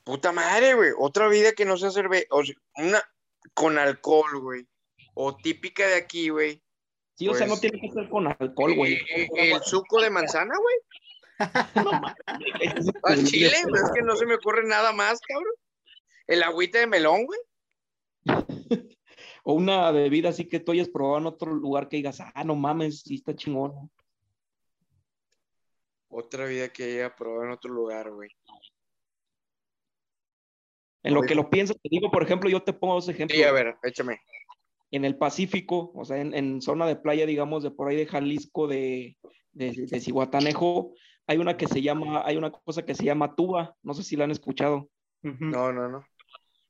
puta 0.05 0.31
madre, 0.31 0.75
güey. 0.75 0.91
Otra 0.97 1.27
vida 1.27 1.51
que 1.51 1.65
no 1.65 1.77
sea 1.77 1.91
cerveza. 1.91 2.27
O 2.31 2.45
sea, 2.45 2.55
una 2.77 3.03
con 3.53 3.79
alcohol, 3.79 4.39
güey. 4.41 4.65
O 5.15 5.37
típica 5.37 5.89
de 5.89 5.97
aquí, 5.97 6.29
güey. 6.29 6.63
Sí, 7.15 7.29
o 7.29 7.35
sea, 7.35 7.49
no 7.49 7.55
Pues- 7.55 7.63
tiene 7.63 7.81
que 7.81 7.93
ser 7.93 8.09
con 8.09 8.29
alcohol, 8.29 8.77
güey. 8.77 8.93
Eh, 8.95 9.29
eh, 9.37 9.53
el 9.55 9.63
suco 9.63 10.01
de 10.01 10.11
manzana, 10.11 10.55
güey. 10.57 10.77
Al 13.05 13.25
chile, 13.25 13.49
es 13.49 13.91
que 13.95 14.03
no 14.03 14.17
se 14.17 14.27
me 14.27 14.35
ocurre 14.35 14.65
nada 14.65 14.93
más, 14.93 15.21
cabrón. 15.21 15.55
El 16.27 16.43
agüita 16.43 16.79
de 16.79 16.87
melón, 16.87 17.27
güey. 17.27 17.41
O 19.45 19.55
una 19.55 19.91
bebida 19.91 20.29
así 20.29 20.49
que 20.49 20.61
tú 20.61 20.71
hayas 20.71 20.89
probado 20.89 21.19
en 21.19 21.27
otro 21.27 21.53
lugar 21.53 21.89
que 21.89 21.97
digas, 21.97 22.21
ah, 22.21 22.45
no 22.45 22.55
mames, 22.55 23.01
sí 23.01 23.17
está 23.17 23.35
chingón. 23.35 23.91
Otra 26.09 26.45
vida 26.45 26.69
que 26.69 26.85
haya 26.85 27.17
probado 27.17 27.45
en 27.45 27.51
otro 27.51 27.73
lugar, 27.73 28.11
güey. 28.13 28.31
En 31.03 31.15
lo 31.15 31.23
que 31.23 31.35
lo 31.35 31.51
piensas, 31.51 31.77
te 31.83 31.89
digo, 31.91 32.11
por 32.11 32.23
ejemplo, 32.23 32.49
yo 32.49 32.63
te 32.63 32.73
pongo 32.73 32.95
dos 32.95 33.09
ejemplos. 33.09 33.37
Sí, 33.37 33.43
a 33.43 33.51
ver, 33.51 33.75
échame. 33.83 34.21
En 34.93 35.05
el 35.05 35.17
Pacífico, 35.17 35.91
o 35.95 36.05
sea, 36.05 36.19
en, 36.19 36.35
en 36.35 36.63
zona 36.63 36.87
de 36.87 36.95
playa, 36.95 37.27
digamos, 37.27 37.65
de 37.65 37.73
por 37.73 37.89
ahí 37.89 37.97
de 37.97 38.07
Jalisco, 38.07 38.69
de, 38.69 39.17
de, 39.53 39.73
de 39.73 40.01
Cihuatanejo, 40.01 40.95
hay 41.27 41.39
una 41.39 41.57
que 41.57 41.67
se 41.69 41.83
llama, 41.83 42.23
hay 42.25 42.37
una 42.37 42.51
cosa 42.51 42.85
que 42.85 42.95
se 42.95 43.05
llama 43.05 43.35
tuba, 43.35 43.77
no 43.83 43.95
sé 43.95 44.03
si 44.03 44.17
la 44.17 44.25
han 44.25 44.31
escuchado. 44.31 44.89
No, 45.23 45.73
no, 45.73 45.89
no. 45.89 46.05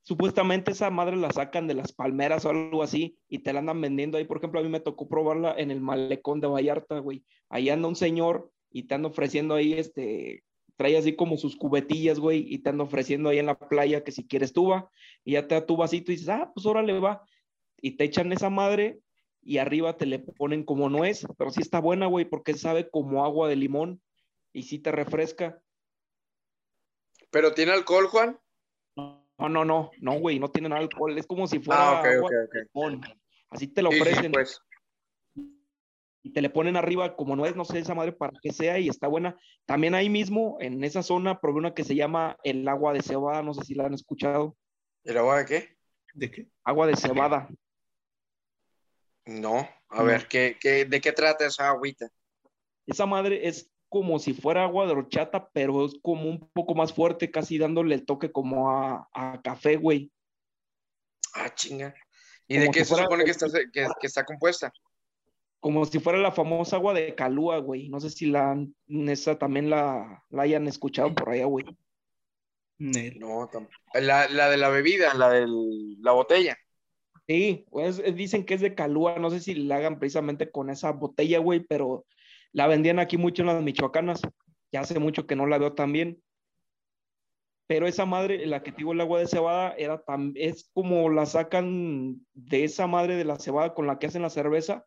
Supuestamente 0.03 0.73
esa 0.73 0.91
madre 0.91 1.17
la 1.17 1.31
sacan 1.31 1.69
de 1.69 1.75
las 1.75 1.93
palmeras 1.93 2.45
o 2.45 2.51
algo 2.51 2.83
así 2.83 3.19
y 3.29 3.39
te 3.39 3.53
la 3.53 3.61
andan 3.61 3.81
vendiendo 3.81 4.19
ahí. 4.19 4.25
Por 4.25 4.39
ejemplo, 4.39 4.59
a 4.59 4.63
mí 4.63 4.69
me 4.69 4.81
tocó 4.81 5.09
probarla 5.09 5.55
en 5.57 5.71
el 5.71 5.81
malecón 5.81 6.41
de 6.41 6.49
Vallarta, 6.49 6.99
güey. 6.99 7.25
Ahí 7.49 7.71
anda 7.71 7.89
un 7.89 7.97
señor 7.97 8.51
y 8.71 8.85
te 8.85 8.95
anda 8.95 9.09
ofreciendo 9.09 9.55
ahí, 9.55 9.75
este, 9.75 10.43
trae 10.77 10.97
así 10.97 11.15
como 11.15 11.37
sus 11.37 11.57
cubetillas, 11.57 12.19
güey, 12.19 12.45
y 12.53 12.59
te 12.59 12.71
anda 12.71 12.85
ofreciendo 12.85 13.29
ahí 13.29 13.39
en 13.39 13.47
la 13.47 13.59
playa 13.59 14.03
que 14.03 14.13
si 14.13 14.27
quieres 14.27 14.53
tuba, 14.53 14.91
y 15.25 15.33
ya 15.33 15.47
te 15.47 15.55
da 15.55 15.67
tu 15.67 15.77
vasito 15.77 16.11
y 16.11 16.17
dices, 16.17 16.31
ah, 16.31 16.51
pues 16.53 16.67
órale 16.67 16.99
va. 16.99 17.23
Y 17.81 17.93
te 17.93 18.05
echan 18.05 18.33
esa 18.33 18.51
madre 18.51 18.99
y 19.43 19.59
arriba 19.59 19.97
te 19.97 20.07
le 20.07 20.19
ponen 20.19 20.65
como 20.65 20.89
nuez, 20.89 21.27
pero 21.37 21.51
sí 21.51 21.61
está 21.61 21.81
buena, 21.81 22.07
güey, 22.07 22.25
porque 22.25 22.55
sabe 22.55 22.89
como 22.89 23.25
agua 23.25 23.49
de 23.49 23.57
limón 23.57 24.01
y 24.53 24.63
sí 24.65 24.79
te 24.79 24.93
refresca. 24.93 25.63
¿Pero 27.31 27.55
tiene 27.55 27.73
alcohol, 27.73 28.07
Juan? 28.09 28.39
No, 28.97 29.49
no, 29.49 29.65
no, 29.65 29.91
no, 29.99 30.19
güey, 30.21 30.39
no 30.39 30.51
tiene 30.51 30.69
nada 30.69 30.81
de 30.81 30.85
alcohol, 30.87 31.19
es 31.19 31.27
como 31.27 31.47
si 31.47 31.59
fuera 31.59 31.99
Ah, 31.99 32.01
ok, 32.01 32.07
agua. 32.07 33.01
Así 33.51 33.67
te 33.69 33.83
lo 33.83 33.91
Sí, 33.91 33.97
sí, 33.97 34.03
ofrecen 34.03 34.33
pues. 34.33 34.61
y 36.23 36.33
te 36.33 36.41
le 36.41 36.51
ponen 36.51 36.77
arriba 36.77 37.17
como 37.17 37.35
no 37.35 37.47
es, 37.47 37.57
no 37.57 37.65
sé 37.65 37.81
esa 37.81 37.95
madre 37.95 38.13
para 38.13 38.33
qué 38.41 38.53
sea 38.53 38.79
y 38.79 38.89
está 38.89 39.09
buena. 39.09 39.37
También 39.67 39.95
ahí 39.95 40.09
mismo, 40.09 40.57
en 40.61 40.85
esa 40.85 41.03
zona, 41.03 41.41
probé 41.41 41.59
una 41.59 41.75
que 41.75 41.85
se 41.85 41.97
llama 41.97 42.39
el 42.45 42.67
agua 42.69 42.93
de 42.93 43.03
cebada, 43.03 43.43
no 43.43 43.55
sé 43.55 43.65
si 43.65 43.75
la 43.75 43.87
han 43.87 43.95
escuchado. 43.95 44.57
¿El 45.05 45.19
agua 45.19 45.39
de 45.39 45.47
qué? 45.47 45.77
¿De 46.15 46.31
qué? 46.31 46.49
Agua 46.63 46.87
de 46.87 46.97
cebada. 46.97 47.49
No. 49.25 49.69
A 49.89 50.03
ver, 50.03 50.29
¿qué, 50.29 50.57
qué, 50.61 50.85
¿de 50.85 51.01
qué 51.01 51.13
trata 51.13 51.47
esa 51.47 51.69
agüita? 51.71 52.09
Esa 52.87 53.07
madre 53.07 53.47
es 53.49 53.72
como 53.93 54.19
si 54.19 54.33
fuera 54.33 54.65
agua 54.65 54.87
de 54.87 54.93
horchata, 54.93 55.51
pero 55.53 55.85
es 55.85 55.93
como 56.01 56.23
un 56.31 56.39
poco 56.55 56.75
más 56.75 56.95
fuerte, 56.95 57.31
casi 57.31 57.59
dándole 57.59 57.95
el 57.95 58.07
toque 58.07 58.33
como 58.33 58.71
a, 58.71 59.07
a 59.13 59.43
café, 59.43 59.77
güey. 59.77 60.11
Ah, 61.35 61.55
chinga. 61.55 61.95
¿Y 62.49 62.55
Como 62.55 62.65
de 62.67 62.71
qué 62.73 62.79
si 62.81 62.85
se 62.87 62.89
fuera- 62.89 63.05
supone 63.05 63.25
que 63.25 63.31
está, 63.33 63.47
que, 63.73 63.87
que 64.01 64.07
está 64.07 64.25
compuesta? 64.25 64.73
como 65.61 65.85
si 65.85 66.01
fuera 66.01 66.19
la 66.19 66.33
famosa 66.33 66.75
agua 66.77 66.93
de 66.95 67.15
Calúa, 67.15 67.59
güey. 67.59 67.89
No 67.89 68.01
sé 68.01 68.11
si 68.11 68.27
la 68.27 68.57
esa 68.89 69.39
también 69.39 69.71
la, 69.71 70.25
la 70.31 70.43
hayan 70.43 70.67
escuchado 70.67 71.15
por 71.15 71.29
allá, 71.31 71.45
güey. 71.45 71.65
No, 72.79 73.49
la, 73.95 74.29
la, 74.29 74.49
de 74.51 74.57
la 74.57 74.69
bebida, 74.71 75.15
la 75.15 75.29
de 75.31 75.47
la 76.01 76.13
botella. 76.13 76.57
Sí, 77.29 77.65
pues 77.71 78.03
dicen 78.17 78.45
que 78.45 78.55
es 78.55 78.61
de 78.61 78.75
Calúa, 78.75 79.21
no 79.21 79.31
sé 79.31 79.39
si 79.39 79.55
la 79.55 79.77
hagan 79.77 80.01
precisamente 80.01 80.51
con 80.51 80.69
esa 80.69 80.91
botella, 80.91 81.39
güey, 81.39 81.61
pero 81.61 82.07
la 82.53 82.67
vendían 82.67 82.99
aquí 82.99 83.17
mucho 83.17 83.43
en 83.43 83.49
las 83.49 83.63
michoacanas. 83.63 84.21
Ya 84.71 84.81
hace 84.81 84.99
mucho 84.99 85.27
que 85.27 85.37
no 85.37 85.47
la 85.47 85.59
veo 85.59 85.75
también. 85.75 86.23
Pero 87.67 87.87
esa 87.87 88.05
madre, 88.05 88.47
la 88.47 88.63
que 88.63 88.73
digo 88.73 88.93
el 88.93 89.01
agua 89.01 89.19
de 89.19 89.27
cebada, 89.27 89.75
era 89.79 90.03
tan, 90.03 90.33
es 90.35 90.71
como 90.75 91.09
la 91.09 91.25
sacan 91.27 92.21
de 92.35 92.65
esa 92.65 92.87
madre 92.87 93.17
de 93.17 93.25
la 93.25 93.39
cebada 93.39 93.73
con 93.73 93.87
la 93.87 93.99
que 93.99 94.07
hacen 94.07 94.23
la 94.23 94.31
cerveza, 94.31 94.85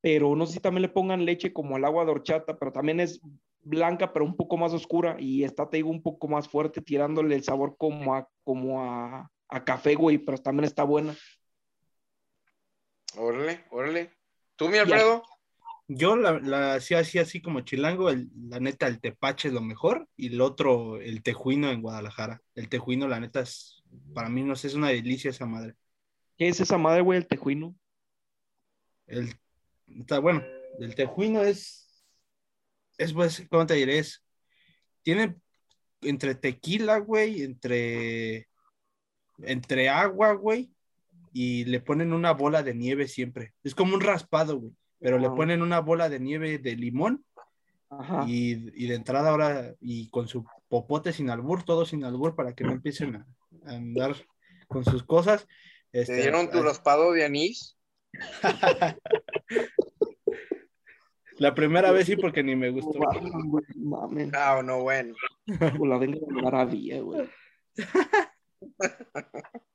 pero 0.00 0.36
no 0.36 0.46
sé 0.46 0.54
si 0.54 0.60
también 0.60 0.82
le 0.82 0.90
pongan 0.90 1.24
leche 1.24 1.52
como 1.52 1.76
el 1.76 1.84
agua 1.84 2.04
de 2.04 2.12
horchata, 2.12 2.56
pero 2.56 2.72
también 2.72 3.00
es 3.00 3.20
blanca, 3.62 4.12
pero 4.12 4.24
un 4.24 4.36
poco 4.36 4.56
más 4.56 4.72
oscura 4.72 5.16
y 5.18 5.42
está, 5.42 5.68
te 5.68 5.78
digo, 5.78 5.90
un 5.90 6.02
poco 6.02 6.28
más 6.28 6.48
fuerte, 6.48 6.80
tirándole 6.82 7.34
el 7.34 7.42
sabor 7.42 7.76
como 7.76 8.14
a, 8.14 8.28
como 8.44 8.82
a, 8.82 9.30
a 9.48 9.64
café, 9.64 9.94
güey, 9.94 10.18
pero 10.18 10.38
también 10.38 10.66
está 10.66 10.84
buena. 10.84 11.16
Órale, 13.16 13.64
órale. 13.70 14.12
¿Tú, 14.54 14.68
mi 14.68 14.78
Alfredo? 14.78 15.24
Yo 15.90 16.16
la, 16.16 16.74
hacía 16.74 16.98
así, 16.98 17.18
así 17.18 17.40
como 17.40 17.62
chilango, 17.62 18.10
la 18.10 18.60
neta, 18.60 18.86
el 18.86 19.00
tepache 19.00 19.48
es 19.48 19.54
lo 19.54 19.62
mejor, 19.62 20.06
y 20.16 20.34
el 20.34 20.42
otro, 20.42 21.00
el 21.00 21.22
tejuino 21.22 21.70
en 21.70 21.80
Guadalajara. 21.80 22.42
El 22.54 22.68
tejuino, 22.68 23.08
la 23.08 23.20
neta, 23.20 23.40
es, 23.40 23.82
para 24.14 24.28
mí, 24.28 24.42
no 24.42 24.54
sé, 24.54 24.66
es 24.66 24.74
una 24.74 24.88
delicia 24.88 25.30
esa 25.30 25.46
madre. 25.46 25.76
¿Qué 26.36 26.48
es 26.48 26.60
esa 26.60 26.76
madre, 26.76 27.00
güey, 27.00 27.18
el 27.18 27.26
tejuino? 27.26 27.74
El, 29.06 29.34
está 29.98 30.18
bueno, 30.18 30.44
el 30.78 30.94
tejuino 30.94 31.42
es, 31.42 32.04
es 32.98 33.14
pues, 33.14 33.46
¿cómo 33.50 33.64
te 33.66 33.74
diré? 33.74 33.98
Es, 33.98 34.22
tiene 35.02 35.36
entre 36.02 36.34
tequila, 36.34 36.98
güey, 36.98 37.42
entre, 37.44 38.46
entre 39.38 39.88
agua, 39.88 40.32
güey, 40.32 40.70
y 41.32 41.64
le 41.64 41.80
ponen 41.80 42.12
una 42.12 42.32
bola 42.32 42.62
de 42.62 42.74
nieve 42.74 43.08
siempre. 43.08 43.54
Es 43.64 43.74
como 43.74 43.94
un 43.94 44.02
raspado, 44.02 44.58
güey 44.58 44.74
pero 45.00 45.18
le 45.18 45.30
ponen 45.30 45.62
una 45.62 45.80
bola 45.80 46.08
de 46.08 46.20
nieve 46.20 46.58
de 46.58 46.76
limón 46.76 47.24
Y, 48.26 48.86
de 48.86 48.94
entrada 48.94 49.30
ahora, 49.30 49.74
y 49.80 50.08
con 50.10 50.28
su 50.28 50.44
popote 50.68 51.12
sin 51.12 51.30
albur, 51.30 51.62
todo 51.62 51.86
sin 51.86 52.04
albur, 52.04 52.34
para 52.34 52.54
que 52.54 52.64
no 52.64 52.72
empiecen 52.72 53.16
a, 53.16 53.26
andar 53.66 54.14
con 54.66 54.84
sus 54.84 55.02
cosas. 55.02 55.46
¿Te 55.90 56.02
este, 56.02 56.16
dieron 56.16 56.50
tu 56.50 56.62
raspado 56.62 57.12
de 57.12 57.24
anís? 57.24 57.78
La 61.38 61.54
primera 61.54 61.92
vez 61.92 62.06
sí, 62.06 62.16
porque 62.16 62.42
ni 62.42 62.56
me 62.56 62.70
gustó. 62.70 62.98
Ah, 64.34 64.60
no, 64.62 64.82
bueno. 64.82 65.14
La 65.46 65.98
vengo 65.98 66.26
de 66.26 66.42
maravilla, 66.42 67.00
güey. 67.00 67.28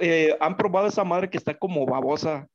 Eh, 0.00 0.36
¿Han 0.40 0.56
probado 0.56 0.86
esa 0.86 1.04
madre 1.04 1.28
que 1.28 1.36
está 1.36 1.58
como 1.58 1.84
babosa? 1.84 2.48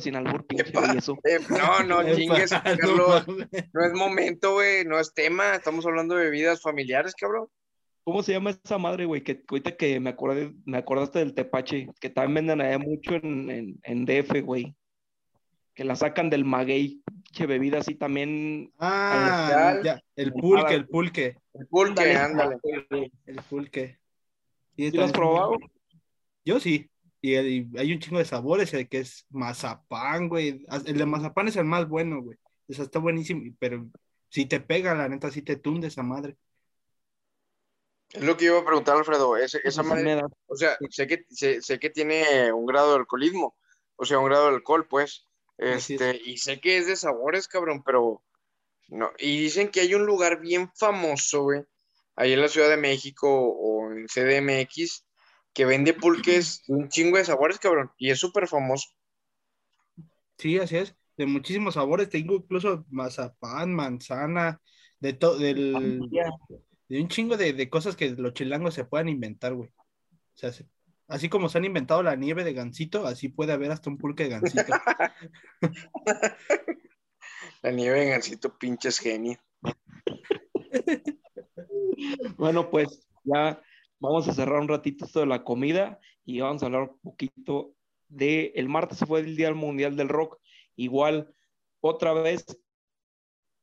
Sin 0.00 0.16
albur, 0.16 0.46
pinche 0.48 0.72
eso. 0.96 1.18
Eh, 1.24 1.38
no, 1.48 1.82
no, 1.84 2.02
chingues, 2.16 2.50
Carlos. 2.50 3.26
No 3.26 3.84
es 3.84 3.92
momento, 3.94 4.54
güey, 4.54 4.84
no 4.84 4.98
es 4.98 5.12
tema. 5.14 5.54
Estamos 5.54 5.86
hablando 5.86 6.14
de 6.14 6.24
bebidas 6.24 6.60
familiares, 6.62 7.14
cabrón. 7.14 7.48
¿Cómo 8.04 8.22
se 8.22 8.32
llama 8.32 8.50
esa 8.50 8.78
madre, 8.78 9.04
güey? 9.04 9.22
Que 9.22 9.42
ahorita 9.48 9.76
que 9.76 9.98
me 9.98 10.10
acordé, 10.10 10.54
me 10.64 10.78
acordaste 10.78 11.18
del 11.18 11.34
tepache, 11.34 11.88
que 12.00 12.08
también 12.08 12.46
venden 12.46 12.60
allá 12.60 12.78
mucho 12.78 13.14
en, 13.14 13.80
en, 13.82 14.04
DF, 14.04 14.42
güey. 14.44 14.76
Que 15.74 15.82
la 15.82 15.96
sacan 15.96 16.30
del 16.30 16.44
maguey, 16.44 17.02
che 17.32 17.46
bebida 17.46 17.78
así 17.78 17.96
también. 17.96 18.72
Ah, 18.78 19.80
ya, 19.82 20.00
el 20.14 20.32
pulque, 20.32 20.74
el 20.74 20.86
pulque. 20.86 21.36
El 21.52 21.66
pulque, 21.66 22.16
ándale. 22.16 22.58
El 23.26 23.42
pulque. 23.48 23.98
¿Y 24.76 24.90
lo 24.92 25.04
has 25.04 25.12
probado? 25.12 25.56
Yo 26.44 26.60
sí. 26.60 26.88
Y, 27.26 27.68
hay 27.76 27.92
un 27.92 27.98
chingo 27.98 28.18
de 28.18 28.24
sabores, 28.24 28.72
el 28.72 28.88
que 28.88 28.98
es 28.98 29.26
mazapán, 29.30 30.28
güey. 30.28 30.64
El 30.84 30.98
de 30.98 31.06
mazapán 31.06 31.48
es 31.48 31.56
el 31.56 31.64
más 31.64 31.88
bueno, 31.88 32.22
güey. 32.22 32.38
O 32.68 32.72
está 32.72 33.00
buenísimo, 33.00 33.42
pero 33.58 33.84
si 34.28 34.46
te 34.46 34.60
pega, 34.60 34.94
la 34.94 35.08
neta, 35.08 35.30
si 35.30 35.42
te 35.42 35.56
tunde 35.56 35.88
esa 35.88 36.04
madre. 36.04 36.36
Es 38.10 38.22
lo 38.22 38.36
que 38.36 38.44
iba 38.44 38.60
a 38.60 38.64
preguntar, 38.64 38.96
Alfredo. 38.96 39.36
esa 39.36 39.82
madre, 39.82 40.22
o 40.46 40.56
sea, 40.56 40.78
sé 40.90 41.08
que, 41.08 41.26
sé, 41.28 41.78
que 41.80 41.90
tiene 41.90 42.52
un 42.52 42.64
grado 42.64 42.92
de 42.92 42.98
alcoholismo, 42.98 43.56
o 43.96 44.04
sea, 44.04 44.18
un 44.18 44.26
grado 44.26 44.48
de 44.48 44.54
alcohol, 44.54 44.86
pues. 44.86 45.26
Este, 45.58 46.20
y 46.24 46.38
sé 46.38 46.60
que 46.60 46.78
es 46.78 46.86
de 46.86 46.94
sabores, 46.94 47.48
cabrón, 47.48 47.82
pero 47.82 48.22
no. 48.88 49.10
Y 49.18 49.40
dicen 49.40 49.68
que 49.68 49.80
hay 49.80 49.94
un 49.94 50.06
lugar 50.06 50.40
bien 50.40 50.70
famoso, 50.74 51.42
güey, 51.42 51.64
ahí 52.14 52.32
en 52.34 52.40
la 52.40 52.48
Ciudad 52.48 52.68
de 52.68 52.76
México 52.76 53.28
o 53.28 53.90
en 53.90 54.06
CDMX, 54.06 55.04
que 55.56 55.64
vende 55.64 55.94
pulques 55.94 56.62
un 56.68 56.90
chingo 56.90 57.16
de 57.16 57.24
sabores, 57.24 57.58
cabrón, 57.58 57.90
y 57.96 58.10
es 58.10 58.18
súper 58.18 58.46
famoso. 58.46 58.90
Sí, 60.36 60.58
así 60.58 60.76
es, 60.76 60.94
de 61.16 61.24
muchísimos 61.24 61.74
sabores, 61.74 62.10
tengo 62.10 62.34
incluso 62.34 62.84
mazapán, 62.90 63.74
manzana, 63.74 64.60
de 65.00 65.14
todo, 65.14 65.38
del... 65.38 66.02
De 66.88 67.00
un 67.00 67.08
chingo 67.08 67.38
de, 67.38 67.70
cosas 67.70 67.96
que 67.96 68.10
los 68.10 68.34
chilangos 68.34 68.74
se 68.74 68.84
puedan 68.84 69.08
inventar, 69.08 69.54
güey. 69.54 69.70
O 69.70 70.34
sea, 70.34 70.52
así 71.08 71.30
como 71.30 71.48
se 71.48 71.56
han 71.56 71.64
inventado 71.64 72.02
la 72.02 72.16
nieve 72.16 72.44
de 72.44 72.52
gansito, 72.52 73.06
así 73.06 73.30
puede 73.30 73.54
haber 73.54 73.72
hasta 73.72 73.88
un 73.88 73.96
pulque 73.96 74.24
de 74.24 74.28
gansito. 74.28 74.72
la 77.62 77.70
nieve 77.70 78.00
de 78.00 78.10
gansito, 78.10 78.58
pinches 78.58 78.98
genio. 78.98 79.38
bueno, 82.36 82.70
pues 82.70 83.08
ya 83.24 83.58
vamos 83.98 84.28
a 84.28 84.32
cerrar 84.32 84.60
un 84.60 84.68
ratito 84.68 85.04
esto 85.04 85.20
de 85.20 85.26
la 85.26 85.44
comida 85.44 86.00
y 86.24 86.40
vamos 86.40 86.62
a 86.62 86.66
hablar 86.66 86.82
un 86.90 86.98
poquito 87.00 87.74
de 88.08 88.52
el 88.54 88.68
martes 88.68 88.98
fue 89.06 89.20
el 89.20 89.36
Día 89.36 89.52
Mundial 89.54 89.96
del 89.96 90.08
Rock. 90.08 90.38
Igual, 90.76 91.34
otra 91.80 92.12
vez 92.12 92.44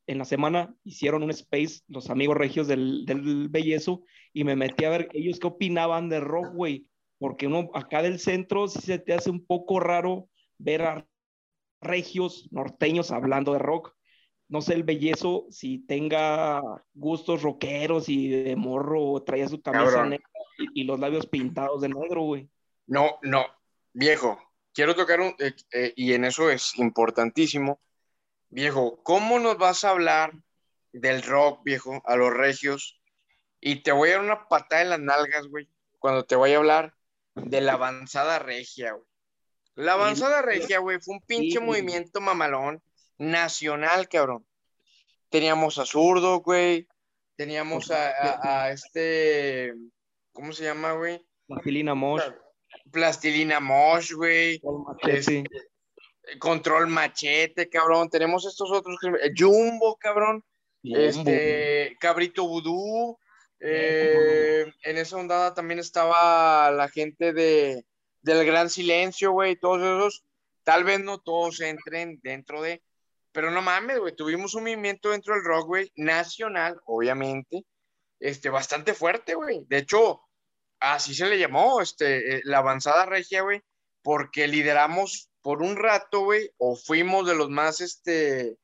en 0.06 0.18
la 0.18 0.24
semana 0.24 0.76
hicieron 0.84 1.22
un 1.22 1.30
space 1.30 1.80
los 1.88 2.10
amigos 2.10 2.36
regios 2.36 2.68
del, 2.68 3.06
del 3.06 3.48
Bellezo 3.48 4.04
y 4.32 4.44
me 4.44 4.56
metí 4.56 4.84
a 4.84 4.90
ver 4.90 5.08
ellos 5.12 5.38
qué 5.38 5.46
opinaban 5.46 6.08
de 6.08 6.20
rock, 6.20 6.52
güey, 6.54 6.86
porque 7.18 7.46
uno 7.46 7.70
acá 7.74 8.02
del 8.02 8.18
centro 8.18 8.68
sí 8.68 8.80
se 8.80 8.98
te 8.98 9.14
hace 9.14 9.30
un 9.30 9.44
poco 9.46 9.80
raro 9.80 10.28
ver 10.58 10.82
a 10.82 11.08
regios 11.80 12.48
norteños 12.50 13.10
hablando 13.10 13.52
de 13.52 13.58
rock 13.58 13.94
no 14.54 14.62
sé, 14.62 14.74
el 14.74 14.84
bellezo, 14.84 15.46
si 15.50 15.80
tenga 15.80 16.62
gustos 16.94 17.42
rockeros 17.42 18.08
y 18.08 18.28
de 18.28 18.54
morro, 18.54 19.20
traía 19.24 19.48
su 19.48 19.60
camisa 19.60 20.04
negra 20.04 20.30
y, 20.74 20.84
los 20.84 21.00
labios 21.00 21.26
pintados 21.26 21.80
de 21.80 21.88
negro, 21.88 22.20
güey. 22.20 22.48
No, 22.86 23.18
no, 23.22 23.44
viejo, 23.92 24.38
quiero 24.72 24.94
tocar 24.94 25.20
un, 25.20 25.34
eh, 25.40 25.56
eh, 25.72 25.92
y 25.96 26.12
en 26.12 26.24
eso 26.24 26.50
es 26.50 26.78
importantísimo, 26.78 27.80
viejo, 28.48 29.02
¿cómo 29.02 29.40
nos 29.40 29.58
vas 29.58 29.82
a 29.82 29.90
hablar 29.90 30.32
del 30.92 31.24
rock, 31.24 31.64
viejo, 31.64 32.00
a 32.04 32.14
los 32.14 32.32
regios? 32.32 33.02
Y 33.60 33.82
te 33.82 33.90
voy 33.90 34.10
a 34.10 34.12
dar 34.12 34.24
una 34.24 34.46
patada 34.46 34.82
en 34.82 34.90
las 34.90 35.00
nalgas, 35.00 35.48
güey, 35.48 35.68
cuando 35.98 36.26
te 36.26 36.36
voy 36.36 36.52
a 36.52 36.58
hablar 36.58 36.94
de 37.34 37.60
la 37.60 37.72
avanzada 37.72 38.38
regia, 38.38 38.92
güey. 38.92 39.08
La 39.74 39.94
avanzada 39.94 40.42
regia, 40.42 40.78
güey, 40.78 41.00
fue 41.00 41.14
un 41.16 41.22
pinche 41.22 41.58
movimiento 41.58 42.20
mamalón 42.20 42.80
nacional, 43.18 44.08
cabrón. 44.08 44.46
Teníamos 45.28 45.78
a 45.78 45.86
Zurdo, 45.86 46.40
güey. 46.40 46.86
Teníamos 47.36 47.90
a, 47.90 48.70
este, 48.70 49.74
¿cómo 50.32 50.52
se 50.52 50.64
llama, 50.64 50.92
güey? 50.92 51.20
Plastilina 51.46 51.94
Mosh. 51.94 52.22
Plastilina 52.92 53.60
Mosh, 53.60 54.12
güey. 54.12 54.60
Este, 55.02 55.42
control 56.38 56.86
machete, 56.86 57.68
cabrón. 57.68 58.08
Tenemos 58.08 58.46
estos 58.46 58.70
otros, 58.70 58.96
Jumbo, 59.36 59.96
cabrón. 59.96 60.44
Este, 60.82 61.96
Cabrito 61.98 62.46
Vudú. 62.46 63.18
Eh, 63.60 64.70
en 64.82 64.98
esa 64.98 65.16
ondada 65.16 65.54
también 65.54 65.80
estaba 65.80 66.70
la 66.70 66.88
gente 66.88 67.32
de, 67.32 67.84
del 68.20 68.44
Gran 68.44 68.68
Silencio, 68.68 69.32
güey, 69.32 69.56
todos 69.56 69.78
esos. 69.80 70.24
Tal 70.64 70.84
vez 70.84 71.00
no 71.00 71.18
todos 71.18 71.60
entren 71.60 72.20
dentro 72.22 72.62
de, 72.62 72.82
pero 73.34 73.50
no 73.50 73.62
mames, 73.62 73.98
güey, 73.98 74.14
tuvimos 74.14 74.54
un 74.54 74.62
movimiento 74.62 75.10
dentro 75.10 75.34
del 75.34 75.44
rock, 75.44 75.66
güey, 75.66 75.92
nacional, 75.96 76.80
obviamente, 76.86 77.64
este, 78.20 78.48
bastante 78.48 78.94
fuerte, 78.94 79.34
güey. 79.34 79.64
De 79.66 79.78
hecho, 79.78 80.20
así 80.78 81.16
se 81.16 81.26
le 81.26 81.36
llamó, 81.36 81.80
este, 81.80 82.36
eh, 82.36 82.40
la 82.44 82.58
avanzada 82.58 83.06
regia, 83.06 83.42
güey, 83.42 83.60
porque 84.02 84.46
lideramos 84.46 85.30
por 85.42 85.62
un 85.62 85.76
rato, 85.76 86.20
güey, 86.20 86.48
o 86.58 86.76
fuimos 86.76 87.26
de 87.26 87.34
los 87.34 87.50
más, 87.50 87.80
este, 87.80 88.56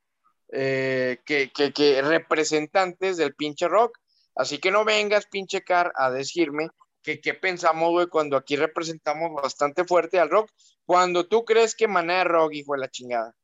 eh, 0.53 1.19
que, 1.25 1.51
que, 1.51 2.03
representantes 2.03 3.17
del 3.17 3.35
pinche 3.35 3.67
rock. 3.67 3.99
Así 4.37 4.59
que 4.59 4.71
no 4.71 4.85
vengas, 4.85 5.27
pinche 5.27 5.63
car, 5.63 5.93
a 5.97 6.13
decirme 6.13 6.69
que 7.03 7.21
qué 7.21 7.35
pensamos, 7.35 7.91
güey, 7.91 8.07
cuando 8.07 8.37
aquí 8.37 8.55
representamos 8.55 9.33
bastante 9.35 9.85
fuerte 9.85 10.21
al 10.21 10.31
rock. 10.31 10.49
Cuando 10.87 11.27
tú 11.27 11.45
crees 11.45 11.75
que 11.75 11.89
maná 11.89 12.23
rock, 12.23 12.53
hijo 12.55 12.75
de 12.75 12.79
la 12.79 12.89
chingada. 12.89 13.35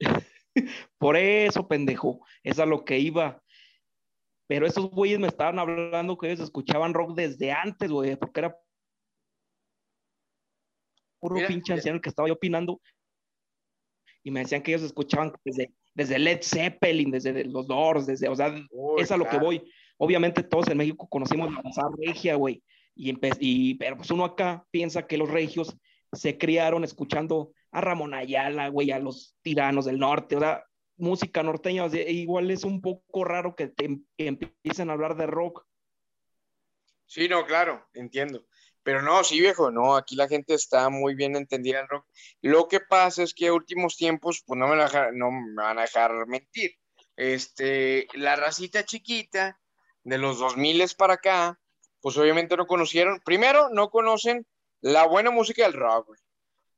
Por 0.98 1.16
eso, 1.16 1.66
pendejo, 1.66 2.24
es 2.42 2.58
a 2.58 2.66
lo 2.66 2.84
que 2.84 2.98
iba. 2.98 3.42
Pero 4.46 4.66
esos 4.66 4.90
güeyes 4.90 5.18
me 5.18 5.28
estaban 5.28 5.58
hablando 5.58 6.18
que 6.18 6.26
ellos 6.26 6.40
escuchaban 6.40 6.94
rock 6.94 7.14
desde 7.14 7.52
antes, 7.52 7.90
güey, 7.90 8.16
porque 8.16 8.40
era 8.40 8.56
puro 11.20 11.46
pinche 11.46 11.72
anciano 11.72 11.96
el 11.96 12.02
que 12.02 12.08
estaba 12.08 12.28
yo 12.28 12.34
opinando. 12.34 12.80
Y 14.24 14.30
me 14.30 14.40
decían 14.40 14.62
que 14.62 14.72
ellos 14.72 14.82
escuchaban 14.82 15.32
desde, 15.44 15.72
desde 15.94 16.18
Led 16.18 16.40
Zeppelin, 16.42 17.10
desde 17.10 17.44
los 17.44 17.66
Doors, 17.66 18.06
desde, 18.06 18.28
o 18.28 18.36
sea, 18.36 18.54
es 18.98 19.10
a 19.10 19.16
lo 19.16 19.28
que 19.28 19.38
voy. 19.38 19.62
Obviamente 19.96 20.42
todos 20.42 20.68
en 20.68 20.78
México 20.78 21.08
conocimos 21.08 21.52
la 21.52 21.62
danza 21.62 21.82
regia, 21.98 22.34
güey. 22.34 22.62
Y, 22.94 23.16
y, 23.40 23.74
pero 23.76 23.96
pues 23.96 24.10
uno 24.10 24.24
acá 24.24 24.66
piensa 24.70 25.06
que 25.06 25.16
los 25.16 25.30
regios 25.30 25.76
se 26.12 26.36
criaron 26.36 26.84
escuchando 26.84 27.52
a 27.72 27.80
Ramón 27.80 28.14
Ayala, 28.14 28.68
güey, 28.68 28.92
a 28.92 28.98
los 28.98 29.34
tiranos 29.42 29.86
del 29.86 29.98
norte, 29.98 30.36
o 30.36 30.40
sea, 30.40 30.64
música 30.96 31.42
norteña, 31.42 31.86
igual 31.86 32.50
es 32.50 32.64
un 32.64 32.80
poco 32.80 33.24
raro 33.24 33.56
que, 33.56 33.68
te, 33.68 33.88
empiecen 34.18 34.90
a 34.90 34.92
hablar 34.92 35.16
de 35.16 35.26
rock. 35.26 35.66
Sí, 37.06 37.28
no, 37.28 37.44
claro, 37.46 37.88
entiendo. 37.94 38.46
Pero 38.82 39.00
no, 39.00 39.22
sí, 39.24 39.40
viejo, 39.40 39.70
no, 39.70 39.96
aquí 39.96 40.16
la 40.16 40.28
gente 40.28 40.54
está 40.54 40.88
muy 40.88 41.14
bien 41.14 41.36
entendida 41.36 41.80
en 41.80 41.88
rock. 41.88 42.06
Lo 42.40 42.68
que 42.68 42.80
pasa 42.80 43.22
es 43.22 43.32
que 43.32 43.46
en 43.46 43.52
últimos 43.52 43.96
tiempos, 43.96 44.42
pues 44.46 44.58
no 44.58 44.66
me, 44.68 44.76
no 45.12 45.30
me 45.30 45.62
van 45.62 45.78
a 45.78 45.82
dejar 45.82 46.26
mentir. 46.26 46.72
Este, 47.16 48.06
la 48.14 48.36
racita 48.36 48.84
chiquita 48.84 49.60
de 50.02 50.18
los 50.18 50.38
2000 50.38 50.84
para 50.96 51.14
acá, 51.14 51.60
pues 52.00 52.16
obviamente 52.16 52.56
no 52.56 52.66
conocieron. 52.66 53.20
Primero, 53.24 53.68
no 53.70 53.90
conocen 53.90 54.46
la 54.80 55.06
buena 55.06 55.30
música 55.30 55.62
del 55.62 55.74
rock, 55.74 56.08
güey. 56.08 56.20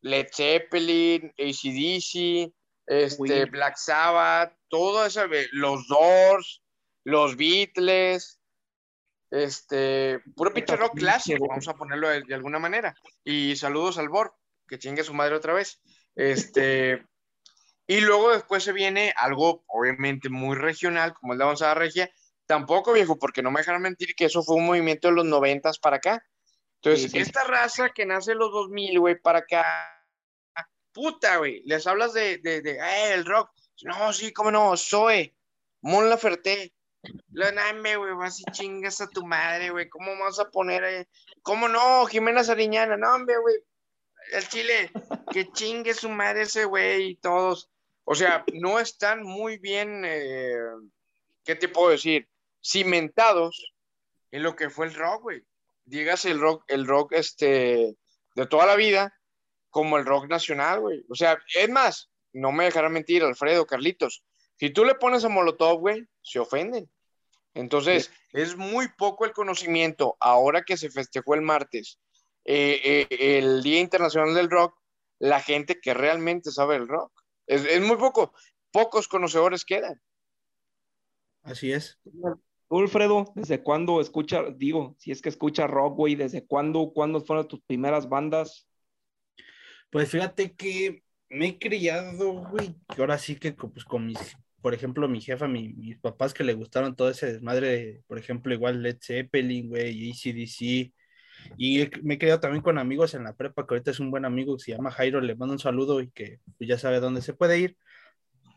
Led 0.04 0.28
Zeppelin, 0.30 1.32
ACDC, 1.38 2.52
este, 2.86 3.46
Black 3.46 3.76
Sabbath, 3.78 4.54
todo 4.68 5.06
eso, 5.06 5.22
los 5.52 5.88
Doors, 5.88 6.62
los 7.04 7.36
Beatles, 7.36 8.38
este, 9.30 10.20
puro 10.36 10.52
pinche 10.52 10.76
rock 10.76 10.94
clásico, 10.94 11.48
vamos 11.48 11.68
a 11.68 11.74
ponerlo 11.74 12.08
de, 12.08 12.34
alguna 12.34 12.58
manera. 12.58 12.94
Y 13.24 13.56
saludos 13.56 13.96
al 13.96 14.10
Bor, 14.10 14.34
que 14.68 14.78
chingue 14.78 15.04
su 15.04 15.14
madre 15.14 15.36
otra 15.36 15.54
vez. 15.54 15.80
Este, 16.14 17.02
y 17.86 18.02
luego 18.02 18.30
después 18.30 18.62
se 18.62 18.72
viene 18.72 19.14
algo 19.16 19.64
obviamente 19.68 20.28
muy 20.28 20.54
regional, 20.54 21.14
como 21.14 21.32
es 21.32 21.38
la 21.38 21.46
avanzada 21.46 21.74
regia. 21.74 22.10
Tampoco, 22.44 22.92
viejo, 22.92 23.18
porque 23.18 23.42
no 23.42 23.50
me 23.50 23.60
dejan 23.60 23.80
mentir 23.80 24.14
que 24.14 24.26
eso 24.26 24.42
fue 24.42 24.56
un 24.56 24.66
movimiento 24.66 25.08
de 25.08 25.14
los 25.14 25.24
noventas 25.24 25.78
para 25.78 25.96
acá. 25.96 26.22
Entonces, 26.82 27.14
esta 27.14 27.44
raza 27.44 27.88
que 27.88 28.04
nace 28.04 28.32
en 28.32 28.38
los 28.38 28.52
2000, 28.52 29.00
güey, 29.00 29.18
para 29.18 29.38
acá, 29.38 29.64
puta, 30.94 31.36
güey, 31.36 31.62
les 31.66 31.86
hablas 31.86 32.14
de, 32.14 32.38
de, 32.38 32.62
de 32.62 32.72
eh, 32.78 33.12
el 33.12 33.26
rock. 33.26 33.50
No, 33.82 34.12
sí, 34.12 34.32
cómo 34.32 34.50
no, 34.50 34.76
Zoe, 34.76 35.36
Mon 35.82 36.08
Laferte. 36.08 36.72
Lo 37.32 37.52
name, 37.52 37.96
güey, 37.96 38.14
vas 38.14 38.40
y 38.40 38.44
chingas 38.52 39.02
a 39.02 39.08
tu 39.08 39.26
madre, 39.26 39.70
güey. 39.70 39.90
¿Cómo 39.90 40.12
vamos 40.12 40.40
a 40.40 40.50
poner, 40.50 40.84
eh? 40.84 41.08
¿Cómo 41.42 41.68
no? 41.68 42.06
Jimena 42.06 42.42
Sariñana, 42.42 42.96
no, 42.96 43.14
hombre, 43.14 43.36
güey. 43.38 43.56
El 44.32 44.48
Chile, 44.48 44.90
que 45.30 45.50
chingue 45.52 45.92
su 45.92 46.08
madre 46.08 46.42
ese 46.42 46.64
güey 46.64 47.10
y 47.10 47.16
todos. 47.16 47.70
O 48.04 48.14
sea, 48.14 48.42
no 48.54 48.80
están 48.80 49.22
muy 49.22 49.58
bien, 49.58 50.02
eh, 50.06 50.56
¿qué 51.44 51.56
te 51.56 51.68
puedo 51.68 51.90
decir? 51.90 52.26
Cimentados 52.62 53.74
en 54.30 54.42
lo 54.42 54.56
que 54.56 54.70
fue 54.70 54.86
el 54.86 54.94
rock, 54.94 55.22
güey 55.22 55.44
digas 55.84 56.24
el 56.24 56.40
rock, 56.40 56.64
el 56.68 56.86
rock 56.86 57.12
este, 57.12 57.96
de 58.34 58.46
toda 58.46 58.66
la 58.66 58.76
vida, 58.76 59.14
como 59.74 59.98
el 59.98 60.06
rock 60.06 60.28
nacional, 60.28 60.80
güey. 60.82 61.04
O 61.08 61.16
sea, 61.16 61.36
es 61.52 61.68
más, 61.68 62.08
no 62.32 62.52
me 62.52 62.62
dejarán 62.62 62.92
mentir, 62.92 63.24
Alfredo, 63.24 63.66
Carlitos. 63.66 64.22
Si 64.56 64.70
tú 64.70 64.84
le 64.84 64.94
pones 64.94 65.24
a 65.24 65.28
Molotov, 65.28 65.80
güey, 65.80 66.06
se 66.22 66.38
ofenden. 66.38 66.88
Entonces, 67.54 68.12
es 68.32 68.56
muy 68.56 68.86
poco 68.96 69.24
el 69.24 69.32
conocimiento. 69.32 70.16
Ahora 70.20 70.62
que 70.62 70.76
se 70.76 70.90
festejó 70.90 71.34
el 71.34 71.42
martes, 71.42 71.98
eh, 72.44 73.08
eh, 73.10 73.38
el 73.38 73.64
Día 73.64 73.80
Internacional 73.80 74.32
del 74.32 74.48
Rock, 74.48 74.78
la 75.18 75.40
gente 75.40 75.80
que 75.80 75.92
realmente 75.92 76.52
sabe 76.52 76.76
el 76.76 76.86
rock. 76.86 77.12
Es, 77.48 77.64
es 77.64 77.80
muy 77.80 77.96
poco. 77.96 78.32
Pocos 78.70 79.08
conocedores 79.08 79.64
quedan. 79.64 80.00
Así 81.42 81.72
es. 81.72 81.98
Alfredo, 82.70 83.32
¿desde 83.34 83.60
cuándo 83.60 84.00
escucha, 84.00 84.44
digo, 84.54 84.94
si 85.00 85.10
es 85.10 85.20
que 85.20 85.30
escucha 85.30 85.66
rock, 85.66 85.96
güey, 85.96 86.14
¿desde 86.14 86.46
cuándo, 86.46 86.92
cuándo 86.94 87.20
fueron 87.20 87.48
tus 87.48 87.60
primeras 87.62 88.08
bandas? 88.08 88.68
Pues 89.94 90.10
fíjate 90.10 90.56
que 90.56 91.04
me 91.30 91.46
he 91.46 91.58
criado, 91.60 92.32
güey, 92.50 92.74
que 92.92 93.00
ahora 93.00 93.16
sí 93.16 93.36
que 93.36 93.52
pues 93.52 93.84
con 93.84 94.04
mis, 94.04 94.18
por 94.60 94.74
ejemplo, 94.74 95.06
mi 95.06 95.20
jefa, 95.20 95.46
mis 95.46 95.96
papás 95.98 96.34
que 96.34 96.42
le 96.42 96.54
gustaron 96.54 96.96
todo 96.96 97.10
ese 97.10 97.32
desmadre, 97.32 98.02
por 98.08 98.18
ejemplo, 98.18 98.52
igual 98.52 98.82
Led 98.82 98.98
Zeppelin, 99.00 99.68
güey, 99.68 100.10
ACDC, 100.10 100.92
y 101.56 101.88
me 102.02 102.14
he 102.14 102.18
criado 102.18 102.40
también 102.40 102.64
con 102.64 102.76
amigos 102.76 103.14
en 103.14 103.22
la 103.22 103.36
prepa, 103.36 103.68
que 103.68 103.74
ahorita 103.74 103.92
es 103.92 104.00
un 104.00 104.10
buen 104.10 104.24
amigo 104.24 104.56
que 104.56 104.64
se 104.64 104.72
llama 104.72 104.90
Jairo, 104.90 105.20
le 105.20 105.36
mando 105.36 105.52
un 105.52 105.60
saludo 105.60 106.00
y 106.00 106.10
que 106.10 106.40
pues, 106.58 106.66
ya 106.66 106.76
sabe 106.76 106.98
dónde 106.98 107.22
se 107.22 107.34
puede 107.34 107.60
ir. 107.60 107.76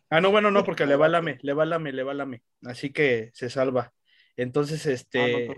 Ah, 0.09 0.21
no, 0.21 0.31
bueno, 0.31 0.49
no, 0.49 0.63
porque 0.63 0.87
le 0.87 0.95
va 0.95 1.07
lame, 1.07 1.37
le 1.43 1.53
va 1.53 1.67
lame, 1.67 1.91
le 1.91 2.01
va 2.01 2.15
lame, 2.15 2.41
así 2.63 2.89
que 2.91 3.29
se 3.35 3.51
salva. 3.51 3.93
Entonces, 4.37 4.87
ah, 4.87 4.91
este. 4.91 5.55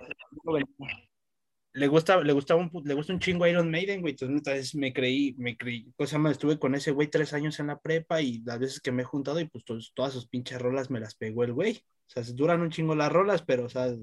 Le 1.79 1.87
gusta, 1.87 2.21
le 2.21 2.33
gusta 2.33 2.55
un, 2.55 2.71
le 2.83 2.93
gusta 2.93 3.13
un 3.13 3.19
chingo 3.19 3.47
Iron 3.47 3.71
Maiden, 3.71 4.01
güey. 4.01 4.15
Entonces 4.19 4.75
me 4.75 4.93
creí, 4.93 5.33
me 5.37 5.57
creí, 5.57 5.91
cosa 5.97 6.17
más, 6.17 6.33
estuve 6.33 6.59
con 6.59 6.75
ese 6.75 6.91
güey 6.91 7.07
tres 7.07 7.33
años 7.33 7.59
en 7.59 7.67
la 7.67 7.79
prepa 7.79 8.21
y 8.21 8.41
las 8.43 8.59
veces 8.59 8.79
que 8.81 8.91
me 8.91 9.03
he 9.03 9.05
juntado 9.05 9.39
y 9.39 9.45
pues 9.45 9.63
todas 9.93 10.13
sus 10.13 10.27
pinches 10.27 10.61
rolas 10.61 10.89
me 10.89 10.99
las 10.99 11.15
pegó 11.15 11.43
el 11.43 11.53
güey. 11.53 11.83
O 12.07 12.11
sea, 12.11 12.23
duran 12.33 12.61
un 12.61 12.71
chingo 12.71 12.95
las 12.95 13.11
rolas, 13.11 13.43
pero 13.43 13.65
o 13.65 13.69
sea, 13.69 13.95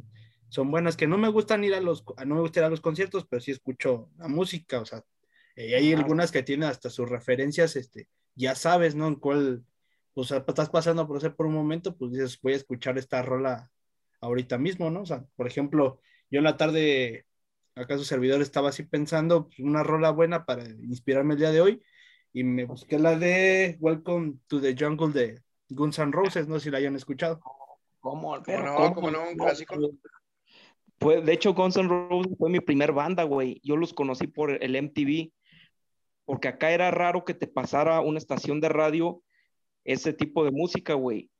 son 0.49 0.71
buenas 0.71 0.97
que 0.97 1.07
no 1.07 1.19
me 1.19 1.29
gustan 1.29 1.65
ir 1.65 1.75
a 1.75 1.81
los, 1.81 2.05
no 2.25 2.35
me 2.35 2.41
gusta 2.41 2.61
ir 2.61 2.65
a 2.65 2.71
los 2.71 2.81
conciertos, 2.81 3.27
pero 3.29 3.41
sí 3.41 3.51
escucho 3.51 4.11
la 4.17 4.29
música, 4.29 4.81
o 4.81 4.87
sea, 4.87 5.05
y 5.57 5.75
hay 5.75 5.93
algunas 5.93 6.31
que 6.31 6.43
tienen 6.43 6.69
hasta 6.69 6.91
sus 6.91 7.09
referencias, 7.09 7.77
este, 7.77 8.09
ya 8.35 8.55
sabes, 8.55 8.95
¿no? 8.95 9.09
En 9.09 9.17
cuál, 9.17 9.65
o 10.15 10.25
sea, 10.25 10.45
estás 10.47 10.69
pasando 10.71 11.07
por 11.07 11.17
ese 11.17 11.31
por 11.31 11.47
un 11.47 11.55
momento, 11.55 11.97
pues 11.97 12.13
dices, 12.13 12.39
voy 12.43 12.53
a 12.53 12.57
escuchar 12.57 12.99
esta 12.99 13.23
rola 13.23 13.71
ahorita 14.21 14.59
mismo, 14.59 14.91
¿no? 14.91 15.03
O 15.03 15.07
sea, 15.07 15.25
por 15.35 15.47
ejemplo, 15.47 16.01
yo 16.31 16.39
en 16.39 16.45
la 16.45 16.57
tarde, 16.57 17.27
acá 17.77 17.99
su 17.99 18.05
servidor 18.05 18.41
estaba 18.41 18.71
así 18.71 18.83
pensando, 18.83 19.47
pues, 19.47 19.61
una 19.61 19.83
rola 19.83 20.11
buena 20.11 20.45
para 20.45 20.65
inspirarme 20.65 21.35
el 21.35 21.41
día 21.41 21.53
de 21.53 21.61
hoy, 21.61 21.83
y 22.33 22.43
me 22.43 22.65
busqué 22.65 22.99
la 22.99 23.17
de 23.17 23.77
Welcome 23.81 24.35
to 24.49 24.61
the 24.61 24.75
Jungle 24.79 25.13
de 25.13 25.43
Guns 25.69 25.99
N' 25.99 26.13
Roses, 26.13 26.49
no 26.49 26.59
sé 26.59 26.65
si 26.65 26.71
la 26.71 26.79
hayan 26.79 26.97
escuchado. 26.97 27.41
¿Cómo? 28.01 28.41
Pero 28.45 28.65
no, 28.65 28.95
¿cómo, 28.95 29.11
no? 29.11 29.29
Un 29.29 29.37
clásico. 29.37 29.77
Pues, 30.99 31.25
de 31.25 31.33
hecho, 31.33 31.55
Guns 31.55 31.77
N' 31.77 31.89
Roses 31.89 32.33
fue 32.39 32.51
mi 32.51 32.61
primer 32.61 32.93
banda, 32.93 33.25
güey. 33.25 33.61
Yo 33.63 33.77
los 33.77 33.93
conocí 33.93 34.27
por 34.27 34.51
el 34.51 34.75
MTV, 34.75 35.33
porque 36.25 36.49
acá 36.49 36.73
era 36.73 36.91
raro 36.91 37.25
que 37.25 37.35
te 37.35 37.47
pasara 37.47 38.01
una 38.01 38.19
estación 38.19 38.61
de 38.61 38.69
radio 38.71 39.23
ese 39.85 40.13
tipo 40.13 40.45
de 40.45 40.51
música, 40.51 40.95
güey. 40.95 41.31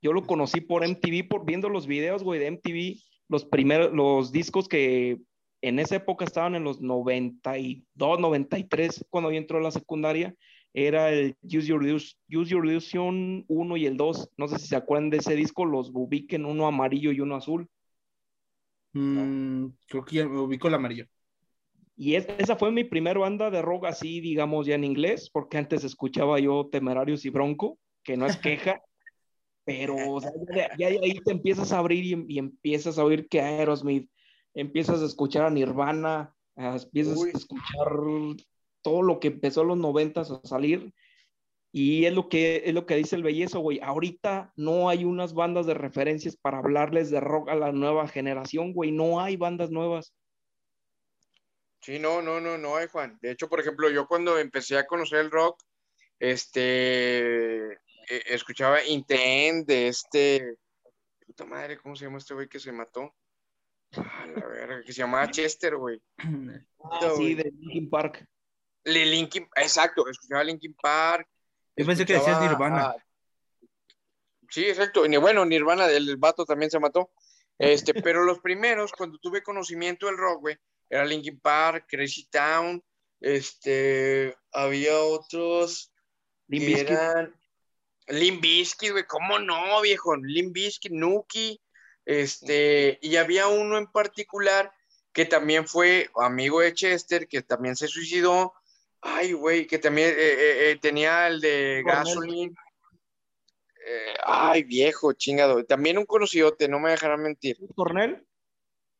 Yo 0.00 0.12
lo 0.12 0.22
conocí 0.22 0.60
por 0.60 0.84
MTV, 0.84 1.28
por 1.28 1.44
viendo 1.44 1.68
los 1.68 1.86
videos, 1.86 2.22
güey, 2.22 2.38
de 2.38 2.46
MTV, 2.46 3.00
los 3.28 3.44
primeros, 3.44 3.92
los 3.92 4.30
discos 4.30 4.68
que 4.68 5.20
en 5.68 5.78
esa 5.78 5.96
época 5.96 6.24
estaban 6.24 6.54
en 6.54 6.64
los 6.64 6.80
92, 6.80 8.20
93, 8.20 9.06
cuando 9.10 9.30
yo 9.30 9.38
entró 9.38 9.58
a 9.58 9.62
la 9.62 9.70
secundaria, 9.70 10.34
era 10.72 11.10
el 11.10 11.36
Use 11.42 11.66
Your, 11.68 11.82
Use, 11.82 12.16
Your 12.28 12.66
Illusion 12.66 13.44
1 13.48 13.76
y 13.78 13.86
el 13.86 13.96
2. 13.96 14.32
No 14.36 14.46
sé 14.46 14.58
si 14.58 14.66
se 14.66 14.76
acuerdan 14.76 15.08
de 15.08 15.18
ese 15.18 15.34
disco, 15.34 15.64
los 15.64 15.90
ubiquen 15.92 16.44
uno 16.44 16.66
amarillo 16.66 17.12
y 17.12 17.20
uno 17.20 17.36
azul. 17.36 17.68
Mm, 18.92 19.68
creo 19.88 20.04
que 20.04 20.16
ya 20.16 20.28
me 20.28 20.38
ubico 20.38 20.68
el 20.68 20.74
amarillo. 20.74 21.06
Y 21.96 22.14
esa 22.14 22.56
fue 22.56 22.70
mi 22.72 22.84
primera 22.84 23.18
banda 23.18 23.50
de 23.50 23.62
rock 23.62 23.86
así, 23.86 24.20
digamos, 24.20 24.66
ya 24.66 24.74
en 24.74 24.84
inglés, 24.84 25.30
porque 25.32 25.56
antes 25.56 25.82
escuchaba 25.82 26.38
yo 26.38 26.68
Temerarios 26.70 27.24
y 27.24 27.30
Bronco, 27.30 27.78
que 28.02 28.18
no 28.18 28.26
es 28.26 28.36
queja, 28.36 28.82
pero 29.64 29.96
ya, 30.78 30.88
ahí 30.88 31.20
te 31.24 31.32
empiezas 31.32 31.72
a 31.72 31.78
abrir 31.78 32.04
y, 32.28 32.38
empiezas 32.38 32.98
a 32.98 33.04
oír 33.04 33.28
que 33.28 33.40
Aerosmith, 33.40 34.10
empiezas 34.56 35.02
a 35.02 35.04
escuchar 35.06 35.44
a 35.44 35.50
Nirvana, 35.50 36.34
empiezas 36.56 37.22
a 37.22 37.28
escuchar 37.28 37.92
todo 38.82 39.02
lo 39.02 39.20
que 39.20 39.28
empezó 39.28 39.62
en 39.62 39.68
los 39.68 39.78
noventas 39.78 40.30
a 40.30 40.40
salir. 40.44 40.92
Y 41.72 42.06
es 42.06 42.14
lo 42.14 42.30
que, 42.30 42.62
es 42.64 42.72
lo 42.72 42.86
que 42.86 42.96
dice 42.96 43.16
el 43.16 43.22
bellezo, 43.22 43.60
güey. 43.60 43.80
Ahorita 43.82 44.52
no 44.56 44.88
hay 44.88 45.04
unas 45.04 45.34
bandas 45.34 45.66
de 45.66 45.74
referencias 45.74 46.34
para 46.36 46.58
hablarles 46.58 47.10
de 47.10 47.20
rock 47.20 47.50
a 47.50 47.54
la 47.54 47.70
nueva 47.70 48.08
generación, 48.08 48.72
güey. 48.72 48.92
No 48.92 49.20
hay 49.20 49.36
bandas 49.36 49.70
nuevas. 49.70 50.14
Sí, 51.82 51.98
no, 51.98 52.22
no, 52.22 52.40
no, 52.40 52.56
no 52.56 52.76
hay, 52.76 52.88
Juan. 52.88 53.18
De 53.20 53.30
hecho, 53.30 53.48
por 53.48 53.60
ejemplo, 53.60 53.90
yo 53.90 54.06
cuando 54.06 54.38
empecé 54.38 54.78
a 54.78 54.86
conocer 54.86 55.18
el 55.18 55.30
rock, 55.30 55.62
este, 56.18 57.72
eh, 57.72 58.22
escuchaba 58.26 58.82
Intent 58.82 59.66
de 59.66 59.88
este, 59.88 60.56
puta 61.26 61.44
madre, 61.44 61.76
¿cómo 61.76 61.94
se 61.94 62.06
llama 62.06 62.18
este 62.18 62.32
güey 62.32 62.48
que 62.48 62.58
se 62.58 62.72
mató? 62.72 63.14
A 63.98 64.26
la 64.26 64.46
verga, 64.46 64.82
que 64.82 64.92
se 64.92 65.02
llamaba 65.02 65.30
Chester, 65.30 65.76
güey. 65.76 66.00
Ah, 66.88 67.14
sí, 67.16 67.34
de 67.34 67.52
Linkin 67.58 67.90
Park. 67.90 68.24
Le 68.84 69.04
Linkin, 69.06 69.48
exacto, 69.56 70.08
escuchaba 70.08 70.44
Linkin 70.44 70.72
Park. 70.80 71.28
Yo 71.74 71.84
pensé 71.84 72.06
que 72.06 72.12
decías 72.12 72.40
Nirvana. 72.40 72.94
Sí, 74.48 74.66
exacto. 74.66 75.04
Y 75.04 75.16
bueno, 75.16 75.44
Nirvana, 75.44 75.86
el 75.86 76.16
vato 76.16 76.44
también 76.44 76.70
se 76.70 76.78
mató. 76.78 77.10
Este, 77.58 77.92
pero 78.04 78.24
los 78.24 78.38
primeros, 78.38 78.92
cuando 78.92 79.18
tuve 79.18 79.42
conocimiento 79.42 80.06
del 80.06 80.16
rock, 80.16 80.40
güey, 80.40 80.56
era 80.88 81.04
Linkin 81.04 81.40
Park, 81.40 81.86
Crazy 81.88 82.26
Town, 82.30 82.82
este, 83.20 84.36
había 84.52 85.00
otros 85.00 85.92
Limp 86.48 86.64
que 86.64 86.80
eran 86.80 87.34
Limp 88.08 88.40
Bizkit, 88.40 88.92
güey, 88.92 89.04
¿cómo 89.06 89.38
no, 89.38 89.80
viejo? 89.80 90.14
Limp 90.16 90.52
Bizkit, 90.52 90.92
Nuki, 90.92 91.60
este, 92.06 92.98
y 93.02 93.16
había 93.16 93.48
uno 93.48 93.76
en 93.76 93.88
particular 93.88 94.72
que 95.12 95.26
también 95.26 95.66
fue 95.66 96.08
amigo 96.16 96.60
de 96.60 96.72
Chester, 96.72 97.26
que 97.26 97.42
también 97.42 97.74
se 97.76 97.88
suicidó, 97.88 98.54
ay, 99.00 99.32
güey, 99.32 99.66
que 99.66 99.78
también 99.78 100.10
eh, 100.10 100.14
eh, 100.16 100.70
eh, 100.70 100.78
tenía 100.80 101.26
el 101.26 101.40
de. 101.40 101.82
Gasoline, 101.84 102.54
Eh, 103.88 104.14
ay, 104.24 104.64
viejo, 104.64 105.12
chingado, 105.12 105.64
también 105.64 105.96
un 105.98 106.06
conocidote, 106.06 106.68
no 106.68 106.80
me 106.80 106.90
dejarán 106.90 107.22
mentir, 107.22 107.56
Cornell, 107.76 108.26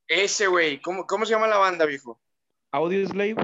ese, 0.07 0.47
güey, 0.47 0.81
¿cómo, 0.81 1.07
¿cómo 1.07 1.27
se 1.27 1.33
llama 1.33 1.49
la 1.49 1.59
banda, 1.59 1.85
viejo? 1.87 2.21
Audio 2.71 3.05
Slave. 3.09 3.37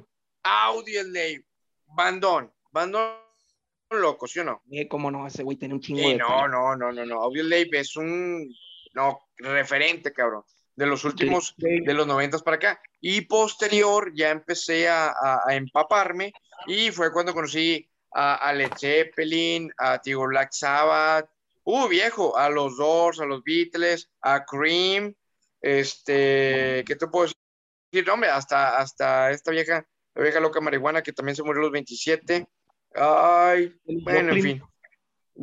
Audio 0.45 1.03
Slave, 1.03 1.45
Bandón, 1.87 2.53
Bandón 2.71 3.17
loco, 3.91 4.27
¿sí 4.27 4.39
o 4.39 4.45
no? 4.45 4.63
Cómo 4.89 5.11
no, 5.11 5.27
ese 5.27 5.43
güey 5.43 5.57
tenía 5.57 5.75
un 5.75 5.81
chingo 5.81 6.01
Sí, 6.01 6.13
de. 6.13 6.17
no, 6.17 6.47
no, 6.49 6.77
no, 6.77 6.93
no, 6.93 7.05
no. 7.05 7.23
Audio 7.23 7.43
Slave 7.45 7.69
es 7.73 7.97
un 7.97 8.49
no, 8.95 9.21
referente, 9.39 10.13
cabrón, 10.13 10.43
de 10.77 10.87
los 10.87 11.05
últimos, 11.05 11.55
de 11.85 11.95
los 11.95 12.07
noventas 12.07 12.43
para 12.43 12.57
acá. 12.57 12.81
Y 13.01 13.23
posterior 13.23 14.13
ya 14.15 14.31
empecé 14.31 14.89
a, 14.89 15.09
a- 15.09 15.43
a 15.47 15.55
empaparme 15.55 16.33
y 16.67 16.91
fue 16.91 17.13
cuando 17.13 17.35
conocí 17.35 17.89
a, 18.13 18.37
a 18.37 18.53
Led 18.53 18.71
Zeppelin, 18.79 19.73
a 19.79 19.99
Tigo 20.01 20.27
Black 20.27 20.53
Sabbath, 20.53 21.29
uh, 21.65 21.89
viejo, 21.89 22.37
a 22.37 22.49
los 22.51 22.77
Doors, 22.77 23.21
a 23.21 23.25
los 23.25 23.43
Beatles, 23.43 24.11
a 24.21 24.45
Cream, 24.45 25.15
este, 25.61 26.85
¿qué 26.87 26.97
te 26.97 27.07
puedo 27.07 27.25
decir? 27.27 28.07
No, 28.07 28.15
hombre, 28.15 28.31
hasta, 28.31 28.79
hasta 28.79 29.31
esta 29.31 29.51
vieja, 29.51 29.87
la 30.15 30.23
vieja 30.23 30.41
loca 30.41 30.61
marihuana 30.61 31.03
que 31.03 31.13
también 31.13 31.37
se 31.37 31.43
murió 31.43 31.61
a 31.61 31.65
los 31.65 31.73
27. 31.73 32.47
Ay, 32.95 33.75
bueno, 34.05 34.33
en 34.33 34.43
fin. 34.43 34.63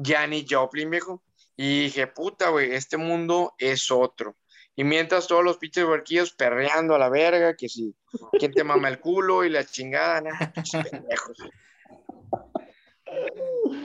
Janis 0.04 0.46
Joplin, 0.50 0.90
viejo. 0.90 1.24
Y 1.62 1.82
dije, 1.82 2.08
puta, 2.08 2.52
güey, 2.52 2.72
este 2.74 2.96
mundo 2.96 3.54
es 3.58 3.92
otro. 3.92 4.38
Y 4.78 4.86
mientras 4.86 5.28
todos 5.28 5.44
los 5.44 5.58
pinches 5.58 5.86
barquillos 5.86 6.32
perreando 6.32 6.96
a 6.96 6.98
la 6.98 7.10
verga, 7.10 7.58
que 7.58 7.68
si, 7.68 7.94
¿quién 8.40 8.54
te 8.54 8.64
mama 8.64 8.88
el 8.88 9.02
culo? 9.02 9.44
Y 9.44 9.50
la 9.50 9.66
chingada, 9.66 10.22
¿no? 10.22 10.30
Pinches 10.56 10.88
pendejos. 10.90 11.38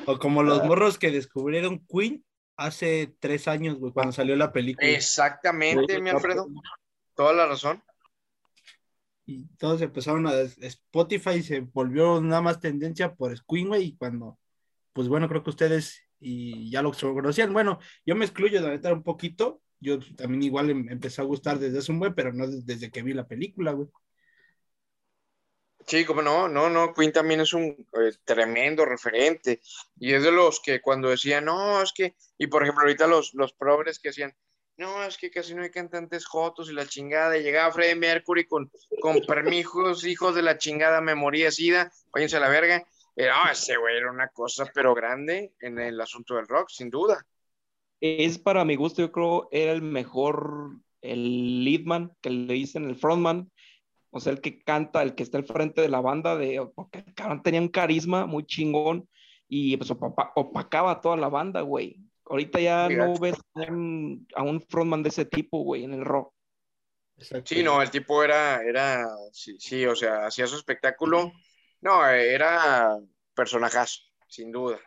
O 0.06 0.18
como 0.20 0.44
los 0.44 0.62
morros 0.62 0.98
que 0.98 1.10
descubrieron 1.10 1.84
Queen 1.88 2.24
hace 2.56 3.12
tres 3.18 3.48
años, 3.48 3.76
güey, 3.80 3.92
cuando 3.92 4.12
salió 4.12 4.36
la 4.36 4.52
película. 4.52 4.86
Exactamente, 4.86 6.00
mi 6.00 6.10
Alfredo. 6.10 6.46
Toda 7.16 7.32
la 7.32 7.46
razón. 7.46 7.82
Y 9.26 9.46
todos 9.56 9.82
empezaron 9.82 10.28
a... 10.28 10.32
Spotify 10.32 11.42
se 11.42 11.58
volvió 11.58 12.20
nada 12.20 12.40
más 12.40 12.60
tendencia 12.60 13.12
por 13.16 13.34
Queen, 13.46 13.66
güey, 13.66 13.82
y 13.82 13.96
cuando... 13.96 14.38
Pues 14.92 15.08
bueno, 15.08 15.28
creo 15.28 15.42
que 15.42 15.50
ustedes 15.50 16.03
y 16.20 16.70
ya 16.70 16.82
lo 16.82 16.92
conocían. 16.92 17.52
Bueno, 17.52 17.78
yo 18.06 18.14
me 18.16 18.24
excluyo 18.24 18.62
de 18.62 18.70
neta 18.70 18.92
un 18.92 19.02
poquito. 19.02 19.60
Yo 19.80 19.98
también 20.16 20.42
igual 20.42 20.70
em- 20.70 20.88
empecé 20.88 21.20
a 21.20 21.24
gustar 21.24 21.58
desde 21.58 21.78
hace 21.78 21.92
un 21.92 21.98
buen, 21.98 22.14
pero 22.14 22.32
no 22.32 22.46
des- 22.46 22.64
desde 22.66 22.90
que 22.90 23.02
vi 23.02 23.12
la 23.12 23.26
película, 23.28 23.72
güey. 23.72 23.88
Sí, 25.86 26.04
como 26.06 26.22
no, 26.22 26.48
no, 26.48 26.70
no, 26.70 26.94
Queen 26.94 27.12
también 27.12 27.40
es 27.40 27.52
un 27.52 27.64
eh, 27.64 28.12
tremendo 28.24 28.86
referente. 28.86 29.60
Y 29.98 30.14
es 30.14 30.22
de 30.22 30.32
los 30.32 30.60
que 30.60 30.80
cuando 30.80 31.10
decían, 31.10 31.44
no, 31.44 31.82
es 31.82 31.92
que, 31.92 32.14
y 32.38 32.46
por 32.46 32.62
ejemplo, 32.62 32.82
ahorita 32.84 33.06
los, 33.06 33.34
los 33.34 33.52
progres 33.52 33.98
que 33.98 34.08
decían, 34.08 34.34
no, 34.76 35.04
es 35.04 35.18
que 35.18 35.30
casi 35.30 35.54
no 35.54 35.62
hay 35.62 35.70
cantantes 35.70 36.24
jotos 36.26 36.70
y 36.70 36.72
la 36.72 36.86
chingada, 36.86 37.36
y 37.36 37.42
llegaba 37.42 37.72
Freddie 37.72 37.94
Mercury 37.96 38.46
con, 38.46 38.70
con 39.00 39.20
permijos, 39.20 40.04
hijos 40.04 40.34
de 40.34 40.42
la 40.42 40.58
chingada, 40.58 41.00
me 41.00 41.14
moría 41.14 41.50
sida, 41.52 41.92
váyanse 42.12 42.38
a 42.38 42.40
la 42.40 42.48
verga. 42.48 42.86
Eh, 43.16 43.28
no, 43.28 43.50
ese 43.50 43.76
güey 43.76 43.96
era 43.96 44.10
una 44.10 44.28
cosa, 44.28 44.66
pero 44.74 44.94
grande 44.94 45.54
en 45.60 45.78
el 45.78 46.00
asunto 46.00 46.34
del 46.34 46.48
rock, 46.48 46.68
sin 46.68 46.90
duda. 46.90 47.24
Es 48.00 48.38
para 48.38 48.64
mi 48.64 48.76
gusto, 48.76 49.02
yo 49.02 49.12
creo, 49.12 49.48
era 49.52 49.72
el 49.72 49.82
mejor, 49.82 50.76
el 51.00 51.64
leadman, 51.64 52.12
que 52.20 52.30
le 52.30 52.54
dicen 52.54 52.84
el 52.84 52.96
frontman, 52.96 53.50
o 54.10 54.20
sea, 54.20 54.32
el 54.32 54.40
que 54.40 54.62
canta, 54.62 55.02
el 55.02 55.14
que 55.14 55.22
está 55.22 55.38
al 55.38 55.44
frente 55.44 55.80
de 55.80 55.88
la 55.88 56.00
banda, 56.00 56.36
de, 56.36 56.68
porque 56.74 57.04
tenía 57.42 57.60
un 57.60 57.68
carisma 57.68 58.26
muy 58.26 58.44
chingón 58.44 59.08
y 59.48 59.76
pues 59.76 59.90
opapa- 59.90 60.32
opacaba 60.34 60.92
a 60.92 61.00
toda 61.00 61.16
la 61.16 61.28
banda, 61.28 61.60
güey. 61.62 61.98
Ahorita 62.26 62.60
ya 62.60 62.88
Sí, 62.88 62.96
no 62.96 63.14
ves 63.18 63.36
a 63.54 63.60
un, 63.70 64.26
a 64.34 64.42
un 64.42 64.60
frontman 64.60 65.02
de 65.02 65.10
ese 65.10 65.24
tipo, 65.24 65.62
güey, 65.62 65.84
en 65.84 65.94
el 65.94 66.04
rock. 66.04 66.32
Sí, 67.44 67.62
no, 67.62 67.80
el 67.80 67.90
tipo 67.90 68.22
era, 68.24 68.62
era, 68.62 69.06
sí, 69.32 69.56
sí, 69.58 69.86
o 69.86 69.94
sea, 69.94 70.26
hacía 70.26 70.46
su 70.46 70.56
espectáculo. 70.56 71.32
No, 71.84 72.08
era 72.08 72.98
personajazo, 73.36 74.00
sin 74.26 74.50
duda. 74.50 74.78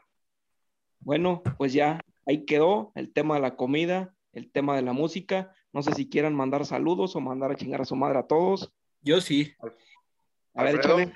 Bueno, 1.00 1.44
pues 1.60 1.72
ya 1.72 2.02
ahí 2.26 2.44
quedó 2.44 2.92
el 2.96 3.14
tema 3.14 3.36
de 3.36 3.42
la 3.42 3.56
comida, 3.56 4.16
el 4.34 4.52
tema 4.52 4.76
de 4.76 4.82
la 4.82 4.94
música. 4.94 5.54
No 5.72 5.84
sé 5.84 5.94
si 5.94 6.10
quieran 6.10 6.34
mandar 6.34 6.66
saludos 6.66 7.16
o 7.16 7.20
mandar 7.20 7.52
a 7.52 7.56
chingar 7.56 7.82
a 7.82 7.86
su 7.86 7.96
madre 7.96 8.18
a 8.18 8.24
todos. 8.24 8.74
Yo 9.02 9.22
sí. 9.22 9.54
A 10.56 10.64
ver, 10.64 10.78
échale. 10.78 11.14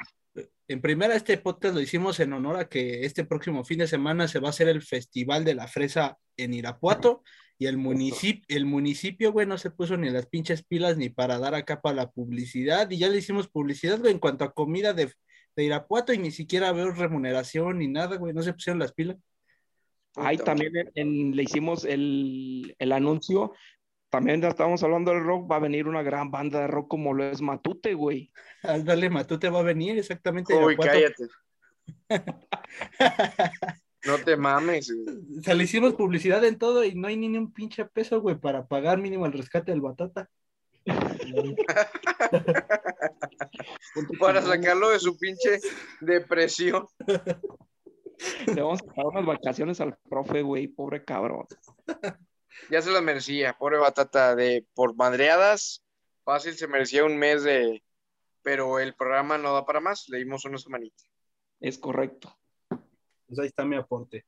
En 0.67 0.81
primera, 0.81 1.15
este 1.15 1.35
podcast 1.39 1.73
lo 1.73 1.81
hicimos 1.81 2.19
en 2.19 2.31
honor 2.33 2.57
a 2.57 2.69
que 2.69 3.03
este 3.03 3.25
próximo 3.25 3.65
fin 3.65 3.79
de 3.79 3.87
semana 3.87 4.27
se 4.27 4.37
va 4.37 4.49
a 4.49 4.51
hacer 4.51 4.69
el 4.69 4.83
Festival 4.83 5.43
de 5.43 5.55
la 5.55 5.67
Fresa 5.67 6.19
en 6.37 6.53
Irapuato 6.53 7.23
y 7.57 7.65
el 7.65 7.77
municipio, 7.77 8.45
el 8.49 8.65
municipio, 8.65 9.31
güey, 9.31 9.47
no 9.47 9.57
se 9.57 9.71
puso 9.71 9.97
ni 9.97 10.11
las 10.11 10.27
pinches 10.27 10.63
pilas 10.63 10.95
ni 10.95 11.09
para 11.09 11.39
dar 11.39 11.55
acá 11.55 11.81
para 11.81 11.95
la 11.95 12.11
publicidad 12.11 12.89
y 12.91 12.99
ya 12.99 13.09
le 13.09 13.17
hicimos 13.17 13.49
publicidad, 13.49 13.99
güey, 13.99 14.13
en 14.13 14.19
cuanto 14.19 14.45
a 14.45 14.53
comida 14.53 14.93
de, 14.93 15.11
de 15.55 15.63
Irapuato 15.65 16.13
y 16.13 16.17
ni 16.17 16.31
siquiera 16.31 16.71
veo 16.71 16.91
remuneración 16.91 17.79
ni 17.79 17.87
nada, 17.87 18.17
güey, 18.17 18.33
no 18.33 18.41
se 18.41 18.53
pusieron 18.53 18.79
las 18.79 18.93
pilas. 18.93 19.17
Ahí 20.15 20.37
también 20.37 20.75
en- 20.75 20.91
en- 20.95 21.35
le 21.35 21.43
hicimos 21.43 21.85
el, 21.85 22.75
el 22.79 22.91
anuncio. 22.91 23.53
También 24.09 24.41
ya 24.41 24.49
estábamos 24.49 24.83
hablando 24.83 25.11
del 25.11 25.23
rock. 25.23 25.49
Va 25.49 25.55
a 25.55 25.59
venir 25.59 25.87
una 25.87 26.03
gran 26.03 26.31
banda 26.31 26.59
de 26.61 26.67
rock 26.67 26.89
como 26.89 27.13
lo 27.13 27.23
es 27.23 27.41
Matute, 27.41 27.93
güey. 27.93 28.29
Ándale, 28.63 29.09
Matute 29.09 29.49
va 29.49 29.59
a 29.59 29.63
venir 29.63 29.97
exactamente. 29.97 30.53
Uy, 30.53 30.73
Irapuato. 30.73 30.91
cállate. 30.91 31.27
No 34.03 34.17
te 34.17 34.35
mames. 34.35 34.91
güey. 34.91 35.17
O 35.39 35.43
sea, 35.43 35.53
le 35.53 35.63
hicimos 35.65 35.93
publicidad 35.93 36.43
en 36.43 36.57
todo 36.57 36.83
y 36.83 36.95
no 36.95 37.07
hay 37.07 37.17
ni 37.17 37.37
un 37.37 37.53
pinche 37.53 37.85
peso, 37.85 38.19
güey, 38.19 38.35
para 38.35 38.65
pagar 38.65 38.97
mínimo 38.99 39.27
el 39.27 39.33
rescate 39.33 39.71
del 39.71 39.81
batata. 39.81 40.27
Para 44.19 44.41
sacarlo 44.41 44.89
de 44.89 44.99
su 44.99 45.17
pinche 45.17 45.59
depresión. 45.99 46.87
Le 48.47 48.61
vamos 48.61 48.81
a 48.81 48.93
dar 48.95 49.05
unas 49.05 49.25
vacaciones 49.25 49.81
al 49.81 49.97
profe, 50.09 50.41
güey. 50.41 50.67
Pobre 50.67 51.03
cabrón. 51.03 51.47
Ya 52.69 52.81
se 52.81 52.91
las 52.91 53.01
merecía, 53.01 53.57
pobre 53.57 53.77
batata, 53.77 54.35
de 54.35 54.65
por 54.73 54.95
madreadas, 54.95 55.83
fácil 56.23 56.55
se 56.55 56.67
merecía 56.67 57.05
un 57.05 57.17
mes 57.17 57.43
de, 57.43 57.83
pero 58.41 58.79
el 58.79 58.93
programa 58.95 59.37
no 59.37 59.53
da 59.53 59.65
para 59.65 59.79
más, 59.79 60.07
le 60.09 60.19
dimos 60.19 60.45
una 60.45 60.57
semanita. 60.57 61.03
Es 61.59 61.77
correcto. 61.77 62.37
Pues 63.27 63.39
ahí 63.39 63.47
está 63.47 63.65
mi 63.65 63.75
aporte. 63.75 64.25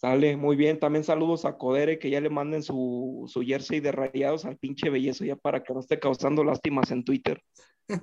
Sale, 0.00 0.36
muy 0.36 0.54
bien. 0.54 0.78
También 0.78 1.02
saludos 1.02 1.44
a 1.44 1.58
Codere, 1.58 1.98
que 1.98 2.08
ya 2.08 2.20
le 2.20 2.30
manden 2.30 2.62
su, 2.62 3.24
su 3.26 3.42
jersey 3.42 3.80
de 3.80 3.90
rayados 3.90 4.44
al 4.44 4.56
pinche 4.56 4.90
bellezo 4.90 5.24
ya 5.24 5.34
para 5.34 5.64
que 5.64 5.74
no 5.74 5.80
esté 5.80 5.98
causando 5.98 6.44
lástimas 6.44 6.92
en 6.92 7.02
Twitter. 7.02 7.42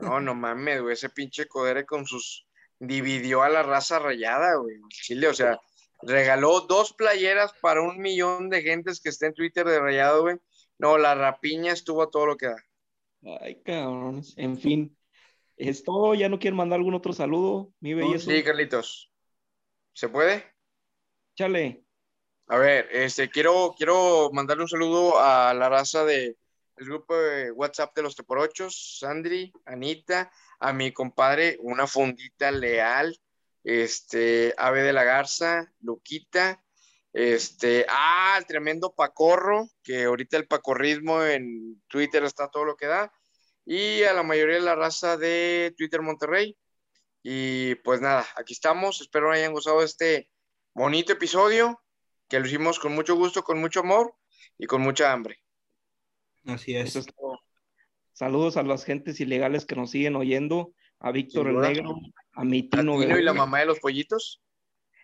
No, 0.02 0.20
no 0.20 0.36
mames, 0.36 0.82
güey, 0.82 0.92
ese 0.92 1.10
pinche 1.10 1.48
codere 1.48 1.86
con 1.86 2.06
sus, 2.06 2.48
dividió 2.80 3.44
a 3.44 3.50
la 3.50 3.64
raza 3.64 4.00
rayada, 4.00 4.56
güey, 4.56 4.76
Chile, 4.90 5.30
o 5.30 5.34
sea, 5.34 5.58
regaló 6.02 6.62
dos 6.62 6.92
playeras 6.92 7.54
para 7.62 7.82
un 7.82 8.00
millón 8.00 8.50
de 8.50 8.62
gentes 8.62 9.00
que 9.00 9.08
está 9.08 9.28
en 9.28 9.34
Twitter 9.34 9.66
de 9.66 9.80
rayado, 9.80 10.24
güey. 10.24 10.36
No, 10.78 10.98
la 10.98 11.16
rapiña 11.16 11.72
estuvo 11.72 12.02
a 12.02 12.10
todo 12.10 12.26
lo 12.26 12.36
que 12.36 12.48
da. 12.48 12.58
Ay, 13.40 13.62
cabrones. 13.64 14.34
En 14.38 14.58
fin. 14.58 14.98
Es 15.56 15.84
todo. 15.84 16.14
¿Ya 16.14 16.28
no 16.28 16.40
quieren 16.40 16.58
mandar 16.58 16.80
algún 16.80 16.96
otro 16.96 17.14
saludo? 17.14 17.72
Mi 17.80 17.94
bellezo. 17.94 18.30
Sí, 18.30 18.44
Carlitos. 18.44 19.10
¿Se 19.94 20.10
puede? 20.10 20.44
Chale. 21.36 21.85
A 22.48 22.58
ver, 22.58 22.88
este, 22.92 23.30
quiero, 23.30 23.74
quiero 23.76 24.30
mandarle 24.32 24.64
un 24.64 24.70
saludo 24.70 25.20
a 25.20 25.54
la 25.54 25.68
raza 25.68 26.06
de 26.06 26.38
el 26.78 26.86
grupo 26.86 27.16
de 27.18 27.52
WhatsApp 27.52 27.96
de 27.96 28.04
los 28.04 28.16
Teporochos, 28.16 28.98
Sandri, 29.00 29.52
Anita, 29.66 30.32
a 30.60 30.74
mi 30.74 30.92
compadre, 30.92 31.58
una 31.62 31.88
fundita 31.88 32.52
leal, 32.52 33.18
este, 33.64 34.54
Ave 34.58 34.84
de 34.84 34.94
la 34.94 35.04
Garza, 35.04 35.72
Luquita, 35.82 36.62
Este, 37.14 37.86
ah, 37.90 38.36
el 38.38 38.46
tremendo 38.46 38.94
Pacorro, 38.94 39.70
que 39.84 40.04
ahorita 40.04 40.38
el 40.38 40.48
Pacorrismo 40.48 41.24
en 41.24 41.82
Twitter 41.88 42.24
está 42.26 42.50
todo 42.50 42.66
lo 42.66 42.76
que 42.76 42.88
da. 42.88 43.12
Y 43.66 44.04
a 44.04 44.14
la 44.14 44.24
mayoría 44.24 44.56
de 44.56 44.62
la 44.62 44.76
raza 44.76 45.18
de 45.18 45.74
Twitter 45.78 46.02
Monterrey. 46.02 46.58
Y 47.24 47.76
pues 47.76 48.02
nada, 48.02 48.28
aquí 48.36 48.54
estamos. 48.54 49.02
Espero 49.02 49.32
hayan 49.32 49.54
gozado 49.54 49.80
de 49.80 49.86
este 49.86 50.30
bonito 50.74 51.14
episodio, 51.14 51.82
que 52.28 52.40
lo 52.40 52.46
hicimos 52.46 52.80
con 52.80 52.94
mucho 52.94 53.16
gusto, 53.16 53.44
con 53.44 53.60
mucho 53.60 53.82
amor 53.82 54.16
y 54.58 54.66
con 54.66 54.82
mucha 54.82 55.12
hambre. 55.12 55.40
Así 56.46 56.76
es. 56.76 57.06
Saludos 58.14 58.58
a 58.58 58.64
las 58.64 58.86
gentes 58.86 59.20
ilegales 59.20 59.66
que 59.66 59.76
nos 59.76 59.92
siguen 59.92 60.16
oyendo, 60.16 60.74
a 61.00 61.12
Víctor 61.12 61.48
el 61.48 61.60
Negro, 61.60 61.96
a 62.34 62.44
mi 62.44 62.64
Tino, 62.64 63.02
y 63.02 63.22
la 63.22 63.34
mamá 63.34 63.60
de 63.60 63.66
los 63.66 63.80
pollitos. 63.80 64.42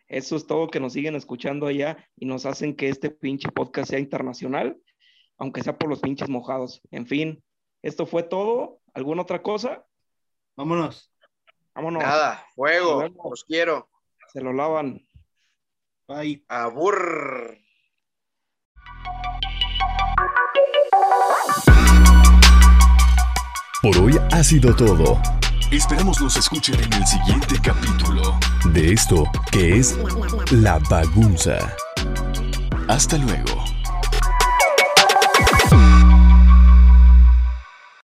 Eso 0.07 0.35
es 0.35 0.45
todo 0.45 0.69
que 0.69 0.79
nos 0.79 0.93
siguen 0.93 1.15
escuchando 1.15 1.67
allá 1.67 2.09
y 2.15 2.25
nos 2.25 2.45
hacen 2.45 2.75
que 2.75 2.89
este 2.89 3.09
pinche 3.09 3.49
podcast 3.49 3.89
sea 3.89 3.99
internacional, 3.99 4.77
aunque 5.37 5.63
sea 5.63 5.77
por 5.77 5.89
los 5.89 5.99
pinches 5.99 6.29
mojados. 6.29 6.81
En 6.91 7.07
fin, 7.07 7.43
esto 7.81 8.05
fue 8.05 8.23
todo. 8.23 8.79
¿Alguna 8.93 9.21
otra 9.21 9.41
cosa? 9.41 9.85
Vámonos. 10.55 11.13
Vámonos. 11.73 12.03
Nada, 12.03 12.45
fuego, 12.55 13.07
los 13.29 13.45
quiero. 13.45 13.89
Se 14.33 14.41
lo 14.41 14.53
lavan. 14.53 15.01
Bye. 16.11 16.43
Abur. 16.49 17.57
Por 23.81 23.97
hoy 23.97 24.19
ha 24.31 24.43
sido 24.43 24.75
todo. 24.75 25.21
Esperamos 25.71 26.19
nos 26.21 26.35
escuchen 26.35 26.75
en 26.83 26.93
el 26.93 27.07
siguiente 27.07 27.55
capítulo 27.63 28.37
de 28.73 28.91
esto 28.91 29.23
que 29.51 29.77
es 29.77 29.97
La 30.51 30.79
Bagunza. 30.89 31.57
Hasta 32.89 33.17
luego. 33.17 33.60